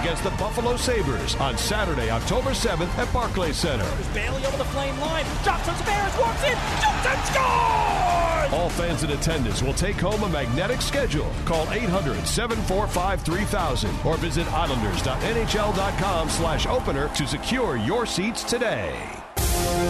against 0.00 0.24
the 0.24 0.30
Buffalo 0.30 0.76
Sabres 0.76 1.36
on 1.36 1.56
Saturday, 1.56 2.10
October 2.10 2.50
7th 2.50 2.92
at 2.98 3.12
Barclays 3.12 3.56
Center. 3.56 3.86
Bailey 4.12 4.44
over 4.46 4.56
the 4.56 4.64
flame 4.64 4.98
line. 4.98 5.24
Johnson 5.44 5.76
Bears 5.86 6.18
walks 6.18 6.42
in. 6.42 6.56
Shoots 6.80 7.06
and 7.06 7.24
scores! 7.26 8.52
All 8.52 8.68
fans 8.70 9.04
in 9.04 9.10
attendance 9.10 9.62
will 9.62 9.74
take 9.74 9.94
home 9.96 10.24
a 10.24 10.28
magnetic 10.28 10.82
schedule. 10.82 11.30
Call 11.44 11.66
800-745-3000 11.66 14.04
or 14.04 14.16
visit 14.16 14.52
islanders.nhl.com 14.52 16.28
slash 16.28 16.66
opener 16.66 17.08
to 17.14 17.28
secure 17.28 17.76
your 17.76 18.06
seats 18.06 18.42
today. 18.42 19.19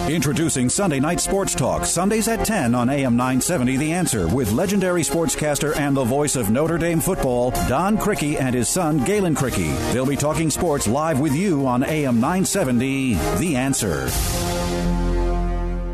Introducing 0.09 0.67
Sunday 0.67 0.99
Night 0.99 1.21
Sports 1.21 1.55
Talk, 1.55 1.85
Sundays 1.85 2.27
at 2.27 2.45
10 2.45 2.75
on 2.75 2.89
AM 2.89 3.15
970 3.15 3.77
The 3.77 3.93
Answer, 3.93 4.27
with 4.27 4.51
legendary 4.51 5.03
sportscaster 5.03 5.75
and 5.77 5.95
the 5.95 6.03
voice 6.03 6.35
of 6.35 6.49
Notre 6.49 6.77
Dame 6.77 6.99
football, 6.99 7.51
Don 7.69 7.97
Criqui 7.97 8.39
and 8.39 8.53
his 8.53 8.67
son, 8.67 9.03
Galen 9.05 9.35
Criqui. 9.35 9.73
They'll 9.93 10.05
be 10.05 10.17
talking 10.17 10.49
sports 10.49 10.87
live 10.87 11.19
with 11.19 11.33
you 11.33 11.65
on 11.65 11.83
AM 11.83 12.15
970 12.15 13.13
The 13.37 13.55
Answer. 13.55 14.07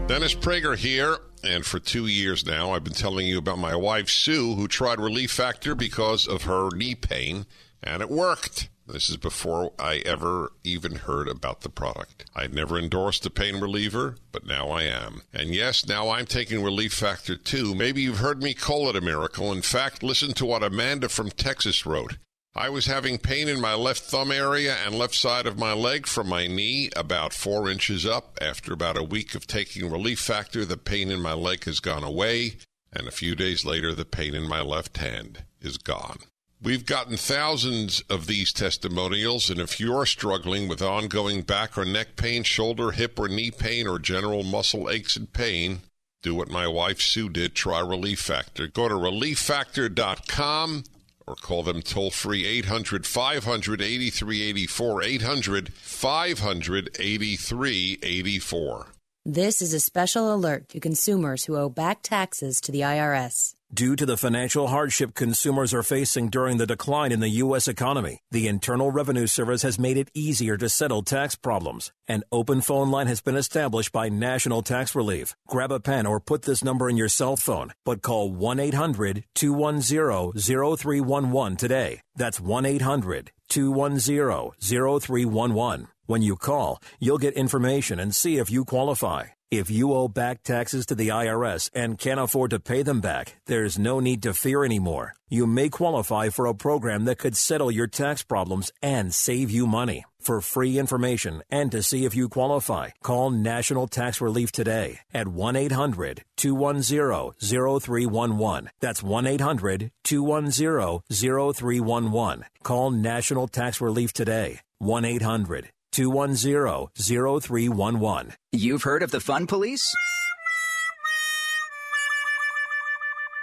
Dennis 0.07 0.33
Prager 0.33 0.75
here, 0.75 1.17
and 1.43 1.65
for 1.65 1.79
two 1.79 2.07
years 2.07 2.45
now, 2.45 2.71
I've 2.71 2.83
been 2.83 2.93
telling 2.93 3.27
you 3.27 3.38
about 3.38 3.59
my 3.59 3.75
wife, 3.75 4.09
Sue, 4.09 4.55
who 4.55 4.67
tried 4.67 4.99
Relief 4.99 5.31
Factor 5.31 5.75
because 5.75 6.27
of 6.27 6.43
her 6.43 6.69
knee 6.73 6.95
pain, 6.95 7.45
and 7.83 8.01
it 8.01 8.09
worked. 8.09 8.69
This 8.88 9.09
is 9.09 9.17
before 9.17 9.73
I 9.77 9.97
ever 10.05 10.53
even 10.63 10.95
heard 10.95 11.27
about 11.27 11.59
the 11.59 11.69
product. 11.69 12.23
I'd 12.33 12.53
never 12.53 12.79
endorsed 12.79 13.25
a 13.25 13.29
pain 13.29 13.59
reliever, 13.59 14.15
but 14.31 14.45
now 14.45 14.69
I 14.69 14.83
am. 14.83 15.23
And 15.33 15.53
yes, 15.53 15.85
now 15.85 16.09
I'm 16.09 16.25
taking 16.25 16.63
Relief 16.63 16.93
Factor 16.93 17.35
too. 17.35 17.75
Maybe 17.75 18.01
you've 18.01 18.19
heard 18.19 18.41
me 18.41 18.53
call 18.53 18.89
it 18.89 18.95
a 18.95 19.01
miracle. 19.01 19.51
In 19.51 19.61
fact, 19.61 20.03
listen 20.03 20.33
to 20.35 20.45
what 20.45 20.63
Amanda 20.63 21.09
from 21.09 21.31
Texas 21.31 21.85
wrote. 21.85 22.17
I 22.55 22.69
was 22.69 22.85
having 22.85 23.17
pain 23.17 23.49
in 23.49 23.59
my 23.59 23.73
left 23.73 24.03
thumb 24.03 24.31
area 24.31 24.77
and 24.85 24.95
left 24.95 25.15
side 25.15 25.47
of 25.47 25.59
my 25.59 25.73
leg 25.73 26.07
from 26.07 26.29
my 26.29 26.47
knee 26.47 26.89
about 26.95 27.33
four 27.33 27.69
inches 27.69 28.05
up. 28.05 28.38
After 28.41 28.71
about 28.71 28.97
a 28.97 29.03
week 29.03 29.35
of 29.35 29.45
taking 29.45 29.91
Relief 29.91 30.19
Factor, 30.19 30.63
the 30.63 30.77
pain 30.77 31.11
in 31.11 31.21
my 31.21 31.33
leg 31.33 31.65
has 31.65 31.81
gone 31.81 32.03
away, 32.03 32.53
and 32.93 33.05
a 33.05 33.11
few 33.11 33.35
days 33.35 33.65
later, 33.65 33.93
the 33.93 34.05
pain 34.05 34.33
in 34.33 34.47
my 34.47 34.61
left 34.61 34.97
hand 34.97 35.43
is 35.61 35.77
gone. 35.77 36.19
We've 36.59 36.85
gotten 36.87 37.17
thousands 37.17 38.01
of 38.09 38.25
these 38.25 38.51
testimonials, 38.51 39.51
and 39.51 39.59
if 39.59 39.79
you're 39.79 40.07
struggling 40.07 40.67
with 40.67 40.81
ongoing 40.81 41.43
back 41.43 41.77
or 41.77 41.85
neck 41.85 42.15
pain, 42.15 42.41
shoulder, 42.41 42.91
hip, 42.91 43.19
or 43.19 43.27
knee 43.27 43.51
pain, 43.51 43.85
or 43.85 43.99
general 43.99 44.43
muscle 44.43 44.89
aches 44.89 45.15
and 45.15 45.31
pain, 45.31 45.81
do 46.23 46.33
what 46.33 46.49
my 46.49 46.67
wife 46.67 46.99
Sue 46.99 47.29
did. 47.29 47.53
Try 47.53 47.79
Relief 47.79 48.19
Factor. 48.19 48.65
Go 48.67 48.89
to 48.89 48.95
relieffactor.com 48.95 50.83
or 51.27 51.35
call 51.35 51.61
them 51.61 51.83
toll 51.83 52.09
free 52.09 52.45
800 52.45 53.05
500 53.05 53.81
8384. 53.81 55.03
800 55.03 55.73
500 55.73 56.89
8384. 56.99 58.87
This 59.25 59.61
is 59.61 59.73
a 59.73 59.79
special 59.79 60.33
alert 60.33 60.69
to 60.69 60.79
consumers 60.79 61.45
who 61.45 61.55
owe 61.55 61.69
back 61.69 62.01
taxes 62.01 62.59
to 62.61 62.71
the 62.71 62.81
IRS. 62.81 63.56
Due 63.74 63.97
to 63.97 64.05
the 64.05 64.15
financial 64.15 64.68
hardship 64.68 65.13
consumers 65.13 65.74
are 65.74 65.84
facing 65.84 66.30
during 66.30 66.55
the 66.55 66.65
decline 66.65 67.11
in 67.11 67.20
the 67.20 67.43
U.S. 67.43 67.68
economy, 67.68 68.22
the 68.32 68.47
Internal 68.47 68.91
Revenue 68.91 69.28
Service 69.28 69.61
has 69.61 69.78
made 69.78 69.97
it 69.97 70.09
easier 70.13 70.55
to 70.55 70.70
settle 70.70 71.01
tax 71.01 71.36
problems. 71.36 71.91
An 72.07 72.24
open 72.32 72.61
phone 72.61 72.89
line 72.91 73.07
has 73.07 73.20
been 73.20 73.36
established 73.36 73.91
by 73.91 74.07
National 74.07 74.61
Tax 74.61 74.95
Relief. 74.95 75.36
Grab 75.49 75.74
a 75.74 75.82
pen 75.82 76.05
or 76.05 76.22
put 76.22 76.43
this 76.43 76.63
number 76.63 76.89
in 76.89 76.95
your 76.95 77.09
cell 77.09 77.36
phone, 77.36 77.74
but 77.84 78.01
call 78.01 78.32
1 78.32 78.57
800 78.57 79.26
210 79.36 80.32
0311 80.41 81.57
today. 81.57 81.99
That's 82.15 82.39
1 82.39 82.65
800 82.65 83.32
210 83.49 84.51
0311. 84.61 85.88
When 86.05 86.22
you 86.22 86.38
call, 86.38 86.80
you'll 87.01 87.18
get 87.18 87.34
information 87.34 87.99
and 87.99 88.15
see 88.15 88.38
if 88.38 88.49
you 88.49 88.63
qualify. 88.63 89.36
If 89.49 89.71
you 89.71 89.93
owe 89.93 90.09
back 90.09 90.43
taxes 90.43 90.85
to 90.87 90.95
the 90.95 91.07
IRS 91.07 91.69
and 91.73 91.97
can't 91.97 92.19
afford 92.19 92.49
to 92.49 92.59
pay 92.59 92.83
them 92.83 92.99
back, 92.99 93.37
there's 93.45 93.79
no 93.79 94.01
need 94.01 94.21
to 94.23 94.33
fear 94.33 94.65
anymore. 94.65 95.13
You 95.29 95.47
may 95.47 95.69
qualify 95.69 96.27
for 96.27 96.47
a 96.47 96.53
program 96.53 97.05
that 97.05 97.17
could 97.17 97.37
settle 97.37 97.71
your 97.71 97.87
tax 97.87 98.23
problems 98.23 98.73
and 98.81 99.13
save 99.13 99.49
you 99.49 99.65
money. 99.65 100.03
For 100.19 100.41
free 100.41 100.77
information 100.77 101.43
and 101.49 101.71
to 101.71 101.81
see 101.81 102.03
if 102.03 102.13
you 102.13 102.27
qualify, 102.27 102.89
call 103.01 103.31
National 103.31 103.87
Tax 103.87 104.19
Relief 104.19 104.51
today 104.51 104.99
at 105.13 105.29
1 105.29 105.55
800 105.55 106.25
210 106.35 107.31
0311. 107.39 108.69
That's 108.81 109.01
1 109.01 109.25
800 109.25 109.91
210 110.03 111.03
0311. 111.09 112.45
Call 112.63 112.91
National 112.91 113.47
Tax 113.47 113.79
Relief 113.79 114.11
today. 114.11 114.59
1 114.79 115.05
800 115.05 115.69
210 115.91 116.88
0311. 116.95 118.33
You've 118.51 118.83
heard 118.83 119.03
of 119.03 119.11
the 119.11 119.19
Fun 119.19 119.47
Police? 119.47 119.93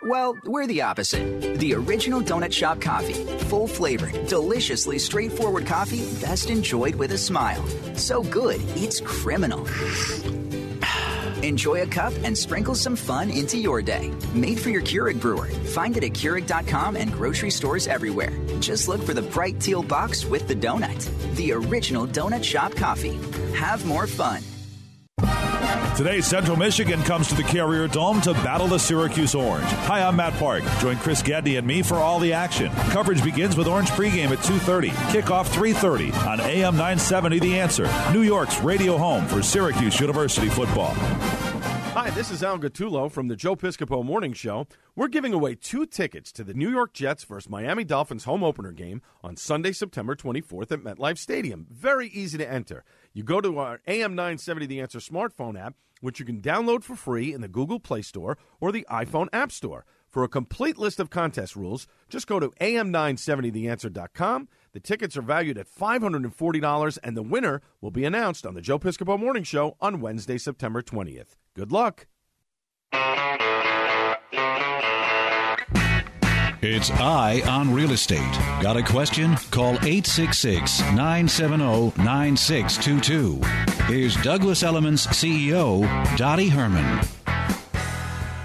Well, 0.07 0.37
we're 0.45 0.67
the 0.67 0.83
opposite. 0.83 1.59
The 1.59 1.75
original 1.75 2.21
Donut 2.21 2.53
Shop 2.53 2.79
coffee. 2.79 3.15
Full 3.45 3.67
flavored, 3.67 4.27
deliciously 4.27 4.99
straightforward 4.99 5.67
coffee 5.67 6.05
best 6.21 6.51
enjoyed 6.51 6.95
with 6.95 7.13
a 7.13 7.19
smile. 7.19 7.65
So 7.95 8.23
good, 8.23 8.61
it's 8.77 9.01
criminal. 9.01 9.67
Enjoy 11.43 11.83
a 11.83 11.87
cup 11.87 12.13
and 12.23 12.37
sprinkle 12.37 12.75
some 12.75 12.97
fun 12.97 13.31
into 13.31 13.59
your 13.59 13.83
day. 13.83 14.11
Made 14.35 14.59
for 14.59 14.71
your 14.71 14.83
Keurig 14.83 15.21
brewer. 15.21 15.47
Find 15.47 15.97
it 15.97 16.05
at 16.05 16.13
Keurig.com 16.13 16.97
and 16.97 17.13
grocery 17.13 17.51
stores 17.51 17.87
everywhere. 17.87 18.33
Just 18.61 18.89
look 18.89 19.03
for 19.03 19.15
the 19.15 19.23
bright 19.23 19.61
teal 19.61 19.83
box 19.83 20.25
with 20.25 20.49
the 20.49 20.55
donut. 20.55 21.09
The 21.37 21.53
original 21.53 22.07
Donut 22.07 22.45
Shop 22.45 22.75
coffee. 22.75 23.19
Have 23.55 23.85
more 23.87 24.07
fun. 24.07 24.43
Today, 25.97 26.21
Central 26.21 26.57
Michigan 26.57 27.01
comes 27.05 27.29
to 27.29 27.37
the 27.37 27.45
Carrier 27.45 27.87
Dome 27.87 28.21
to 28.23 28.33
battle 28.33 28.67
the 28.67 28.79
Syracuse 28.79 29.33
Orange. 29.33 29.69
Hi, 29.69 30.03
I'm 30.03 30.17
Matt 30.17 30.33
Park. 30.35 30.65
Join 30.81 30.97
Chris 30.97 31.23
Gedney 31.23 31.55
and 31.55 31.65
me 31.65 31.83
for 31.83 31.99
all 31.99 32.19
the 32.19 32.33
action. 32.33 32.73
Coverage 32.91 33.23
begins 33.23 33.57
with 33.57 33.69
Orange 33.69 33.91
pregame 33.91 34.31
at 34.31 34.41
2.30. 34.41 34.89
Kickoff 35.13 35.47
3.30 35.47 36.13
on 36.27 36.41
AM 36.41 36.75
970 36.75 37.39
The 37.39 37.61
Answer, 37.61 37.89
New 38.13 38.23
York's 38.23 38.61
radio 38.61 38.99
home 38.99 39.25
for 39.29 39.41
Syracuse 39.41 40.01
University 40.01 40.49
football. 40.49 40.95
Hi, 41.95 42.11
this 42.11 42.33
is 42.33 42.43
Al 42.43 42.59
Gattulo 42.59 43.09
from 43.09 43.29
the 43.29 43.37
Joe 43.37 43.55
Piscopo 43.55 44.05
Morning 44.05 44.33
Show. 44.33 44.67
We're 44.97 45.07
giving 45.07 45.33
away 45.33 45.55
two 45.55 45.87
tickets 45.87 46.33
to 46.33 46.43
the 46.43 46.53
New 46.53 46.69
York 46.69 46.93
Jets 46.93 47.23
versus 47.23 47.49
Miami 47.49 47.85
Dolphins 47.85 48.25
home 48.25 48.43
opener 48.43 48.73
game 48.73 49.01
on 49.23 49.37
Sunday, 49.37 49.71
September 49.71 50.17
24th 50.17 50.73
at 50.73 50.81
MetLife 50.81 51.19
Stadium. 51.19 51.69
Very 51.71 52.09
easy 52.09 52.37
to 52.37 52.51
enter. 52.51 52.83
You 53.17 53.23
go 53.23 53.41
to 53.41 53.59
our 53.59 53.81
AM 53.87 54.17
970 54.17 54.67
The 54.67 54.81
Answer 54.81 54.99
smartphone 54.99 55.57
app, 55.59 55.75
which 56.01 56.19
you 56.19 56.27
can 56.27 56.43
download 56.43 56.83
for 56.83 56.97
free 56.97 57.33
in 57.33 57.43
the 57.43 57.49
Google 57.49 57.79
Play 57.79 58.03
Store 58.03 58.37
or 58.61 58.73
the 58.73 58.85
iPhone 58.91 59.29
App 59.33 59.53
Store. 59.53 59.87
For 60.09 60.25
a 60.25 60.29
complete 60.29 60.79
list 60.79 60.99
of 60.99 61.11
contest 61.11 61.55
rules, 61.55 61.87
just 62.09 62.27
go 62.27 62.41
to 62.41 62.51
am970theanswer.com. 62.61 64.49
The 64.73 64.81
tickets 64.81 65.17
are 65.17 65.23
valued 65.23 65.59
at 65.59 65.73
$540, 65.73 66.99
and 67.05 67.17
the 67.17 67.23
winner 67.23 67.63
will 67.81 67.93
be 67.93 68.05
announced 68.05 68.45
on 68.45 68.55
the 68.55 68.61
Joe 68.61 68.81
Piscopo 68.81 69.17
Morning 69.19 69.45
Show 69.45 69.77
on 69.81 70.01
Wednesday, 70.01 70.39
September 70.39 70.83
20th. 70.83 71.37
Good 71.55 71.71
luck. 71.71 72.09
It's 76.67 76.91
Eye 76.93 77.43
on 77.47 77.75
Real 77.75 77.91
Estate. 77.91 78.33
Got 78.63 78.79
a 78.79 78.83
question? 78.83 79.37
Call 79.51 79.75
866 79.85 80.81
970 80.95 81.93
9622. 82.03 83.39
Here's 83.85 84.17
Douglas 84.23 84.63
Elliman's 84.63 85.07
CEO, 85.09 85.83
Dottie 86.17 86.49
Herman. 86.49 87.07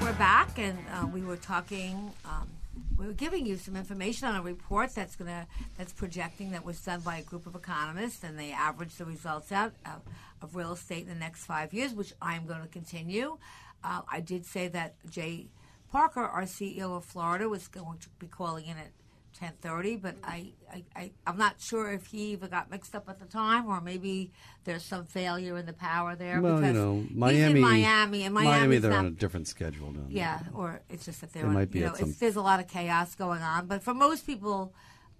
We're 0.01 0.11
back, 0.15 0.59
and 0.59 0.77
uh, 0.93 1.07
we 1.07 1.21
were 1.21 1.37
talking. 1.37 2.11
Um, 2.25 2.49
we 2.97 3.07
were 3.07 3.13
giving 3.13 3.45
you 3.45 3.55
some 3.55 3.77
information 3.77 4.27
on 4.27 4.35
a 4.35 4.41
report 4.41 4.93
that's 4.93 5.15
gonna 5.15 5.47
that's 5.77 5.93
projecting 5.93 6.51
that 6.51 6.65
was 6.65 6.81
done 6.81 6.99
by 6.99 7.19
a 7.19 7.23
group 7.23 7.47
of 7.47 7.55
economists, 7.55 8.25
and 8.25 8.37
they 8.37 8.51
averaged 8.51 8.97
the 8.97 9.05
results 9.05 9.53
out 9.53 9.71
of, 9.85 10.01
of 10.41 10.57
real 10.57 10.73
estate 10.73 11.03
in 11.03 11.07
the 11.07 11.15
next 11.15 11.45
five 11.45 11.73
years, 11.73 11.93
which 11.93 12.11
I'm 12.21 12.45
going 12.47 12.63
to 12.63 12.67
continue. 12.67 13.37
Uh, 13.81 14.01
I 14.11 14.19
did 14.19 14.45
say 14.45 14.67
that 14.67 14.95
Jay 15.09 15.47
Parker, 15.91 16.21
our 16.23 16.43
CEO 16.43 16.95
of 16.95 17.05
Florida, 17.05 17.49
was 17.49 17.67
going 17.67 17.97
to 17.99 18.09
be 18.19 18.27
calling 18.27 18.65
in 18.65 18.77
at 18.77 18.91
10:30, 19.39 20.01
but 20.01 20.15
I, 20.23 20.51
I, 20.71 20.83
I 20.95 21.11
I'm 21.25 21.37
not 21.37 21.61
sure 21.61 21.91
if 21.91 22.07
he 22.07 22.31
even 22.31 22.49
got 22.49 22.69
mixed 22.69 22.95
up 22.95 23.07
at 23.09 23.19
the 23.19 23.25
time, 23.25 23.67
or 23.67 23.79
maybe 23.81 24.31
there's 24.65 24.83
some 24.83 25.05
failure 25.05 25.57
in 25.57 25.65
the 25.65 25.73
power 25.73 26.15
there. 26.15 26.41
Well, 26.41 26.55
you 26.55 26.61
because 26.61 26.75
know, 26.75 26.95
he's 27.01 27.11
Miami, 27.15 27.51
in 27.51 27.61
Miami, 27.61 28.23
and 28.23 28.33
Miami, 28.33 28.77
they're 28.79 28.91
not, 28.91 28.99
on 28.99 29.05
a 29.07 29.11
different 29.11 29.47
schedule 29.47 29.91
now. 29.91 30.05
yeah, 30.09 30.39
or 30.53 30.81
it's 30.89 31.05
just 31.05 31.21
that 31.21 31.43
on, 31.43 31.53
might 31.53 31.71
be 31.71 31.79
you 31.79 31.85
know, 31.85 31.93
some- 31.93 32.15
there's 32.19 32.35
a 32.35 32.41
lot 32.41 32.59
of 32.59 32.67
chaos 32.67 33.15
going 33.15 33.41
on. 33.41 33.67
But 33.67 33.83
for 33.83 33.93
most 33.93 34.25
people 34.25 34.73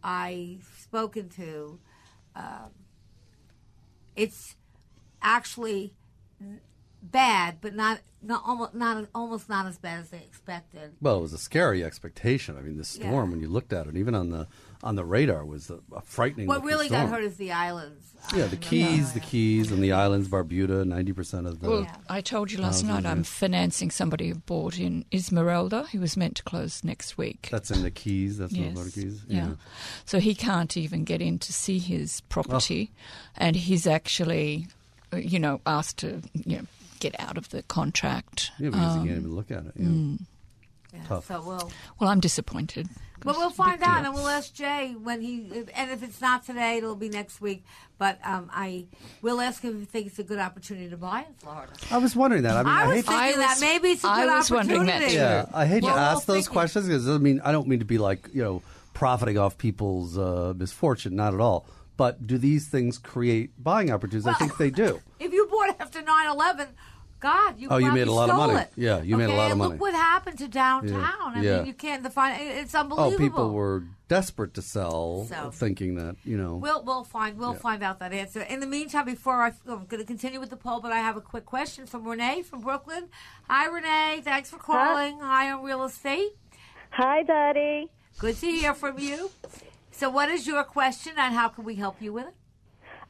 I've 0.04 0.68
spoken 0.82 1.30
to, 1.30 1.80
um, 2.36 2.72
it's 4.16 4.56
actually 5.22 5.94
bad, 7.02 7.58
but 7.62 7.76
not 7.76 8.00
not 8.22 8.44
almost 8.46 8.74
not 8.74 9.08
almost 9.16 9.48
not 9.50 9.66
as 9.66 9.78
bad 9.78 10.00
as 10.02 10.10
they 10.10 10.18
expected. 10.18 10.92
Well, 11.02 11.18
it 11.20 11.22
was 11.22 11.34
a 11.34 11.38
scary 11.38 11.84
expectation. 11.84 12.58
I 12.58 12.62
mean, 12.62 12.78
the 12.78 12.84
storm 12.84 13.12
Yeah. 13.14 13.32
when 13.32 13.40
you 13.40 13.48
looked 13.48 13.72
at 13.74 13.88
it, 13.88 13.96
even 13.96 14.16
on 14.16 14.30
the 14.30 14.48
on 14.84 14.96
the 14.96 15.06
radar, 15.06 15.46
was 15.46 15.70
a, 15.70 15.80
a 15.96 16.02
frightening. 16.02 16.48
What 16.48 16.64
really 16.64 16.88
storm. 16.88 17.06
got 17.06 17.16
hurt 17.16 17.24
is 17.24 17.38
the 17.38 17.52
islands. 17.52 18.06
Yeah, 18.36 18.48
the 18.48 18.58
Keys, 18.58 19.14
the 19.14 19.22
Keys, 19.22 19.72
and 19.72 19.82
the 19.82 19.94
islands, 19.94 20.28
Barbuda. 20.28 20.86
Ninety 20.86 21.14
percent 21.14 21.48
of 21.48 21.62
the. 21.62 21.70
Well, 21.70 21.88
I 22.10 22.20
told 22.22 22.52
you 22.52 22.60
last 22.60 22.84
night 22.84 23.06
I'm 23.06 23.24
financing 23.24 23.92
somebody 23.92 24.28
who 24.30 24.36
bought 24.36 24.78
in 24.78 25.06
Islamorada, 25.12 25.88
who 25.90 26.02
was 26.02 26.18
meant 26.18 26.36
to 26.36 26.44
close 26.44 26.84
next 26.84 27.18
week. 27.18 27.48
That's 27.50 27.72
in 27.72 27.82
the 27.84 27.92
Keys. 27.92 28.38
That's 28.38 28.54
in 28.54 28.74
the 28.74 28.92
Keys. 28.92 29.22
Yeah. 29.28 29.52
So 30.06 30.20
he 30.20 30.36
can't 30.36 30.76
even 30.76 31.06
get 31.06 31.22
in 31.22 31.40
to 31.40 31.54
see 31.54 31.80
his 31.80 32.20
property, 32.22 32.92
and 33.38 33.56
he's 33.56 33.88
actually, 33.88 34.68
uh, 35.14 35.18
you 35.18 35.40
know, 35.40 35.62
asked 35.66 35.98
to 36.00 36.22
you 36.34 36.58
know, 36.58 36.66
get 37.00 37.16
out 37.20 37.38
of 37.38 37.50
the 37.50 37.64
contract. 37.64 38.52
Yeah, 38.60 38.70
because 38.70 38.96
Um, 38.96 39.02
you 39.06 39.08
can't 39.12 39.20
even 39.24 39.36
look 39.36 39.52
at 39.52 39.66
it. 39.66 39.74
Yeah. 39.76 39.86
mm. 39.88 40.20
Tough. 41.08 41.28
So 41.28 41.42
we'll. 41.46 41.72
Well, 42.00 42.10
I'm 42.10 42.20
disappointed. 42.20 42.90
But 43.22 43.36
we'll 43.38 43.52
find 43.52 43.84
out, 43.84 44.06
and 44.06 44.14
we'll 44.16 44.28
ask 44.28 44.54
Jay 44.56 44.96
when 45.04 45.22
he. 45.22 45.46
And 45.76 45.92
if 45.92 46.02
it's 46.02 46.20
not 46.20 46.46
today, 46.46 46.78
it'll 46.78 46.96
be 46.96 47.10
next 47.10 47.40
week. 47.42 47.64
But 48.00 48.18
um, 48.26 48.50
I 48.52 48.86
will 49.22 49.40
ask 49.40 49.62
him 49.62 49.74
if 49.76 49.80
he 49.82 49.86
thinks 49.86 50.10
it's 50.14 50.20
a 50.20 50.24
good 50.24 50.40
opportunity 50.40 50.90
to 50.90 50.98
buy 50.98 51.26
in 51.28 51.34
Florida. 51.36 51.74
I 51.92 51.98
was 52.00 52.16
wondering 52.16 52.42
that. 52.44 52.56
I 52.56 52.64
mean, 52.64 52.74
I 52.74 52.84
I, 52.84 52.88
was 52.88 52.96
hate 52.96 53.06
to- 53.06 53.12
thinking 53.12 53.40
that 53.40 53.58
maybe 53.62 53.88
it's 53.90 54.04
a 54.04 54.08
I 54.08 54.26
good 54.26 54.32
was 54.36 54.50
wondering 54.52 54.86
that 54.86 55.04
opportunity. 55.04 55.12
too. 55.12 55.18
Yeah, 55.22 55.46
I 55.54 55.66
hate 55.68 55.84
Well, 55.84 55.94
to 55.96 56.00
ask 56.02 56.26
those 56.26 56.46
think- 56.46 56.54
questions 56.54 56.88
because 56.88 57.08
I 57.08 57.18
mean 57.20 57.40
I 57.44 57.52
don't 57.52 57.68
mean 57.68 57.80
to 57.80 57.86
be 57.86 57.98
like 58.00 58.28
you 58.34 58.42
know 58.42 58.64
profiting 58.96 59.38
off 59.38 59.58
people's 59.60 60.18
uh, 60.18 60.54
misfortune, 60.58 61.16
not 61.16 61.36
at 61.36 61.40
all. 61.40 61.68
But 62.00 62.26
do 62.26 62.38
these 62.38 62.68
things 62.70 62.98
create 62.98 63.52
buying 63.62 63.92
opportunities? 63.92 64.26
I 64.26 64.34
think 64.36 64.56
they 64.58 64.70
do. 64.72 65.02
If 65.20 65.34
you 65.34 65.48
bought 65.52 65.76
after 65.82 66.02
9-11, 66.02 66.70
God, 67.20 67.60
you 67.60 67.68
Oh, 67.70 67.76
you 67.76 67.88
probably 67.88 68.00
made 68.00 68.08
a 68.08 68.14
lot 68.14 68.30
of 68.30 68.38
money. 68.38 68.60
It. 68.62 68.72
Yeah, 68.78 69.02
you 69.02 69.18
made 69.18 69.30
a 69.30 69.34
lot 69.36 69.48
of 69.48 69.52
and 69.52 69.60
money. 69.60 69.72
Look 69.74 69.82
what 69.82 69.94
happened 69.94 70.38
to 70.40 70.48
downtown. 70.48 71.36
I 71.36 71.42
Yeah. 71.42 71.58
mean, 71.58 71.66
you 71.66 71.74
can't 71.74 72.02
define. 72.04 72.40
it- 72.40 72.56
It's 72.62 72.74
Oh, 72.74 72.80
unbelievable. 72.80 73.18
people 73.20 73.50
were 73.54 73.84
desperate 74.08 74.54
to 74.54 74.62
sell, 74.62 75.26
So- 75.30 75.52
thinking 75.52 75.96
that 75.96 76.16
you 76.24 76.38
know. 76.38 76.56
We'll 76.56 76.82
we'll 76.86 77.04
find 77.04 77.38
we'll 77.38 77.52
Yeah. 77.52 77.60
find 77.68 77.84
out 77.84 78.00
that 78.00 78.14
answer. 78.14 78.40
In 78.44 78.62
the 78.62 78.66
meantime, 78.78 79.04
before 79.06 79.44
I, 79.44 79.52
I'm 79.68 79.84
going 79.92 80.00
to 80.00 80.06
continue 80.06 80.40
with 80.40 80.52
the 80.52 80.56
poll, 80.66 80.80
but 80.80 80.94
I 80.94 81.00
have 81.00 81.18
a 81.18 81.22
quick 81.34 81.46
question 81.46 81.86
from 81.86 82.08
Renee 82.08 82.44
from 82.44 82.62
Brooklyn. 82.62 83.10
Hi, 83.50 83.66
Renee. 83.66 84.22
Thanks 84.24 84.50
for 84.50 84.58
calling. 84.58 85.22
Eye 85.22 85.52
on 85.52 85.64
Real 85.66 85.84
Estate. 85.84 86.32
Hi, 86.92 87.24
Dottie. 87.24 87.90
Good 88.20 88.38
to 88.38 88.48
hear 88.48 88.74
from 88.74 88.98
you. 89.00 89.30
So, 90.00 90.10
what 90.10 90.30
is 90.30 90.48
your 90.48 90.64
question, 90.64 91.12
and 91.18 91.36
how 91.36 91.50
can 91.50 91.66
we 91.66 91.76
help 91.76 92.02
you 92.02 92.14
with 92.14 92.28
it? 92.28 92.34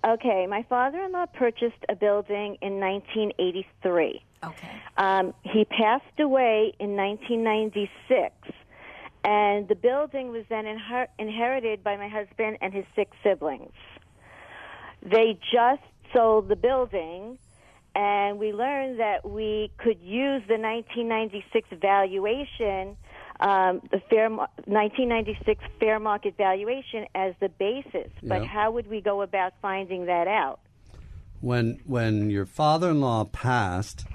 Okay, 0.04 0.48
my 0.48 0.66
father-in-law 0.68 1.28
purchased 1.28 1.86
a 1.88 1.96
building 1.96 2.58
in 2.64 2.80
1983. 2.80 4.24
Okay. 4.44 4.82
Um, 4.98 5.36
he 5.44 5.66
passed 5.66 6.20
away 6.20 6.74
in 6.80 6.96
1996, 6.96 8.34
and 9.24 9.68
the 9.68 9.76
building 9.76 10.32
was 10.32 10.46
then 10.50 10.66
inher- 10.66 11.10
inherited 11.20 11.84
by 11.84 11.96
my 11.96 12.08
husband 12.08 12.58
and 12.60 12.74
his 12.74 12.86
six 12.96 13.16
siblings. 13.22 13.72
They 15.04 15.38
just 15.54 15.84
sold 16.12 16.50
the 16.50 16.56
building, 16.56 17.38
and 17.94 18.40
we 18.40 18.52
learned 18.52 19.00
that 19.00 19.30
we 19.30 19.70
could 19.78 20.02
use 20.02 20.42
the 20.48 20.58
1996 20.58 21.70
valuation, 21.80 22.98
um, 23.40 23.82
the 23.92 24.02
fair 24.10 24.30
1996 24.30 25.64
fair 25.80 26.00
market 26.00 26.36
valuation, 26.38 27.06
as 27.16 27.34
the 27.40 27.50
basis. 27.50 28.12
But 28.24 28.42
Yeah. 28.42 28.48
how 28.48 28.72
would 28.72 28.88
we 28.88 29.02
go 29.02 29.22
about 29.22 29.54
finding 29.62 30.06
that 30.06 30.28
out? 30.28 30.60
When 31.42 31.80
when 31.86 32.30
your 32.30 32.46
father-in-law 32.46 33.26
passed, 33.26 34.06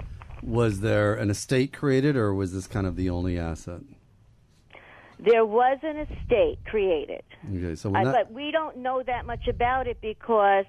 was 0.43 0.81
there 0.81 1.15
an 1.15 1.29
estate 1.31 1.73
created, 1.73 2.15
or 2.15 2.33
was 2.33 2.53
this 2.53 2.67
kind 2.67 2.85
of 2.85 2.95
the 2.95 3.09
only 3.09 3.39
asset? 3.39 3.81
There 5.17 5.45
was 5.45 5.79
an 5.81 5.97
estate 5.97 6.59
created. 6.65 7.23
Okay, 7.49 7.73
so 7.75 7.89
Uh, 7.95 8.03
that, 8.03 8.13
but 8.13 8.31
we 8.31 8.51
don't 8.51 8.77
know 8.77 9.01
that 9.01 9.25
much 9.25 9.47
about 9.47 9.87
it 9.87 9.99
because 10.01 10.65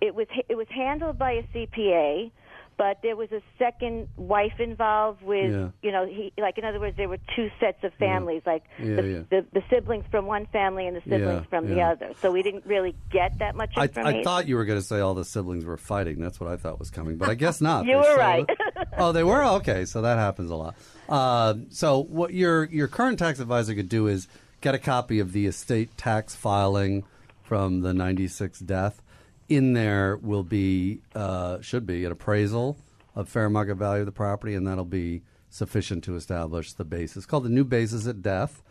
it 0.00 0.14
was 0.14 0.26
it 0.48 0.56
was 0.56 0.66
handled 0.68 1.16
by 1.18 1.32
a 1.32 1.42
CPA, 1.54 2.32
but 2.76 2.98
there 3.02 3.16
was 3.16 3.30
a 3.32 3.40
second 3.58 4.08
wife 4.16 4.58
involved 4.58 5.22
with 5.22 5.50
Yeah. 5.52 5.68
you 5.82 5.92
know 5.92 6.06
he 6.06 6.32
like 6.38 6.58
in 6.58 6.64
other 6.64 6.80
words 6.80 6.96
there 6.96 7.08
were 7.08 7.18
two 7.36 7.50
sets 7.60 7.82
of 7.84 7.92
families 7.94 8.42
like 8.46 8.64
Yeah, 8.78 8.96
the, 8.96 9.08
yeah. 9.08 9.18
The, 9.30 9.46
the 9.52 9.62
siblings 9.70 10.04
from 10.10 10.26
one 10.26 10.46
family 10.46 10.86
and 10.86 10.96
the 10.96 11.00
siblings 11.02 11.42
Yeah, 11.44 11.50
from 11.50 11.68
the 11.68 11.80
other. 11.82 12.10
So 12.20 12.30
we 12.32 12.42
didn't 12.42 12.66
really 12.66 12.94
get 13.10 13.38
that 13.38 13.54
much 13.56 13.72
I, 13.76 13.84
information. 13.84 14.20
I 14.20 14.22
thought 14.24 14.48
you 14.48 14.56
were 14.56 14.64
going 14.64 14.78
to 14.80 14.84
say 14.84 15.00
all 15.00 15.14
the 15.14 15.24
siblings 15.24 15.64
were 15.64 15.76
fighting. 15.76 16.20
That's 16.20 16.38
what 16.40 16.50
I 16.50 16.56
thought 16.56 16.78
was 16.78 16.90
coming, 16.90 17.16
but 17.16 17.28
I 17.28 17.34
guess 17.34 17.60
not. 17.60 17.84
You 17.86 17.92
They 18.02 18.08
were 18.08 18.16
right. 18.16 18.44
it. 18.48 18.88
oh, 18.98 19.12
they 19.12 19.24
were 19.24 19.44
okay. 19.56 19.84
So 19.84 20.02
that 20.02 20.18
happens 20.18 20.50
a 20.50 20.56
lot. 20.56 20.74
Uh, 21.08 21.54
so 21.70 22.00
what 22.04 22.32
your 22.34 22.64
your 22.66 22.88
current 22.88 23.18
tax 23.18 23.38
advisor 23.40 23.74
could 23.74 23.88
do 23.88 24.06
is 24.06 24.26
get 24.60 24.74
a 24.74 24.78
copy 24.78 25.18
of 25.20 25.32
the 25.32 25.46
estate 25.46 25.96
tax 25.96 26.34
filing 26.34 27.04
from 27.42 27.80
the 27.82 27.92
'96 27.92 28.58
death. 28.60 29.02
In 29.48 29.74
there 29.74 30.16
will 30.16 30.42
be 30.42 31.00
uh, 31.14 31.60
should 31.60 31.86
be 31.86 32.04
an 32.04 32.12
appraisal 32.12 32.78
of 33.14 33.28
fair 33.28 33.50
market 33.50 33.76
value 33.76 34.00
of 34.00 34.06
the 34.06 34.12
property, 34.12 34.54
and 34.54 34.66
that'll 34.66 34.84
be 34.84 35.22
sufficient 35.50 36.02
to 36.04 36.16
establish 36.16 36.72
the 36.72 36.84
basis. 36.84 37.18
It's 37.18 37.26
called 37.26 37.44
the 37.44 37.50
new 37.50 37.64
basis 37.64 38.06
at 38.06 38.22
death. 38.22 38.62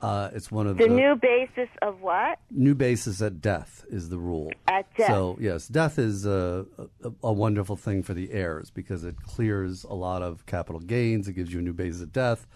Uh, 0.00 0.30
it's 0.32 0.50
one 0.50 0.66
of 0.66 0.78
the 0.78 0.88
new 0.88 1.14
basis 1.14 1.68
of 1.82 2.00
what 2.00 2.38
new 2.50 2.74
basis 2.74 3.20
at 3.20 3.42
death 3.42 3.84
is 3.90 4.08
the 4.08 4.16
rule. 4.16 4.50
At 4.66 4.86
death. 4.96 5.08
So 5.08 5.36
yes, 5.38 5.68
death 5.68 5.98
is 5.98 6.24
a, 6.24 6.64
a, 7.04 7.10
a 7.24 7.32
wonderful 7.32 7.76
thing 7.76 8.02
for 8.02 8.14
the 8.14 8.32
heirs 8.32 8.70
because 8.70 9.04
it 9.04 9.22
clears 9.22 9.84
a 9.84 9.92
lot 9.92 10.22
of 10.22 10.46
capital 10.46 10.80
gains. 10.80 11.28
It 11.28 11.34
gives 11.34 11.52
you 11.52 11.58
a 11.58 11.62
new 11.62 11.74
basis 11.74 12.00
at 12.02 12.12
death. 12.14 12.46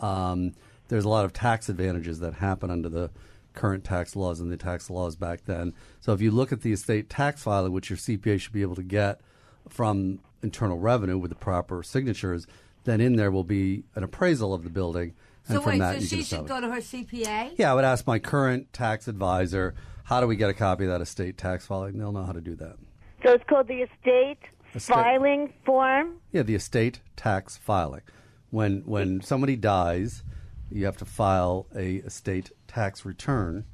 Um, 0.00 0.54
there's 0.88 1.04
a 1.04 1.08
lot 1.10 1.26
of 1.26 1.34
tax 1.34 1.68
advantages 1.68 2.20
that 2.20 2.34
happen 2.34 2.70
under 2.70 2.88
the 2.88 3.10
current 3.54 3.84
tax 3.84 4.14
laws 4.16 4.40
and 4.40 4.50
the 4.50 4.56
tax 4.56 4.90
laws 4.90 5.16
back 5.16 5.44
then. 5.46 5.72
So 6.00 6.12
if 6.12 6.20
you 6.20 6.30
look 6.30 6.52
at 6.52 6.62
the 6.62 6.72
estate 6.72 7.08
tax 7.08 7.42
filing, 7.42 7.72
which 7.72 7.88
your 7.90 7.96
CPA 7.96 8.40
should 8.40 8.52
be 8.52 8.62
able 8.62 8.76
to 8.76 8.82
get 8.82 9.20
from 9.68 10.20
Internal 10.42 10.78
Revenue 10.78 11.16
with 11.18 11.30
the 11.30 11.36
proper 11.36 11.82
signatures, 11.82 12.46
then 12.84 13.00
in 13.00 13.16
there 13.16 13.30
will 13.30 13.44
be 13.44 13.84
an 13.94 14.02
appraisal 14.04 14.52
of 14.52 14.62
the 14.64 14.70
building, 14.70 15.14
and 15.46 15.56
So 15.56 15.62
from 15.62 15.72
wait, 15.72 15.78
that 15.78 15.94
so 15.96 16.00
you 16.00 16.06
she 16.06 16.16
should 16.16 16.20
establish. 16.22 16.48
go 16.50 16.60
to 16.60 16.70
her 16.70 16.80
CPA. 16.80 17.52
Yeah, 17.56 17.72
I 17.72 17.74
would 17.74 17.84
ask 17.84 18.06
my 18.06 18.18
current 18.18 18.72
tax 18.72 19.08
advisor, 19.08 19.74
how 20.04 20.20
do 20.20 20.26
we 20.26 20.36
get 20.36 20.50
a 20.50 20.54
copy 20.54 20.84
of 20.84 20.90
that 20.90 21.00
estate 21.00 21.38
tax 21.38 21.66
filing? 21.66 21.96
They'll 21.98 22.12
know 22.12 22.24
how 22.24 22.32
to 22.32 22.40
do 22.42 22.54
that. 22.56 22.76
So 23.22 23.30
it's 23.32 23.44
called 23.48 23.68
the 23.68 23.82
estate, 23.82 24.38
Estate. 24.74 24.92
filing 24.92 25.52
form. 25.64 26.16
Yeah, 26.30 26.42
the 26.42 26.54
estate 26.56 27.00
tax 27.16 27.56
filing. 27.56 28.02
When 28.50 28.82
when 28.84 29.22
somebody 29.22 29.56
dies, 29.56 30.22
you 30.70 30.84
have 30.84 30.98
to 30.98 31.04
file 31.06 31.66
a 31.74 31.96
estate 31.96 32.50
tax 32.74 33.04
return 33.04 33.64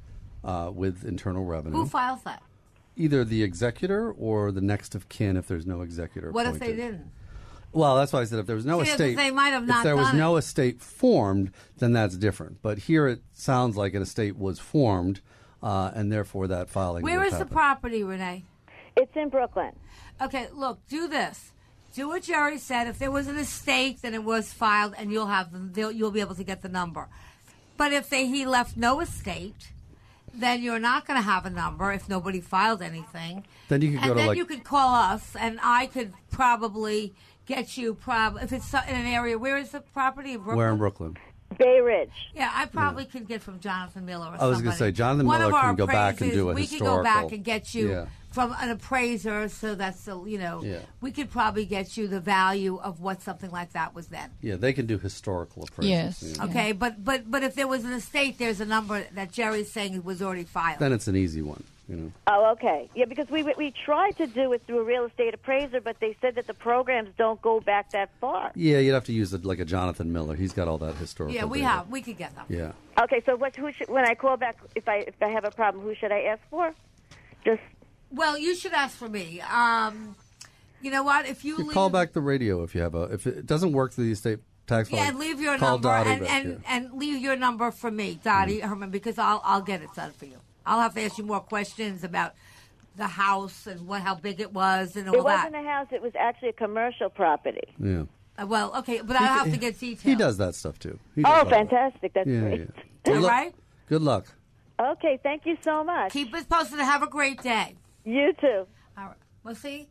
uh, 0.43 0.71
with 0.73 1.03
Internal 1.03 1.43
Revenue. 1.43 1.75
Who 1.77 1.85
files 1.85 2.21
that? 2.23 2.41
Either 2.95 3.23
the 3.23 3.41
executor 3.43 4.11
or 4.11 4.51
the 4.51 4.61
next 4.61 4.93
of 4.95 5.09
kin 5.09 5.37
if 5.37 5.47
there's 5.47 5.65
no 5.65 5.81
executor. 5.81 6.31
What 6.31 6.45
if 6.45 6.59
they 6.59 6.75
didn't? 6.75 7.11
Well, 7.73 7.95
that's 7.95 8.11
why 8.11 8.19
I 8.19 8.25
said 8.25 8.39
if 8.39 8.47
there 8.47 8.55
was 8.55 8.65
no 8.65 8.79
See, 8.79 8.89
'cause 8.91 8.99
estate, 8.99 9.15
they 9.15 9.31
might 9.31 9.49
have 9.49 9.65
not 9.65 9.77
if 9.77 9.83
there 9.83 9.95
was 9.95 10.07
done 10.07 10.17
no 10.17 10.35
estate 10.35 10.81
formed, 10.81 11.51
then 11.77 11.93
that's 11.93 12.17
different. 12.17 12.61
But 12.61 12.79
here 12.79 13.07
it 13.07 13.21
sounds 13.31 13.77
like 13.77 13.93
an 13.93 14.01
estate 14.01 14.37
was 14.37 14.59
formed, 14.59 15.21
uh, 15.63 15.91
and 15.95 16.11
therefore 16.11 16.47
that 16.47 16.69
filing. 16.69 17.03
Where 17.03 17.23
is 17.23 17.31
would 17.31 17.41
the 17.41 17.45
property, 17.45 18.03
Renee? 18.03 18.43
It's 18.97 19.15
in 19.15 19.29
Brooklyn. 19.29 19.71
Okay, 20.21 20.47
look, 20.53 20.85
do 20.89 21.07
this. 21.07 21.53
Do 21.93 22.09
what 22.09 22.23
Jerry 22.23 22.57
said. 22.57 22.87
If 22.87 22.99
there 22.99 23.11
was 23.11 23.27
an 23.27 23.37
estate, 23.37 24.01
then 24.01 24.13
it 24.13 24.23
was 24.23 24.51
filed, 24.51 24.93
and 24.97 25.11
you'll 25.11 25.27
have 25.27 25.73
the, 25.73 25.89
you'll 25.93 26.11
be 26.11 26.19
able 26.21 26.35
to 26.35 26.43
get 26.43 26.61
the 26.61 26.69
number. 26.69 27.07
But 27.81 27.93
if 27.93 28.11
they, 28.11 28.27
he 28.27 28.45
left 28.45 28.77
no 28.77 28.99
estate, 28.99 29.71
then 30.31 30.61
you're 30.61 30.77
not 30.77 31.07
going 31.07 31.17
to 31.17 31.23
have 31.23 31.47
a 31.47 31.49
number 31.49 31.91
if 31.91 32.07
nobody 32.07 32.39
filed 32.39 32.83
anything. 32.83 33.43
Then 33.69 33.81
you 33.81 33.93
could 33.93 33.97
and 34.01 34.05
go 34.05 34.13
to 34.13 34.19
then 34.19 34.27
like 34.27 34.37
you 34.37 34.45
could 34.45 34.63
call 34.63 34.93
us, 34.93 35.35
and 35.35 35.59
I 35.63 35.87
could 35.87 36.13
probably 36.29 37.15
get 37.47 37.77
you 37.77 37.95
prob 37.95 38.37
if 38.39 38.53
it's 38.53 38.71
in 38.71 38.81
an 38.81 39.07
area. 39.07 39.35
Where 39.35 39.57
is 39.57 39.71
the 39.71 39.79
property 39.79 40.33
in 40.33 40.41
Brooklyn? 40.41 40.57
where 40.57 40.71
in 40.71 40.77
Brooklyn. 40.77 41.17
Bay 41.57 41.79
Ridge. 41.81 42.09
Yeah, 42.33 42.49
I 42.53 42.65
probably 42.65 43.05
could 43.05 43.27
get 43.27 43.41
from 43.41 43.59
Jonathan 43.59 44.05
Miller. 44.05 44.27
Or 44.27 44.41
I 44.41 44.47
was 44.47 44.57
going 44.57 44.65
gonna 44.65 44.77
say, 44.77 44.91
Jonathan 44.91 45.25
One 45.25 45.39
Miller 45.39 45.49
of 45.51 45.55
our 45.55 45.67
can 45.67 45.75
go 45.75 45.87
back 45.87 46.21
and 46.21 46.31
appraisers, 46.31 46.35
do 46.37 46.49
a 46.49 46.53
We 46.53 46.67
could 46.67 46.79
go 46.79 47.03
back 47.03 47.31
and 47.31 47.43
get 47.43 47.73
you 47.73 47.89
Yeah. 47.91 48.05
from 48.31 48.55
an 48.59 48.69
appraiser, 48.69 49.49
so 49.49 49.75
that's 49.75 50.05
the 50.05 50.21
you 50.23 50.37
know 50.37 50.63
Yeah. 50.63 50.79
we 51.01 51.11
could 51.11 51.29
probably 51.29 51.65
get 51.65 51.97
you 51.97 52.07
the 52.07 52.19
value 52.21 52.77
of 52.77 53.01
what 53.01 53.21
something 53.21 53.51
like 53.51 53.73
that 53.73 53.93
was 53.93 54.07
then. 54.07 54.29
Yeah, 54.41 54.55
they 54.55 54.73
can 54.73 54.85
do 54.85 54.97
historical 54.97 55.67
appraisals. 55.67 55.89
Yes. 55.89 56.23
yeah. 56.37 56.45
Okay, 56.45 56.71
but 56.71 57.03
but 57.03 57.29
but 57.29 57.43
if 57.43 57.55
there 57.55 57.67
was 57.67 57.83
an 57.83 57.91
estate, 57.93 58.37
there's 58.37 58.61
a 58.61 58.65
number 58.65 59.05
that 59.13 59.31
Jerry's 59.31 59.71
saying 59.71 59.95
it 59.95 60.05
was 60.05 60.21
already 60.21 60.43
filed. 60.45 60.79
Then 60.79 60.93
it's 60.93 61.07
an 61.07 61.15
easy 61.15 61.41
one. 61.41 61.63
You 61.89 61.95
know. 61.97 62.11
Oh, 62.27 62.51
okay. 62.53 62.89
Yeah, 62.95 63.05
because 63.05 63.29
we 63.29 63.43
we 63.43 63.71
tried 63.71 64.15
to 64.17 64.27
do 64.27 64.53
it 64.53 64.61
through 64.65 64.79
a 64.79 64.83
real 64.83 65.05
estate 65.05 65.33
appraiser, 65.33 65.81
but 65.81 65.99
they 65.99 66.15
said 66.21 66.35
that 66.35 66.47
the 66.47 66.53
programs 66.53 67.09
don't 67.17 67.41
go 67.41 67.59
back 67.59 67.91
that 67.91 68.09
far. 68.21 68.51
Yeah, 68.55 68.77
you'd 68.79 68.93
have 68.93 69.03
to 69.05 69.13
use 69.13 69.33
it 69.33 69.43
like 69.43 69.59
a 69.59 69.65
Jonathan 69.65 70.13
Miller. 70.13 70.35
He's 70.35 70.53
got 70.53 70.67
all 70.67 70.77
that 70.77 70.95
historical. 70.95 71.35
yeah, 71.35 71.45
we 71.45 71.59
data. 71.59 71.69
have 71.69 71.89
we 71.89 72.01
could 72.01 72.17
get 72.17 72.33
them. 72.35 72.45
Yeah. 72.47 72.71
Okay, 73.01 73.21
so 73.25 73.35
what? 73.35 73.55
Who 73.55 73.71
should, 73.73 73.89
when 73.89 74.05
I 74.05 74.15
call 74.15 74.37
back, 74.37 74.57
if 74.75 74.87
I 74.87 74.97
if 75.07 75.15
I 75.21 75.27
have 75.29 75.43
a 75.43 75.51
problem, 75.51 75.83
who 75.83 75.95
should 75.95 76.11
I 76.11 76.21
ask 76.21 76.41
for? 76.49 76.73
Just 77.43 77.61
Well, 78.11 78.37
you 78.37 78.55
should 78.55 78.73
ask 78.73 78.95
for 78.95 79.09
me. 79.09 79.41
Um, 79.41 80.15
You 80.81 80.91
know 80.91 81.03
what? 81.03 81.27
If 81.27 81.43
you, 81.45 81.57
You 81.57 81.63
leave, 81.65 81.73
call 81.73 81.89
back 81.89 82.13
the 82.13 82.21
radio 82.21 82.63
if 82.63 82.73
you 82.73 82.81
have 82.81 82.95
a. 82.95 83.03
If 83.03 83.27
it 83.27 83.45
doesn't 83.45 83.71
work 83.71 83.93
through 83.93 84.05
the 84.05 84.11
estate 84.13 84.39
tax 84.67 84.89
yeah, 84.89 84.97
filing, 84.97 85.09
and 85.09 85.19
leave 85.19 85.41
your 85.41 85.57
call 85.57 85.71
number 85.71 85.89
Dottie 85.89 86.09
and, 86.09 86.21
back 86.21 86.31
and, 86.31 86.47
here. 86.47 86.61
and 86.67 86.93
leave 86.93 87.21
your 87.21 87.35
number 87.35 87.71
for 87.71 87.91
me, 87.91 88.19
Dottie 88.23 88.59
Herman, 88.61 88.89
because 88.91 89.17
I'll 89.17 89.41
I'll 89.43 89.61
get 89.61 89.81
it 89.81 89.89
done 89.95 90.11
for 90.11 90.25
you. 90.25 90.37
I'll 90.65 90.79
have 90.81 90.93
to 90.95 91.01
ask 91.03 91.17
you 91.17 91.23
more 91.25 91.39
questions 91.39 92.03
about 92.03 92.33
the 92.95 93.07
house 93.07 93.67
and 93.67 93.87
what 93.87 94.01
how 94.01 94.15
big 94.15 94.39
it 94.41 94.53
was 94.53 94.95
and 94.95 95.07
all 95.09 95.15
It 95.15 95.23
that. 95.25 95.47
It 95.47 95.51
wasn't 95.53 95.55
a 95.55 95.69
house; 95.69 95.87
it 95.91 96.01
was 96.01 96.11
actually 96.19 96.49
a 96.49 96.53
commercial 96.53 97.09
property. 97.09 97.73
Yeah. 97.79 98.03
Uh, 98.37 98.45
well, 98.47 98.75
okay, 98.79 99.01
but 99.01 99.15
I'll 99.15 99.39
have 99.43 99.51
to 99.51 99.57
get 99.57 99.79
details. 99.79 100.03
He 100.03 100.15
does 100.15 100.37
that 100.37 100.55
stuff 100.55 100.77
too. 100.79 100.99
He 101.15 101.23
Oh, 101.23 101.29
all 101.31 101.45
that. 101.45 101.49
fantastic! 101.69 102.13
That's 102.13 102.27
Yeah, 102.27 102.39
great. 102.41 102.59
yeah. 102.61 102.83
Good 103.03 103.15
All 103.15 103.21
luck. 103.21 103.31
right. 103.31 103.55
Good 103.87 104.01
luck. 104.01 104.25
Okay, 104.79 105.19
thank 105.21 105.45
you 105.45 105.57
so 105.63 105.83
much. 105.83 106.11
Keep 106.11 106.33
us 106.33 106.43
posted. 106.45 106.79
Have 106.79 107.03
a 107.03 107.07
great 107.07 107.41
day. 107.41 107.75
You 108.03 108.33
too. 108.39 108.65
All 108.97 109.05
right. 109.05 109.15
Well, 109.43 109.55
see, 109.55 109.87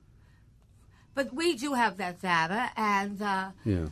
but 1.14 1.32
we 1.34 1.54
do 1.56 1.74
have 1.74 1.96
that 1.98 2.20
data, 2.20 2.70
and 2.76 3.20
uh, 3.22 3.50
Yeah. 3.64 3.86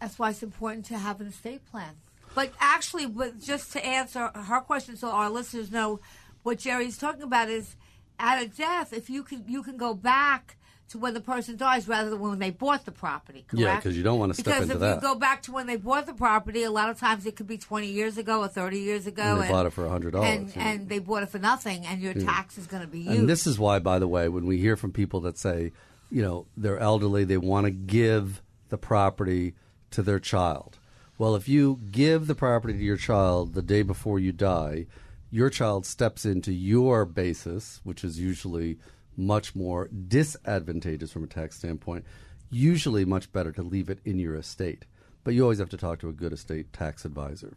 that's 0.00 0.18
why 0.18 0.30
it's 0.30 0.42
important 0.42 0.84
to 0.86 0.98
have 0.98 1.20
an 1.20 1.28
estate 1.28 1.64
plan. 1.70 1.94
But 2.34 2.52
actually, 2.60 3.06
but 3.06 3.38
just 3.40 3.72
to 3.72 3.84
answer 3.84 4.30
her 4.34 4.60
question, 4.60 4.96
so 4.96 5.08
our 5.10 5.28
listeners 5.30 5.70
know 5.70 6.00
what 6.42 6.58
Jerry's 6.58 6.98
talking 6.98 7.22
about 7.22 7.48
is 7.48 7.76
at 8.18 8.42
a 8.42 8.46
death, 8.48 8.92
if 8.92 9.10
you 9.10 9.22
can, 9.22 9.44
you 9.46 9.62
can 9.62 9.76
go 9.76 9.94
back 9.94 10.56
to 10.88 10.98
when 10.98 11.14
the 11.14 11.20
person 11.20 11.56
dies 11.56 11.88
rather 11.88 12.10
than 12.10 12.20
when 12.20 12.38
they 12.38 12.50
bought 12.50 12.84
the 12.84 12.92
property. 12.92 13.44
Correct? 13.48 13.60
Yeah, 13.62 13.80
'cause 13.80 13.96
you 13.96 14.02
don't 14.02 14.18
wanna 14.18 14.34
step 14.34 14.44
because 14.46 14.70
into 14.70 14.84
if 14.90 14.94
you 14.96 15.00
go 15.00 15.14
back 15.14 15.42
to 15.42 15.52
when 15.52 15.66
they 15.66 15.76
bought 15.76 16.04
the 16.06 16.12
property, 16.12 16.64
a 16.64 16.70
lot 16.70 16.90
of 16.90 16.98
times 16.98 17.24
it 17.24 17.34
could 17.36 17.46
be 17.46 17.56
twenty 17.56 17.86
years 17.90 18.18
ago 18.18 18.40
or 18.40 18.48
thirty 18.48 18.80
years 18.80 19.06
ago, 19.06 19.22
And 19.22 19.42
they 19.42 19.48
bought 19.48 19.64
it 19.66 19.72
for 19.72 19.86
$100, 19.86 20.22
and, 20.22 20.54
yeah. 20.54 20.68
and 20.68 20.88
they 20.90 20.98
bought 20.98 21.22
it 21.22 21.30
for 21.30 21.38
nothing, 21.38 21.86
and 21.86 22.02
your 22.02 22.12
Yeah. 22.12 22.24
tax 22.26 22.58
is 22.58 22.66
going 22.66 22.82
to 22.82 22.88
be 22.88 23.02
huge. 23.04 23.16
And 23.18 23.28
this 23.28 23.46
is 23.46 23.58
why, 23.58 23.78
by 23.78 23.98
the 23.98 24.08
way, 24.08 24.28
when 24.28 24.44
we 24.46 24.58
hear 24.58 24.76
from 24.76 24.92
people 24.92 25.20
that 25.22 25.38
say, 25.38 25.72
you 26.10 26.20
know, 26.20 26.46
they're 26.58 26.78
elderly, 26.78 27.24
they 27.24 27.38
want 27.38 27.64
to 27.64 27.70
give 27.70 28.42
the 28.68 28.76
property 28.76 29.54
to 29.92 30.02
their 30.02 30.18
child. 30.18 30.78
Well, 31.18 31.34
if 31.36 31.48
you 31.48 31.80
give 31.90 32.26
the 32.26 32.34
property 32.34 32.74
to 32.74 32.84
your 32.84 32.96
child 32.96 33.54
the 33.54 33.62
day 33.62 33.82
before 33.82 34.18
you 34.18 34.32
die, 34.32 34.86
your 35.30 35.50
child 35.50 35.86
steps 35.86 36.24
into 36.24 36.52
your 36.52 37.04
basis, 37.04 37.80
which 37.84 38.02
is 38.04 38.18
usually 38.18 38.78
much 39.16 39.54
more 39.54 39.88
disadvantageous 39.88 41.12
from 41.12 41.24
a 41.24 41.28
tax 41.28 41.56
standpoint, 41.56 42.04
usually 42.50 43.04
much 43.04 43.30
better 43.32 43.52
to 43.52 43.62
leave 43.62 43.88
it 43.90 44.00
in 44.04 44.18
your 44.18 44.34
estate. 44.34 44.84
But 45.24 45.34
you 45.34 45.42
always 45.42 45.58
have 45.58 45.70
to 45.70 45.76
talk 45.76 46.00
to 46.00 46.08
a 46.08 46.12
good 46.12 46.32
estate 46.32 46.72
tax 46.72 47.04
advisor. 47.04 47.56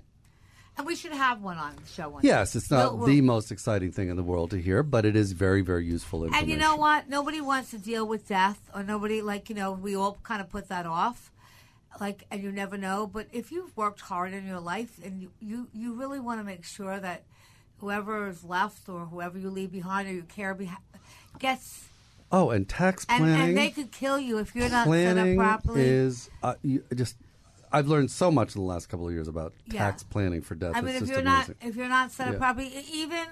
and 0.78 0.86
we 0.86 0.93
should 0.93 1.14
have 1.14 1.41
one 1.41 1.58
on 1.58 1.74
the 1.78 1.88
show. 1.88 2.10
One 2.10 2.22
Yes, 2.22 2.51
day. 2.51 2.58
it's 2.58 2.70
not 2.70 2.97
We'll- 2.97 3.08
the 3.08 3.22
most 3.22 3.49
exciting 3.49 3.93
thing 3.93 4.10
in 4.10 4.18
the 4.18 4.24
world 4.24 4.49
to 4.51 4.58
hear, 4.62 4.84
but 4.84 5.06
it 5.06 5.16
is 5.16 5.32
very, 5.32 5.62
very 5.62 5.86
useful 5.86 6.26
information. 6.26 6.43
And 6.43 6.51
you 6.51 6.58
know 6.58 6.76
what? 6.76 7.08
Nobody 7.08 7.39
wants 7.39 7.72
to 7.72 7.78
deal 7.78 8.06
with 8.06 8.28
death, 8.28 8.60
or 8.76 8.84
nobody 8.84 9.22
like 9.22 9.47
you 9.47 9.56
know. 9.56 9.72
We 9.72 9.95
all 9.95 10.18
kind 10.24 10.41
of 10.41 10.49
put 10.49 10.68
that 10.68 10.86
off, 10.86 11.32
like, 12.00 12.26
and 12.32 12.43
you 12.43 12.52
never 12.52 12.78
know. 12.78 13.08
But 13.08 13.28
if 13.32 13.52
you've 13.52 13.76
worked 13.78 14.02
hard 14.02 14.34
in 14.34 14.46
your 14.46 14.60
life, 14.60 15.00
and 15.04 15.22
you 15.22 15.32
you, 15.39 15.68
you 15.74 15.93
really 15.93 16.20
want 16.20 16.39
to 16.39 16.43
make 16.43 16.64
sure 16.66 17.00
that 17.00 17.24
whoever 17.80 18.28
is 18.28 18.43
left 18.43 18.88
or 18.89 19.06
whoever 19.06 19.38
you 19.38 19.50
leave 19.50 19.72
behind 19.72 20.08
or 20.08 20.14
you 20.14 20.24
care 20.24 20.54
behind 20.54 20.80
gets, 21.39 21.86
Oh, 22.32 22.50
and 22.50 22.68
tax 22.68 23.06
planning. 23.06 23.50
and 23.50 23.58
they 23.58 23.70
could 23.70 23.91
kill 23.91 24.18
you 24.20 24.38
if 24.39 24.56
you're 24.56 24.70
not 24.70 24.88
set 24.88 25.18
up 25.18 25.36
properly. 25.36 25.82
is 25.84 26.30
uh, 26.43 26.56
just. 26.93 27.16
I've 27.72 27.88
learned 27.89 28.10
so 28.10 28.32
much 28.32 28.56
in 28.56 28.62
the 28.62 28.68
last 28.68 28.88
couple 28.88 29.06
of 29.08 29.14
years 29.14 29.28
about 29.28 29.52
Yeah. 29.66 29.80
tax 29.80 30.02
planning 30.04 30.41
for 30.41 30.56
death. 30.56 30.74
I 30.76 30.82
mean, 30.82 30.96
it's 30.96 31.04
if 31.04 31.10
you're 31.10 31.20
amazing. 31.20 31.56
not 31.62 31.68
if 31.70 31.76
you're 31.76 31.89
not 31.89 32.12
set 32.12 32.28
up 32.30 32.34
Yeah. 32.36 32.39
properly, 32.39 32.72
even 32.93 33.26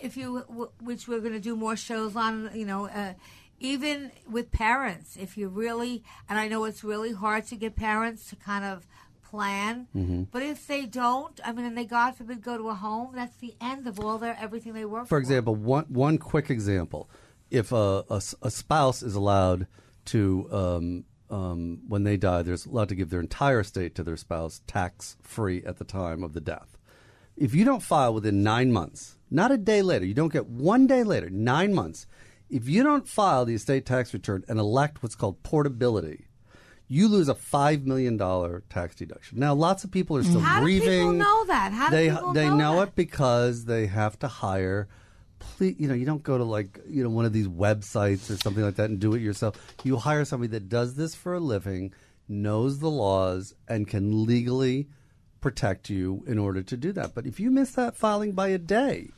if 0.00 0.16
you, 0.16 0.44
w- 0.48 0.70
which 0.80 1.08
we're 1.08 1.18
going 1.18 1.32
to 1.32 1.40
do 1.40 1.56
more 1.56 1.74
shows 1.76 2.14
on, 2.14 2.50
you 2.54 2.64
know, 2.66 2.86
uh, 2.86 3.14
even 3.60 4.10
with 4.28 4.50
parents, 4.50 5.16
if 5.20 5.36
you 5.36 5.48
really, 5.48 6.02
and 6.28 6.38
I 6.38 6.48
know 6.48 6.64
it's 6.64 6.82
really 6.82 7.12
hard 7.12 7.46
to 7.48 7.56
get 7.56 7.76
parents 7.76 8.28
to 8.30 8.36
kind 8.36 8.64
of 8.64 8.86
plan, 9.22 9.86
Mhm. 9.94 10.26
but 10.32 10.42
if 10.42 10.66
they 10.66 10.86
don't, 10.86 11.38
I 11.44 11.52
mean, 11.52 11.64
and 11.66 11.78
they 11.78 11.84
God 11.84 12.16
forbid 12.16 12.42
go 12.42 12.56
to 12.56 12.68
a 12.70 12.74
home, 12.74 13.10
that's 13.14 13.36
the 13.36 13.54
end 13.60 13.86
of 13.86 14.00
all 14.00 14.18
their 14.18 14.36
everything 14.40 14.72
they 14.72 14.84
work 14.84 15.04
for. 15.04 15.10
For 15.10 15.18
example, 15.18 15.54
one 15.54 15.84
one 15.88 16.18
quick 16.18 16.50
example: 16.50 17.08
if 17.50 17.70
a 17.70 18.04
a 18.08 18.50
spouse 18.50 19.02
is 19.02 19.14
allowed 19.14 19.66
to, 20.06 20.48
um, 20.50 21.04
um, 21.30 21.78
when 21.86 22.02
they 22.02 22.16
die, 22.16 22.42
there's 22.42 22.66
allowed 22.66 22.88
to 22.88 22.96
give 22.96 23.10
their 23.10 23.20
entire 23.20 23.60
estate 23.60 23.94
to 23.94 24.02
their 24.02 24.16
spouse 24.16 24.62
tax 24.66 25.16
free 25.20 25.62
at 25.64 25.76
the 25.76 25.84
time 25.84 26.24
of 26.24 26.32
the 26.32 26.40
death. 26.40 26.76
If 27.36 27.54
you 27.54 27.64
don't 27.64 27.82
file 27.82 28.12
within 28.12 28.42
nine 28.42 28.72
months, 28.72 29.16
not 29.30 29.52
a 29.52 29.56
day 29.56 29.80
later, 29.80 30.04
you 30.04 30.14
don't 30.14 30.32
get 30.32 30.46
one 30.48 30.88
day 30.88 31.04
later, 31.04 31.30
nine 31.30 31.72
months. 31.72 32.06
If 32.50 32.68
you 32.68 32.82
don't 32.82 33.06
file 33.06 33.44
the 33.44 33.54
estate 33.54 33.86
tax 33.86 34.12
return 34.12 34.44
and 34.48 34.58
elect 34.58 35.02
what's 35.02 35.14
called 35.14 35.42
portability, 35.44 36.26
you 36.88 37.06
lose 37.06 37.28
a 37.28 37.34
five 37.36 37.86
million 37.86 38.16
dollar 38.16 38.64
tax 38.68 38.96
deduction. 38.96 39.38
Now, 39.38 39.54
lots 39.54 39.84
of 39.84 39.92
people 39.92 40.16
are 40.16 40.24
still 40.24 40.40
grieving. 40.40 40.44
How 40.44 40.60
do 40.60 40.80
people 40.80 41.12
know 41.12 41.44
that? 41.46 41.72
How 41.72 41.88
do 41.88 41.96
they 41.96 42.10
people 42.10 42.32
they 42.32 42.50
know, 42.50 42.82
it 42.82 42.96
because 42.96 43.64
they 43.64 43.86
have 43.86 44.18
to 44.18 44.28
hire. 44.28 44.88
Please, 45.38 45.76
you 45.78 45.86
know, 45.86 45.94
you 45.94 46.04
don't 46.04 46.24
go 46.24 46.36
to 46.36 46.42
like 46.42 46.80
you 46.88 47.04
know 47.04 47.10
one 47.10 47.24
of 47.24 47.32
these 47.32 47.46
websites 47.46 48.28
or 48.28 48.36
something 48.36 48.64
like 48.64 48.74
that 48.74 48.90
and 48.90 48.98
do 48.98 49.14
it 49.14 49.20
yourself. 49.20 49.56
You 49.84 49.96
hire 49.96 50.24
somebody 50.24 50.50
that 50.50 50.68
does 50.68 50.96
this 50.96 51.14
for 51.14 51.34
a 51.34 51.40
living, 51.40 51.94
knows 52.28 52.80
the 52.80 52.90
laws, 52.90 53.54
and 53.68 53.86
can 53.86 54.26
legally 54.26 54.88
protect 55.40 55.88
you 55.88 56.24
in 56.26 56.38
order 56.38 56.62
to 56.62 56.76
do 56.76 56.92
that. 56.92 57.14
But 57.14 57.24
if 57.24 57.38
you 57.38 57.52
miss 57.52 57.70
that 57.72 57.96
filing 57.96 58.32
by 58.32 58.48
a 58.48 58.58
day, 58.58 59.10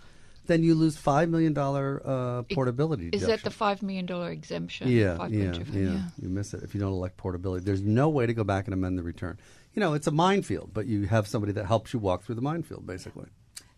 then 0.47 0.63
you 0.63 0.75
lose 0.75 0.97
five 0.97 1.29
million 1.29 1.53
dollar 1.53 2.03
uh, 2.05 2.43
portability. 2.55 3.11
Is 3.13 3.27
that 3.27 3.43
the 3.43 3.51
five 3.51 3.83
million 3.83 4.07
dollar 4.07 4.31
exemption? 4.31 4.89
Yeah, 4.89 5.17
Five 5.17 5.33
yeah, 5.33 5.53
point 5.53 5.69
yeah, 5.75 6.03
You 6.21 6.29
miss 6.29 6.55
it 6.55 6.63
if 6.63 6.75
you 6.75 6.81
don't 6.81 6.93
elect 6.93 7.17
portability. 7.17 7.65
There's 7.65 7.83
no 7.83 8.09
way 8.09 8.27
to 8.27 8.35
go 8.35 8.45
back 8.45 8.67
and 8.67 8.75
amend 8.75 8.99
the 8.99 9.03
return. 9.03 9.39
You 9.75 9.81
know, 9.81 9.95
it's 9.95 10.07
a 10.07 10.11
minefield, 10.11 10.71
but 10.75 10.87
you 10.87 11.07
have 11.07 11.27
somebody 11.27 11.53
that 11.53 11.67
helps 11.67 11.93
you 11.93 11.99
walk 11.99 12.25
through 12.25 12.35
the 12.35 12.43
minefield, 12.43 12.87
basically. 12.87 13.27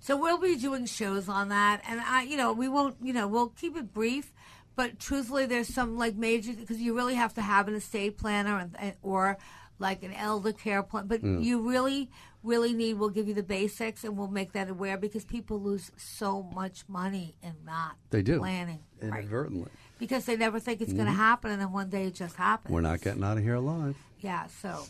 So 0.00 0.16
we'll 0.16 0.38
be 0.38 0.56
doing 0.56 0.86
shows 0.86 1.28
on 1.28 1.48
that, 1.48 1.82
and 1.88 2.00
I, 2.00 2.22
you 2.24 2.36
know, 2.36 2.52
we 2.52 2.68
won't, 2.68 2.96
you 3.02 3.12
know, 3.12 3.26
we'll 3.26 3.48
keep 3.48 3.76
it 3.76 3.92
brief. 3.92 4.32
But 4.76 4.98
truthfully, 4.98 5.46
there's 5.46 5.72
some 5.72 5.96
like 5.96 6.16
major 6.16 6.52
because 6.52 6.80
you 6.80 6.94
really 6.96 7.14
have 7.14 7.32
to 7.34 7.42
have 7.42 7.68
an 7.68 7.74
estate 7.74 8.18
planner 8.18 8.58
and, 8.58 8.74
and 8.78 8.94
or 9.02 9.38
like 9.78 10.02
an 10.02 10.12
elder 10.12 10.52
care 10.52 10.82
plan. 10.82 11.06
But 11.06 11.22
Mm. 11.22 11.44
you 11.44 11.60
really, 11.68 12.10
really 12.44 12.72
need. 12.72 12.94
We'll 12.94 13.08
give 13.08 13.26
you 13.26 13.34
the 13.34 13.42
basics, 13.42 14.04
and 14.04 14.16
we'll 14.16 14.28
make 14.28 14.52
that 14.52 14.68
aware 14.68 14.96
because 14.96 15.24
people 15.24 15.60
lose 15.60 15.90
so 15.96 16.42
much 16.54 16.84
money 16.88 17.34
in 17.42 17.54
not 17.64 17.96
They 18.10 18.22
do 18.22 18.38
planning 18.38 18.80
right. 19.00 19.20
inadvertently. 19.20 19.70
because 19.98 20.24
they 20.26 20.36
never 20.36 20.60
think 20.60 20.80
it's 20.80 20.92
going 20.92 21.06
to 21.06 21.12
happen, 21.12 21.50
and 21.50 21.60
then 21.60 21.72
one 21.72 21.88
day 21.88 22.04
it 22.06 22.14
just 22.14 22.36
happens. 22.36 22.72
We're 22.72 22.80
not 22.82 23.00
getting 23.00 23.24
out 23.24 23.36
of 23.38 23.42
here 23.42 23.54
alive. 23.54 23.96
Yeah, 24.20 24.46
so. 24.62 24.84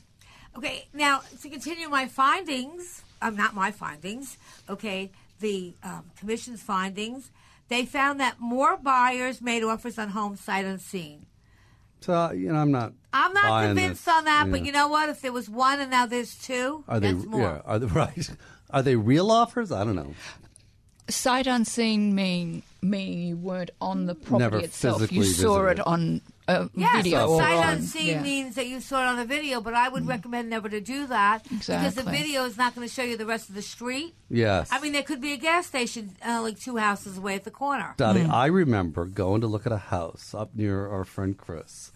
Okay, 0.57 0.87
now 0.93 1.23
to 1.43 1.49
continue 1.49 1.89
my 1.89 2.07
findings, 2.07 3.03
um, 3.21 3.35
not 3.37 3.55
my 3.55 3.73
findings, 3.73 4.37
okay, 4.69 5.11
the 5.41 5.75
um, 5.83 6.05
commission's 6.17 6.63
findings, 6.63 7.31
they 7.69 7.85
found 7.85 8.21
that 8.21 8.39
more 8.39 8.77
buyers 8.77 9.41
made 9.43 9.65
offers 9.65 9.99
on 9.99 10.11
homes 10.11 10.41
sight 10.41 10.65
unseen. 10.65 11.27
So 12.01 12.31
you 12.33 12.53
know, 12.53 12.59
I'm 12.59 12.71
not. 12.71 12.93
I'm 13.15 13.33
not 13.33 13.67
convinced 13.67 14.05
this. 14.05 14.15
on 14.15 14.25
that, 14.27 14.51
but 14.51 14.65
you 14.67 14.73
know 14.73 14.89
what? 14.89 15.09
If 15.09 15.23
there 15.23 15.33
was 15.33 15.49
one 15.49 15.81
and 15.81 15.91
now 15.91 16.05
there's 16.07 16.35
two, 16.37 16.85
Are 16.89 16.99
they? 17.01 17.13
that's 17.13 17.25
more. 17.25 17.41
Yeah. 17.41 17.61
Are 17.65 17.79
they 17.79 17.87
right? 18.03 18.31
Are 18.71 18.83
they 18.83 18.97
real 18.97 19.31
offers? 19.31 19.71
I 19.73 19.85
don't 19.85 19.95
know. 19.97 20.15
Sight 21.09 21.47
unseen 21.47 22.15
mean 22.15 22.63
mean 22.81 23.29
you 23.29 23.37
weren't 23.37 23.71
on 23.81 24.07
the 24.07 24.15
property 24.15 24.39
Never 24.39 24.59
itself. 24.59 25.13
You 25.13 25.23
saw 25.25 25.63
visited. 25.63 25.81
it 25.81 25.87
on 25.87 26.23
a 26.49 26.69
Yeah, 26.75 26.97
video 27.03 27.27
so 27.27 27.39
sight 27.39 27.55
on- 27.57 27.73
unseen 27.75 28.07
yeah. 28.07 28.23
means 28.23 28.55
that 28.57 28.67
you 28.67 28.81
saw 28.81 29.03
it 29.03 29.07
on 29.09 29.19
a 29.19 29.25
video, 29.27 29.61
but 29.61 29.75
I 29.75 29.89
would 29.91 30.07
recommend 30.07 30.49
never 30.51 30.69
to 30.71 30.81
do 30.81 31.07
that 31.09 31.45
because 31.49 31.95
the 31.95 32.03
video 32.05 32.45
is 32.47 32.57
not 32.57 32.75
going 32.75 32.87
to 32.89 32.93
show 32.93 33.03
you 33.03 33.17
the 33.19 33.27
rest 33.27 33.49
of 33.51 33.55
the 33.55 33.63
street. 33.63 34.15
Yes. 34.31 34.69
I 34.73 34.81
mean, 34.81 34.93
there 34.93 35.03
could 35.03 35.21
be 35.21 35.33
a 35.33 35.37
gas 35.39 35.67
station 35.67 36.13
uh, 36.27 36.41
like 36.43 36.59
two 36.59 36.77
houses 36.79 37.19
away 37.19 37.35
at 37.35 37.45
the 37.45 37.51
corner. 37.51 37.95
Dottie, 37.99 38.25
Hmm. 38.25 38.31
I 38.33 38.47
remember 38.47 39.05
going 39.05 39.43
to 39.43 39.47
look 39.47 39.67
at 39.67 39.73
a 39.73 39.79
house 39.79 40.35
up 40.35 40.55
near 40.55 40.89
our 40.89 41.05
friend 41.05 41.37
Chris. 41.37 41.93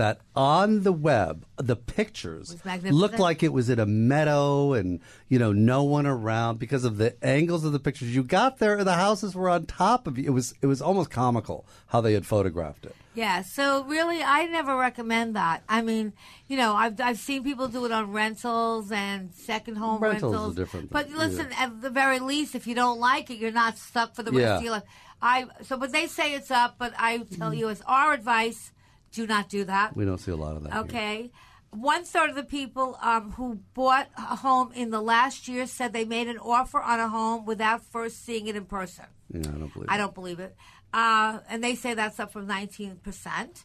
That 0.00 0.22
on 0.34 0.82
the 0.82 0.92
web, 0.92 1.44
the 1.58 1.76
pictures 1.76 2.56
looked 2.84 3.18
like 3.18 3.42
it 3.42 3.52
was 3.52 3.68
in 3.68 3.78
a 3.78 3.84
meadow 3.84 4.72
and, 4.72 4.98
you 5.28 5.38
know, 5.38 5.52
no 5.52 5.82
one 5.82 6.06
around 6.06 6.58
because 6.58 6.86
of 6.86 6.96
the 6.96 7.22
angles 7.22 7.66
of 7.66 7.72
the 7.72 7.78
pictures. 7.78 8.14
You 8.14 8.22
got 8.22 8.60
there 8.60 8.78
and 8.78 8.86
the 8.86 8.94
houses 8.94 9.34
were 9.34 9.50
on 9.50 9.66
top 9.66 10.06
of 10.06 10.16
you. 10.16 10.24
It 10.24 10.30
was, 10.30 10.54
it 10.62 10.68
was 10.68 10.80
almost 10.80 11.10
comical 11.10 11.66
how 11.88 12.00
they 12.00 12.14
had 12.14 12.24
photographed 12.24 12.86
it. 12.86 12.96
Yeah, 13.14 13.42
so 13.42 13.84
really, 13.84 14.22
I 14.22 14.46
never 14.46 14.74
recommend 14.74 15.36
that. 15.36 15.64
I 15.68 15.82
mean, 15.82 16.14
you 16.48 16.56
know, 16.56 16.74
I've 16.74 16.98
I've 16.98 17.18
seen 17.18 17.44
people 17.44 17.68
do 17.68 17.84
it 17.84 17.92
on 17.92 18.10
rentals 18.12 18.90
and 18.90 19.34
second 19.34 19.76
home 19.76 20.00
Rentals 20.00 20.32
rentals. 20.32 20.54
different, 20.54 20.90
But 20.90 21.10
listen, 21.10 21.48
at 21.58 21.82
the 21.82 21.90
very 21.90 22.20
least, 22.20 22.54
if 22.54 22.66
you 22.66 22.74
don't 22.74 23.00
like 23.00 23.28
it, 23.28 23.36
you're 23.36 23.52
not 23.52 23.76
stuck 23.76 24.14
for 24.14 24.22
the 24.22 24.30
rest 24.30 24.40
Yeah. 24.40 24.56
of 24.56 24.62
your 24.62 24.72
life. 24.72 24.84
I 25.20 25.44
so, 25.62 25.76
but 25.76 25.92
they 25.92 26.06
say 26.06 26.34
it's 26.34 26.50
up. 26.50 26.76
But 26.78 26.94
I 26.96 27.18
tell 27.18 27.50
mm-hmm. 27.50 27.58
you, 27.58 27.68
as 27.68 27.82
our 27.86 28.14
advice, 28.14 28.72
do 29.12 29.26
not 29.26 29.48
do 29.48 29.64
that. 29.64 29.96
We 29.96 30.04
don't 30.04 30.18
see 30.18 30.30
a 30.30 30.36
lot 30.36 30.56
of 30.56 30.64
that. 30.64 30.72
here. 30.72 30.82
Okay. 30.82 31.30
One 31.70 32.04
third 32.04 32.30
of 32.30 32.36
the 32.36 32.42
people 32.42 32.98
um, 33.00 33.30
who 33.32 33.60
bought 33.74 34.08
a 34.16 34.36
home 34.36 34.72
in 34.74 34.90
the 34.90 35.00
last 35.00 35.46
year 35.46 35.66
said 35.66 35.92
they 35.92 36.04
made 36.04 36.26
an 36.26 36.38
offer 36.38 36.80
on 36.80 36.98
a 36.98 37.08
home 37.08 37.44
without 37.46 37.82
first 37.84 38.24
seeing 38.24 38.48
it 38.48 38.56
in 38.56 38.64
person. 38.64 39.04
Yeah, 39.32 39.40
I 39.40 39.58
don't 39.58 39.72
believe 39.72 39.88
I 39.88 39.94
it. 39.94 39.98
don't 39.98 40.14
believe 40.14 40.40
it. 40.40 40.56
Uh, 40.92 41.38
and 41.48 41.62
they 41.62 41.76
say 41.76 41.94
that's 41.94 42.18
up 42.18 42.32
from 42.32 42.48
19%. 42.48 43.64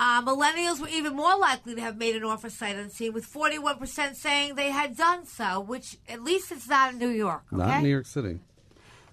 Uh, 0.00 0.22
millennials 0.22 0.80
were 0.80 0.88
even 0.88 1.14
more 1.14 1.36
likely 1.36 1.74
to 1.74 1.80
have 1.80 1.96
made 1.96 2.14
an 2.14 2.24
offer 2.24 2.48
sight 2.50 2.76
unseen, 2.76 3.12
with 3.12 3.32
41% 3.32 4.14
saying 4.14 4.54
they 4.54 4.70
had 4.70 4.96
done 4.96 5.26
so, 5.26 5.60
which 5.60 5.96
at 6.08 6.22
least 6.22 6.52
it's 6.52 6.68
not 6.68 6.92
in 6.92 6.98
New 6.98 7.08
York. 7.08 7.42
Okay? 7.52 7.62
Not 7.62 7.76
in 7.78 7.82
New 7.84 7.88
York 7.90 8.06
City. 8.06 8.38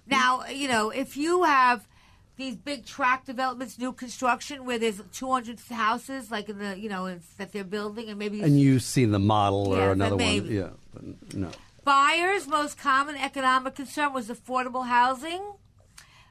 Now, 0.06 0.44
you 0.46 0.68
know, 0.68 0.90
if 0.90 1.16
you 1.16 1.42
have 1.42 1.88
these 2.36 2.54
big 2.54 2.84
tract 2.84 3.26
developments, 3.26 3.78
new 3.78 3.92
construction, 3.92 4.64
where 4.64 4.78
there's 4.78 5.00
200 5.12 5.58
houses, 5.70 6.30
like 6.30 6.48
in 6.48 6.58
the, 6.58 6.78
you 6.78 6.88
know, 6.88 7.06
it's, 7.06 7.26
that 7.34 7.52
they're 7.52 7.64
building, 7.64 8.08
and 8.08 8.18
maybe 8.18 8.42
And 8.42 8.60
you've 8.60 8.82
seen 8.82 9.10
the 9.10 9.18
model 9.18 9.74
Yeah, 9.74 9.84
or 9.84 9.92
another 9.92 10.16
one. 10.16 10.46
Yeah, 10.46 10.68
but 10.92 11.34
no. 11.34 11.50
Buyers' 11.84 12.46
most 12.46 12.78
common 12.78 13.16
economic 13.16 13.74
concern 13.76 14.12
was 14.12 14.28
affordable 14.28 14.86
housing. 14.86 15.40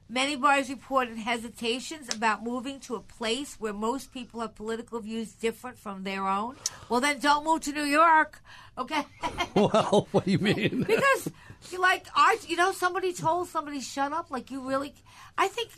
Many 0.07 0.35
buyers 0.35 0.69
reported 0.69 1.17
hesitations 1.17 2.13
about 2.13 2.43
moving 2.43 2.79
to 2.81 2.95
a 2.95 2.99
place 2.99 3.55
where 3.59 3.73
most 3.73 4.13
people 4.13 4.41
have 4.41 4.53
political 4.53 4.99
views 4.99 5.31
different 5.31 5.79
from 5.79 6.03
their 6.03 6.27
own. 6.27 6.57
Well, 6.89 7.01
then 7.01 7.17
don't 7.17 7.43
move 7.43 7.61
to 7.61 7.71
New 7.71 7.85
York, 7.85 8.43
okay? 8.77 9.05
Well, 9.55 10.07
what 10.11 10.25
do 10.25 10.31
you 10.31 10.37
mean? 10.39 10.83
because 10.83 11.29
you 11.71 11.79
like 11.79 12.05
I, 12.13 12.37
you 12.45 12.57
know, 12.57 12.71
somebody 12.73 13.13
told 13.13 13.47
somebody 13.47 13.79
shut 13.79 14.11
up. 14.11 14.29
Like 14.29 14.51
you 14.51 14.67
really, 14.67 14.93
I 15.37 15.47
think, 15.47 15.69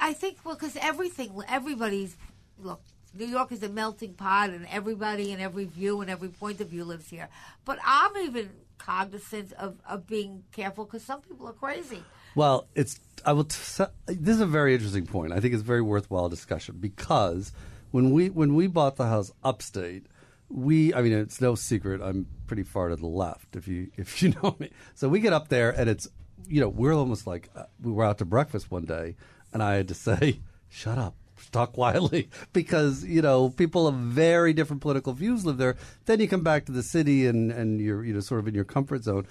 I 0.00 0.12
think 0.12 0.38
well, 0.44 0.54
because 0.54 0.76
everything, 0.76 1.40
everybody's 1.48 2.16
look. 2.58 2.80
New 3.14 3.26
York 3.26 3.52
is 3.52 3.62
a 3.62 3.68
melting 3.68 4.14
pot, 4.14 4.50
and 4.50 4.66
everybody 4.70 5.32
and 5.32 5.40
every 5.40 5.64
view 5.64 6.00
and 6.00 6.10
every 6.10 6.28
point 6.28 6.60
of 6.60 6.68
view 6.68 6.84
lives 6.84 7.08
here. 7.08 7.28
But 7.64 7.78
I'm 7.84 8.16
even 8.18 8.50
cognizant 8.76 9.52
of, 9.54 9.76
of 9.88 10.06
being 10.06 10.44
careful 10.52 10.84
because 10.84 11.02
some 11.02 11.20
people 11.20 11.48
are 11.48 11.52
crazy. 11.52 12.02
Well, 12.34 12.68
it's 12.74 13.00
I 13.24 13.32
will. 13.32 13.44
T- 13.44 13.84
this 14.06 14.36
is 14.36 14.40
a 14.40 14.46
very 14.46 14.74
interesting 14.74 15.06
point. 15.06 15.32
I 15.32 15.40
think 15.40 15.54
it's 15.54 15.62
very 15.62 15.82
worthwhile 15.82 16.28
discussion 16.28 16.76
because 16.78 17.52
when 17.90 18.10
we 18.10 18.30
when 18.30 18.54
we 18.54 18.66
bought 18.66 18.96
the 18.96 19.06
house 19.06 19.32
upstate, 19.42 20.06
we 20.48 20.94
I 20.94 21.02
mean 21.02 21.12
it's 21.12 21.40
no 21.40 21.54
secret 21.54 22.00
I'm 22.02 22.26
pretty 22.46 22.62
far 22.62 22.88
to 22.88 22.96
the 22.96 23.06
left 23.06 23.56
if 23.56 23.68
you 23.68 23.90
if 23.96 24.22
you 24.22 24.34
know 24.42 24.56
me. 24.58 24.70
So 24.94 25.08
we 25.08 25.20
get 25.20 25.32
up 25.32 25.48
there 25.48 25.70
and 25.70 25.88
it's 25.90 26.08
you 26.46 26.60
know 26.60 26.68
we're 26.68 26.94
almost 26.94 27.26
like 27.26 27.48
uh, 27.56 27.64
we 27.82 27.92
were 27.92 28.04
out 28.04 28.18
to 28.18 28.24
breakfast 28.24 28.70
one 28.70 28.84
day 28.84 29.16
and 29.52 29.62
I 29.62 29.74
had 29.74 29.88
to 29.88 29.94
say 29.94 30.40
shut 30.68 30.98
up. 30.98 31.14
Talk 31.52 31.72
quietly 31.72 32.28
because 32.52 33.04
you 33.04 33.22
know 33.22 33.48
people 33.48 33.86
of 33.86 33.94
very 33.94 34.52
different 34.52 34.82
political 34.82 35.12
views 35.14 35.46
live 35.46 35.56
there. 35.56 35.76
Then 36.04 36.20
you 36.20 36.28
come 36.28 36.42
back 36.42 36.66
to 36.66 36.72
the 36.72 36.82
city 36.82 37.26
and 37.26 37.50
and 37.50 37.80
you're 37.80 38.04
you 38.04 38.12
know 38.12 38.20
sort 38.20 38.40
of 38.40 38.48
in 38.48 38.54
your 38.54 38.64
comfort 38.64 39.04
zone. 39.04 39.26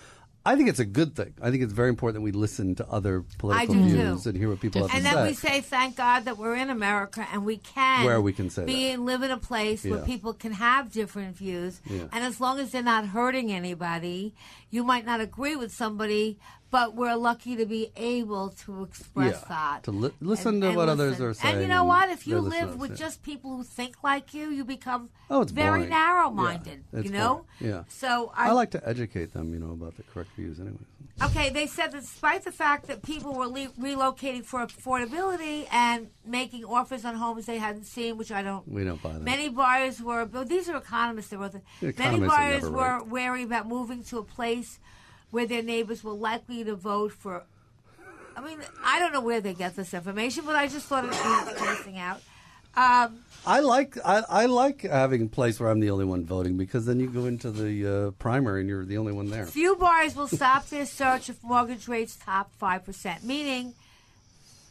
I 0.46 0.56
think 0.56 0.70
it's 0.70 0.80
a 0.80 0.86
good 0.86 1.14
thing. 1.14 1.34
I 1.42 1.52
think 1.52 1.62
it's 1.62 1.74
very 1.74 1.90
important 1.90 2.16
that 2.16 2.22
we 2.22 2.32
listen 2.32 2.74
to 2.76 2.88
other 2.88 3.26
political 3.38 3.76
views 3.76 4.24
too. 4.24 4.30
and 4.30 4.38
hear 4.38 4.48
what 4.48 4.62
people 4.62 4.88
have 4.88 4.96
and 4.96 5.06
to 5.06 5.14
then 5.16 5.28
we 5.28 5.34
say, 5.34 5.60
thank 5.60 5.98
God 5.98 6.24
that 6.24 6.38
we're 6.38 6.56
in 6.56 6.70
America 6.70 7.28
and 7.34 7.44
we 7.44 7.58
can 7.58 8.06
Where 8.06 8.22
we 8.22 8.32
can 8.32 8.50
say 8.50 8.64
be 8.64 8.92
that. 8.92 9.02
live 9.02 9.24
in 9.24 9.32
a 9.32 9.38
place 9.38 9.84
where 9.84 10.00
people 10.06 10.34
can 10.34 10.54
have 10.54 10.90
different 10.90 11.36
views. 11.36 11.82
Yeah. 11.86 12.04
And 12.14 12.24
as 12.24 12.40
long 12.40 12.60
as 12.60 12.72
they're 12.72 12.82
not 12.82 13.08
hurting 13.08 13.52
anybody, 13.52 14.34
you 14.70 14.86
might 14.86 15.06
not 15.06 15.20
agree 15.20 15.58
with 15.58 15.74
somebody, 15.74 16.40
but 16.70 16.96
we're 16.96 17.16
lucky 17.16 17.56
to 17.56 17.66
be 17.66 17.92
able 17.96 18.50
to 18.50 18.84
express 18.84 19.40
Yeah, 19.42 19.48
that. 19.48 19.84
to 19.84 19.92
li- 19.92 20.12
listen 20.20 20.56
and- 20.56 20.62
to 20.64 20.68
and 20.70 20.78
what 20.78 20.90
others 20.90 21.22
are 21.22 21.34
saying 21.34 21.54
And 21.56 21.62
you 21.64 21.68
know 21.68 21.86
what? 21.86 22.10
If 22.10 22.28
you 22.28 22.40
live 22.40 22.76
with 22.78 22.92
yeah. 22.92 22.98
just 22.98 23.24
people 23.24 23.56
who 23.56 23.64
think 23.64 24.04
like 24.04 24.34
you, 24.34 24.50
you 24.50 24.66
become 24.66 25.10
Oh, 25.30 25.42
it's 25.42 25.52
very 25.52 25.80
boring. 25.80 25.90
narrow-minded. 25.90 26.84
Yeah, 26.94 27.00
you 27.00 27.10
know. 27.10 27.46
boring. 27.60 27.74
Yeah. 27.74 27.84
So 27.88 28.32
I, 28.36 28.50
I, 28.50 28.52
like 28.52 28.72
to 28.72 28.88
educate 28.88 29.34
them, 29.34 29.54
you 29.54 29.60
know, 29.60 29.72
about 29.72 29.98
the 29.98 30.04
correct 30.04 30.32
views. 30.36 30.60
Anyway, 30.60 30.78
Okay, 31.24 31.50
they 31.50 31.66
said 31.68 31.92
that 31.94 32.02
despite 32.02 32.44
the 32.44 32.52
fact 32.52 32.88
that 32.88 33.02
people 33.02 33.34
were 33.34 33.48
le- 33.48 33.70
relocating 33.80 34.46
for 34.46 34.66
affordability 34.66 35.68
and 35.72 36.10
making 36.26 36.64
offers 36.64 37.06
on 37.06 37.16
homes 37.16 37.46
they 37.48 37.58
hadn't 37.58 37.86
seen, 37.86 38.18
which 38.18 38.32
I 38.32 38.44
don't. 38.44 38.68
we 38.68 38.84
don't 38.84 39.02
buy 39.02 39.14
that. 39.14 39.22
Many 39.24 39.50
buyers 39.50 40.02
were. 40.02 40.26
But 40.26 40.48
these 40.50 40.70
are 40.70 40.78
economists 40.78 41.30
that 41.30 41.40
wrote 41.40 41.54
this. 41.54 41.98
Many 41.98 42.20
buyers 42.20 42.64
were 42.70 42.98
right. 43.00 43.08
wary 43.08 43.44
about 43.44 43.68
moving 43.68 44.04
to 44.06 44.20
a 44.20 44.24
place 44.24 44.80
where 45.32 45.46
their 45.46 45.64
neighbors 45.64 46.04
were 46.04 46.14
likely 46.14 46.64
to 46.64 46.76
vote 46.76 47.12
for. 47.12 47.44
I 48.36 48.42
mean, 48.42 48.60
I 48.84 49.00
don't 49.00 49.14
know 49.14 49.22
where 49.22 49.42
they 49.42 49.54
get 49.54 49.76
this 49.76 49.94
information, 49.94 50.46
but 50.46 50.56
I 50.56 50.68
just 50.68 50.86
thought 50.86 51.04
it 51.04 51.10
was 51.10 51.58
spacing 51.58 51.98
out. 51.98 52.22
Um, 52.76 53.24
I 53.44 53.62
like 53.62 53.98
I, 54.06 54.24
I 54.30 54.46
like 54.46 54.82
having 54.84 55.24
a 55.24 55.28
place 55.28 55.60
where 55.60 55.70
I'm 55.70 55.80
the 55.80 55.90
only 55.90 56.06
one 56.06 56.26
voting 56.26 56.58
because 56.58 56.86
then 56.86 57.00
you 57.00 57.10
go 57.10 57.26
into 57.26 57.50
the 57.50 57.88
uh, 57.88 58.12
primary 58.12 58.60
and 58.60 58.70
you're 58.70 58.86
the 58.86 59.00
only 59.00 59.14
one 59.14 59.32
there. 59.32 59.48
Few 59.48 59.76
bars 59.78 60.16
will 60.16 60.28
stop 60.28 60.68
their 60.70 60.86
search 60.86 61.28
if 61.28 61.44
mortgage 61.44 61.88
rates 61.88 62.16
top 62.24 62.52
5%, 62.62 63.24
meaning, 63.24 63.74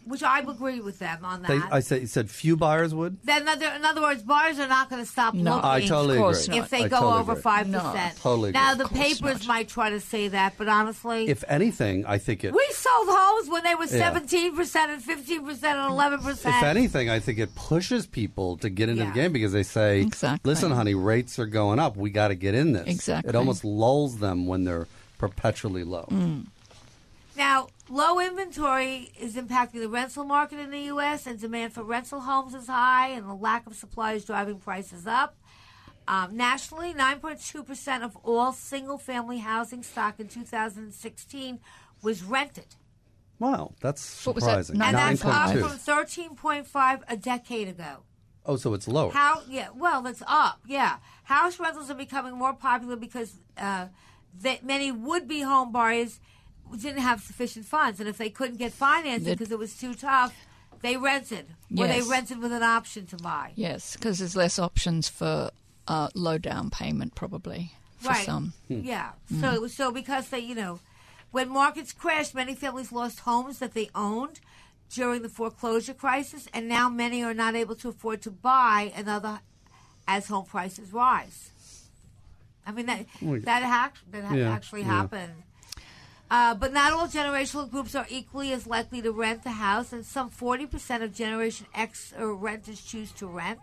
which 0.06 0.22
I 0.22 0.38
agree 0.38 0.80
with 0.80 0.98
them 1.00 1.24
on 1.24 1.42
that. 1.42 1.48
They, 1.48 1.58
I 1.70 1.80
said 1.80 2.00
you 2.02 2.06
said 2.06 2.30
few 2.30 2.56
buyers 2.56 2.94
would. 2.94 3.18
Then, 3.24 3.48
uh, 3.48 3.52
in 3.52 3.58
other, 3.58 3.76
in 3.76 3.84
other 3.84 4.00
words, 4.02 4.22
buyers 4.22 4.58
are 4.58 4.68
not 4.68 4.88
going 4.88 5.02
to 5.04 5.10
stop 5.10 5.34
No. 5.34 5.56
looking 5.56 5.68
I 5.70 5.80
totally 5.86 6.16
Of 6.16 6.20
course 6.22 6.46
agree. 6.46 6.58
if 6.60 6.70
they. 6.70 6.84
I 6.84 6.88
go 6.88 7.00
totally 7.00 7.20
over 7.20 7.32
agree. 7.32 7.42
5%. 7.42 7.66
No. 7.68 8.10
Totally 8.20 8.52
now, 8.52 8.72
agree. 8.72 8.78
the 8.78 8.84
Of 8.84 8.90
course 8.90 9.18
papers 9.20 9.48
might 9.48 9.68
try 9.68 9.90
to 9.90 10.00
say 10.00 10.28
that, 10.28 10.54
but 10.56 10.68
honestly, 10.68 11.28
If 11.28 11.42
anything, 11.48 12.06
I 12.06 12.18
think 12.18 12.44
it. 12.44 12.52
we 12.54 12.66
sold 12.72 13.08
homes 13.10 13.48
when 13.50 13.64
they 13.64 13.74
were 13.74 13.84
Yeah. 13.86 14.12
17% 14.12 14.90
and 14.90 15.02
15% 15.02 15.64
and 15.64 15.90
11%. 15.92 16.56
If 16.58 16.62
anything, 16.62 17.10
I 17.10 17.18
think 17.18 17.38
it 17.38 17.54
pushes 17.54 18.06
people 18.06 18.56
to 18.58 18.68
get 18.70 18.88
into 18.88 19.02
Yeah. 19.02 19.10
the 19.10 19.14
game 19.14 19.32
because 19.32 19.52
they 19.52 19.62
say, 19.64 20.00
Exactly. 20.02 20.48
"Listen, 20.48 20.70
honey, 20.70 20.94
rates 20.94 21.38
are 21.38 21.46
going 21.46 21.78
up. 21.78 21.96
We 21.96 22.10
got 22.10 22.28
to 22.28 22.34
get 22.36 22.54
in 22.54 22.72
this." 22.72 22.86
Exactly. 22.86 23.28
It 23.28 23.34
almost 23.34 23.64
lulls 23.64 24.18
them 24.18 24.46
when 24.46 24.64
they're 24.64 24.86
perpetually 25.18 25.82
low. 25.84 26.06
Mm. 26.10 26.46
Now, 27.36 27.68
low 27.88 28.18
inventory 28.20 29.12
is 29.18 29.36
impacting 29.36 29.80
the 29.80 29.88
rental 29.88 30.24
market 30.24 30.58
in 30.58 30.70
the 30.70 30.80
U.S., 30.80 31.26
and 31.26 31.40
demand 31.40 31.72
for 31.72 31.82
rental 31.82 32.20
homes 32.20 32.54
is 32.54 32.66
high, 32.66 33.08
and 33.08 33.28
the 33.28 33.34
lack 33.34 33.66
of 33.66 33.74
supply 33.74 34.12
is 34.14 34.24
driving 34.24 34.58
prices 34.58 35.06
up. 35.06 35.36
Um, 36.08 36.36
nationally, 36.36 36.94
9.2% 36.94 38.02
of 38.02 38.16
all 38.22 38.52
single 38.52 38.98
family 38.98 39.38
housing 39.38 39.82
stock 39.82 40.20
in 40.20 40.28
2016 40.28 41.58
was 42.02 42.22
rented. 42.22 42.76
Wow, 43.38 43.74
that's 43.80 44.24
What 44.24 44.36
was 44.36 44.44
that? 44.44 44.50
surprising. 44.66 44.80
And 44.80 44.92
Nine 44.92 45.16
that's 45.16 45.24
up 45.24 45.50
from 45.50 45.78
13.5 45.78 47.02
a 47.08 47.16
decade 47.16 47.68
ago. 47.68 47.98
Oh, 48.46 48.56
so 48.56 48.72
it's 48.74 48.86
lower. 48.86 49.10
How? 49.10 49.42
Yeah. 49.48 49.68
Well, 49.74 50.02
that's 50.02 50.22
up. 50.26 50.60
Yeah. 50.66 50.98
House 51.24 51.58
rentals 51.58 51.90
are 51.90 51.94
becoming 51.96 52.34
more 52.38 52.54
popular 52.54 52.94
because 52.96 53.34
uh, 53.58 53.86
that 54.42 54.64
many 54.64 54.92
would-be 54.92 55.40
home 55.40 55.72
buyers 55.72 56.20
didn't 56.72 57.02
have 57.02 57.20
sufficient 57.20 57.66
funds, 57.66 58.00
and 58.00 58.08
if 58.08 58.18
they 58.18 58.30
couldn't 58.30 58.56
get 58.56 58.72
financing 58.72 59.32
because 59.32 59.50
it 59.50 59.58
was 59.58 59.76
too 59.78 59.94
tough, 59.94 60.34
they 60.82 60.96
rented, 60.96 61.46
or 61.76 61.86
they 61.86 62.02
rented 62.02 62.38
with 62.38 62.52
an 62.52 62.62
option 62.62 63.06
to 63.06 63.16
buy. 63.16 63.52
Yes, 63.54 63.94
because 63.96 64.18
there's 64.18 64.36
less 64.36 64.58
options 64.58 65.08
for 65.08 65.50
uh, 65.88 66.08
low 66.14 66.38
down 66.38 66.70
payment, 66.70 67.14
probably 67.14 67.72
for 67.98 68.10
right. 68.10 68.26
some. 68.26 68.52
Yeah. 68.68 69.10
Mm. 69.32 69.40
So 69.40 69.66
so 69.66 69.90
because 69.90 70.28
they, 70.28 70.40
you 70.40 70.54
know, 70.54 70.80
when 71.30 71.48
markets 71.48 71.92
crashed, 71.92 72.34
many 72.34 72.54
families 72.54 72.92
lost 72.92 73.20
homes 73.20 73.58
that 73.58 73.74
they 73.74 73.90
owned 73.94 74.40
during 74.90 75.22
the 75.22 75.28
foreclosure 75.28 75.94
crisis, 75.94 76.48
and 76.52 76.68
now 76.68 76.88
many 76.88 77.22
are 77.22 77.34
not 77.34 77.54
able 77.54 77.74
to 77.76 77.88
afford 77.88 78.22
to 78.22 78.30
buy 78.30 78.92
another 78.94 79.40
as 80.06 80.28
home 80.28 80.46
prices 80.46 80.92
rise. 80.92 81.50
I 82.66 82.72
mean 82.72 82.86
that 82.86 83.06
that, 83.20 83.62
hack, 83.62 83.96
that 84.10 84.24
ha- 84.24 84.34
yeah, 84.34 84.50
actually 84.50 84.82
yeah. 84.82 84.88
happened. 84.88 85.32
Uh, 86.30 86.54
but 86.54 86.72
not 86.72 86.92
all 86.92 87.06
generational 87.06 87.70
groups 87.70 87.94
are 87.94 88.06
equally 88.08 88.52
as 88.52 88.66
likely 88.66 89.00
to 89.00 89.12
rent 89.12 89.44
the 89.44 89.50
house, 89.52 89.92
and 89.92 90.04
some 90.04 90.28
40% 90.30 91.02
of 91.02 91.14
Generation 91.14 91.66
X 91.74 92.12
or 92.18 92.34
renters 92.34 92.82
choose 92.82 93.12
to 93.12 93.26
rent. 93.28 93.60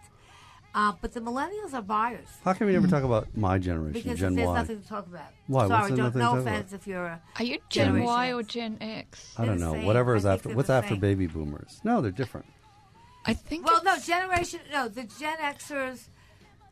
Uh, 0.76 0.92
but 1.02 1.14
the 1.14 1.20
millennials 1.20 1.74
are 1.74 1.82
buyers. 1.84 2.28
How 2.44 2.54
can 2.54 2.66
we 2.66 2.74
never 2.74 2.88
talk 2.88 3.04
about 3.04 3.28
my 3.38 3.60
generation, 3.60 3.94
Because 3.94 4.20
Gen 4.20 4.34
there's 4.34 4.48
Y? 4.48 4.56
nothing 4.56 4.82
to 4.82 4.88
talk 4.88 5.06
about. 5.06 5.28
Why? 5.46 5.68
Sorry, 5.68 5.90
there 5.90 5.98
don't, 5.98 6.06
nothing 6.06 6.12
to 6.14 6.18
no 6.20 6.32
talk 6.32 6.40
about? 6.40 6.54
offense 6.54 6.74
if 6.74 6.88
you're 6.88 7.06
a. 7.06 7.22
Are 7.38 7.44
you 7.44 7.60
Gen 7.70 7.86
Generation 7.88 8.06
Y 8.08 8.28
X. 8.30 8.34
or 8.34 8.44
Gen 8.44 8.78
X? 8.82 9.34
I 9.38 9.46
don't 9.46 9.60
know. 9.60 9.74
Whatever 9.86 10.16
is 10.16 10.26
after. 10.26 10.50
What's 10.56 10.72
after 10.72 10.96
baby 10.96 11.28
boomers? 11.28 11.80
No, 11.84 12.02
they're 12.02 12.10
different. 12.12 12.48
I 13.26 13.34
think. 13.36 13.68
Well, 13.68 13.84
no, 13.84 13.98
generation. 14.00 14.62
No, 14.72 14.88
the 14.88 15.04
Gen 15.04 15.38
Xers. 15.38 16.08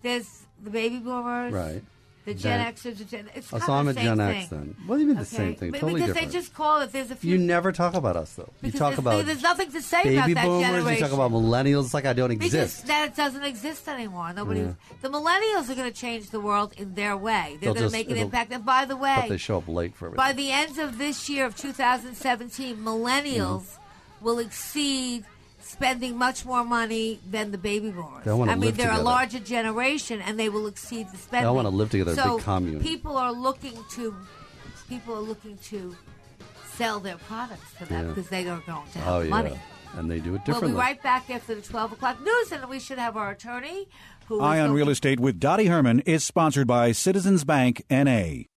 There's 0.01 0.45
the 0.63 0.71
baby 0.71 0.97
boomers. 0.97 1.53
Right. 1.53 1.83
The 2.23 2.35
Gen, 2.35 2.59
Gen- 2.59 2.73
Xers. 2.93 2.97
The 2.99 3.03
Gen, 3.05 3.29
it's 3.33 3.51
Oh, 3.51 3.57
kind 3.57 3.71
I'm 3.71 3.85
the 3.85 3.91
a 3.91 3.93
same 3.95 4.03
Gen 4.03 4.17
thing. 4.17 4.37
X 4.41 4.49
then. 4.49 4.75
What 4.85 4.95
do 4.97 5.01
you 5.01 5.07
mean 5.07 5.17
the 5.17 5.25
same 5.25 5.55
thing? 5.55 5.71
But- 5.71 5.79
Totally 5.81 6.01
because 6.01 6.13
different. 6.15 6.31
they 6.31 6.39
just 6.39 6.53
call 6.53 6.81
it. 6.81 6.91
There's 6.91 7.09
a 7.09 7.15
few. 7.15 7.31
You 7.31 7.37
never 7.39 7.71
talk 7.71 7.95
about 7.95 8.15
us 8.15 8.33
though. 8.35 8.51
You 8.61 8.71
talk 8.71 8.89
there's, 8.91 8.99
about 8.99 9.25
there's 9.25 9.41
nothing 9.41 9.71
to 9.71 9.81
say 9.81 10.03
baby 10.03 10.17
about 10.17 10.33
that 10.35 10.45
boomers. 10.45 10.65
generation. 10.67 10.93
You 10.93 10.99
talk 11.09 11.13
about 11.13 11.31
millennials. 11.31 11.85
It's 11.85 11.93
like 11.95 12.05
I 12.05 12.13
don't 12.13 12.29
exist. 12.31 12.53
because 12.53 12.83
that 12.83 13.15
doesn't 13.15 13.43
exist 13.43 13.87
anymore. 13.87 14.31
Nobody. 14.33 14.59
Yeah. 14.61 14.73
The 15.01 15.09
millennials 15.09 15.69
are 15.69 15.75
going 15.75 15.91
to 15.91 15.97
change 15.97 16.29
the 16.29 16.39
world 16.39 16.73
in 16.77 16.93
their 16.93 17.17
way. 17.17 17.57
They're 17.59 17.73
going 17.73 17.85
to 17.87 17.91
make 17.91 18.09
an 18.11 18.17
impact. 18.17 18.51
And 18.53 18.63
by 18.63 18.85
the 18.85 18.95
way, 18.95 19.15
But 19.21 19.29
they 19.29 19.37
show 19.37 19.57
up 19.57 19.67
late 19.67 19.95
for 19.95 20.05
everything. 20.05 20.17
By 20.17 20.33
the 20.33 20.51
end 20.51 20.77
of 20.77 20.99
this 20.99 21.27
year 21.27 21.45
of 21.45 21.55
2017, 21.57 22.77
millennials 22.77 23.31
Mm-hmm. 23.41 24.25
will 24.25 24.37
exceed 24.39 25.25
spending 25.71 26.17
much 26.17 26.45
more 26.45 26.63
money 26.63 27.19
than 27.29 27.51
the 27.51 27.57
baby 27.57 27.89
boomers. 27.91 28.23
They 28.25 28.33
wanna 28.33 28.51
I 28.51 28.55
mean, 28.55 28.73
they're 28.73 28.91
a 28.91 29.01
larger 29.01 29.39
generation, 29.39 30.21
and 30.21 30.39
they 30.39 30.49
will 30.49 30.67
exceed 30.67 31.07
the 31.11 31.17
spending. 31.17 31.49
They 31.49 31.55
wanna 31.55 31.69
live 31.69 31.89
together, 31.89 32.11
a 32.11 32.15
So 32.15 32.35
big 32.37 32.45
commune. 32.45 32.81
people 32.81 33.17
are 33.17 33.31
looking 33.31 33.77
to 33.95 34.15
people 34.89 35.15
are 35.15 35.21
looking 35.21 35.57
to 35.69 35.95
sell 36.75 36.99
their 36.99 37.17
products 37.17 37.71
to 37.79 37.85
them 37.85 38.07
Yeah. 38.07 38.13
because 38.13 38.29
they 38.29 38.43
don't 38.43 38.65
going 38.65 38.89
to 38.93 38.99
have 38.99 39.07
Oh, 39.13 39.19
yeah. 39.21 39.29
money. 39.29 39.59
and 39.97 40.09
they 40.11 40.19
do 40.19 40.35
it 40.35 40.39
differently. 40.45 40.69
We'll 40.73 40.77
be 40.81 40.87
right 40.87 41.01
back 41.03 41.29
after 41.29 41.55
the 41.55 41.61
12 41.61 41.93
o'clock 41.93 42.17
news, 42.23 42.51
and 42.51 42.65
we 42.69 42.79
should 42.79 42.97
have 42.97 43.15
our 43.17 43.31
attorney 43.31 43.87
who 44.27 44.37
is 44.37 44.41
Eye 44.41 44.59
on 44.59 44.71
Real 44.71 44.89
Estate 44.89 45.19
with 45.19 45.39
Dottie 45.39 45.65
Herman 45.67 45.99
is 46.01 46.23
sponsored 46.23 46.67
by 46.67 46.91
Citizens 46.93 47.43
Bank 47.43 47.83
N.A. 47.89 48.47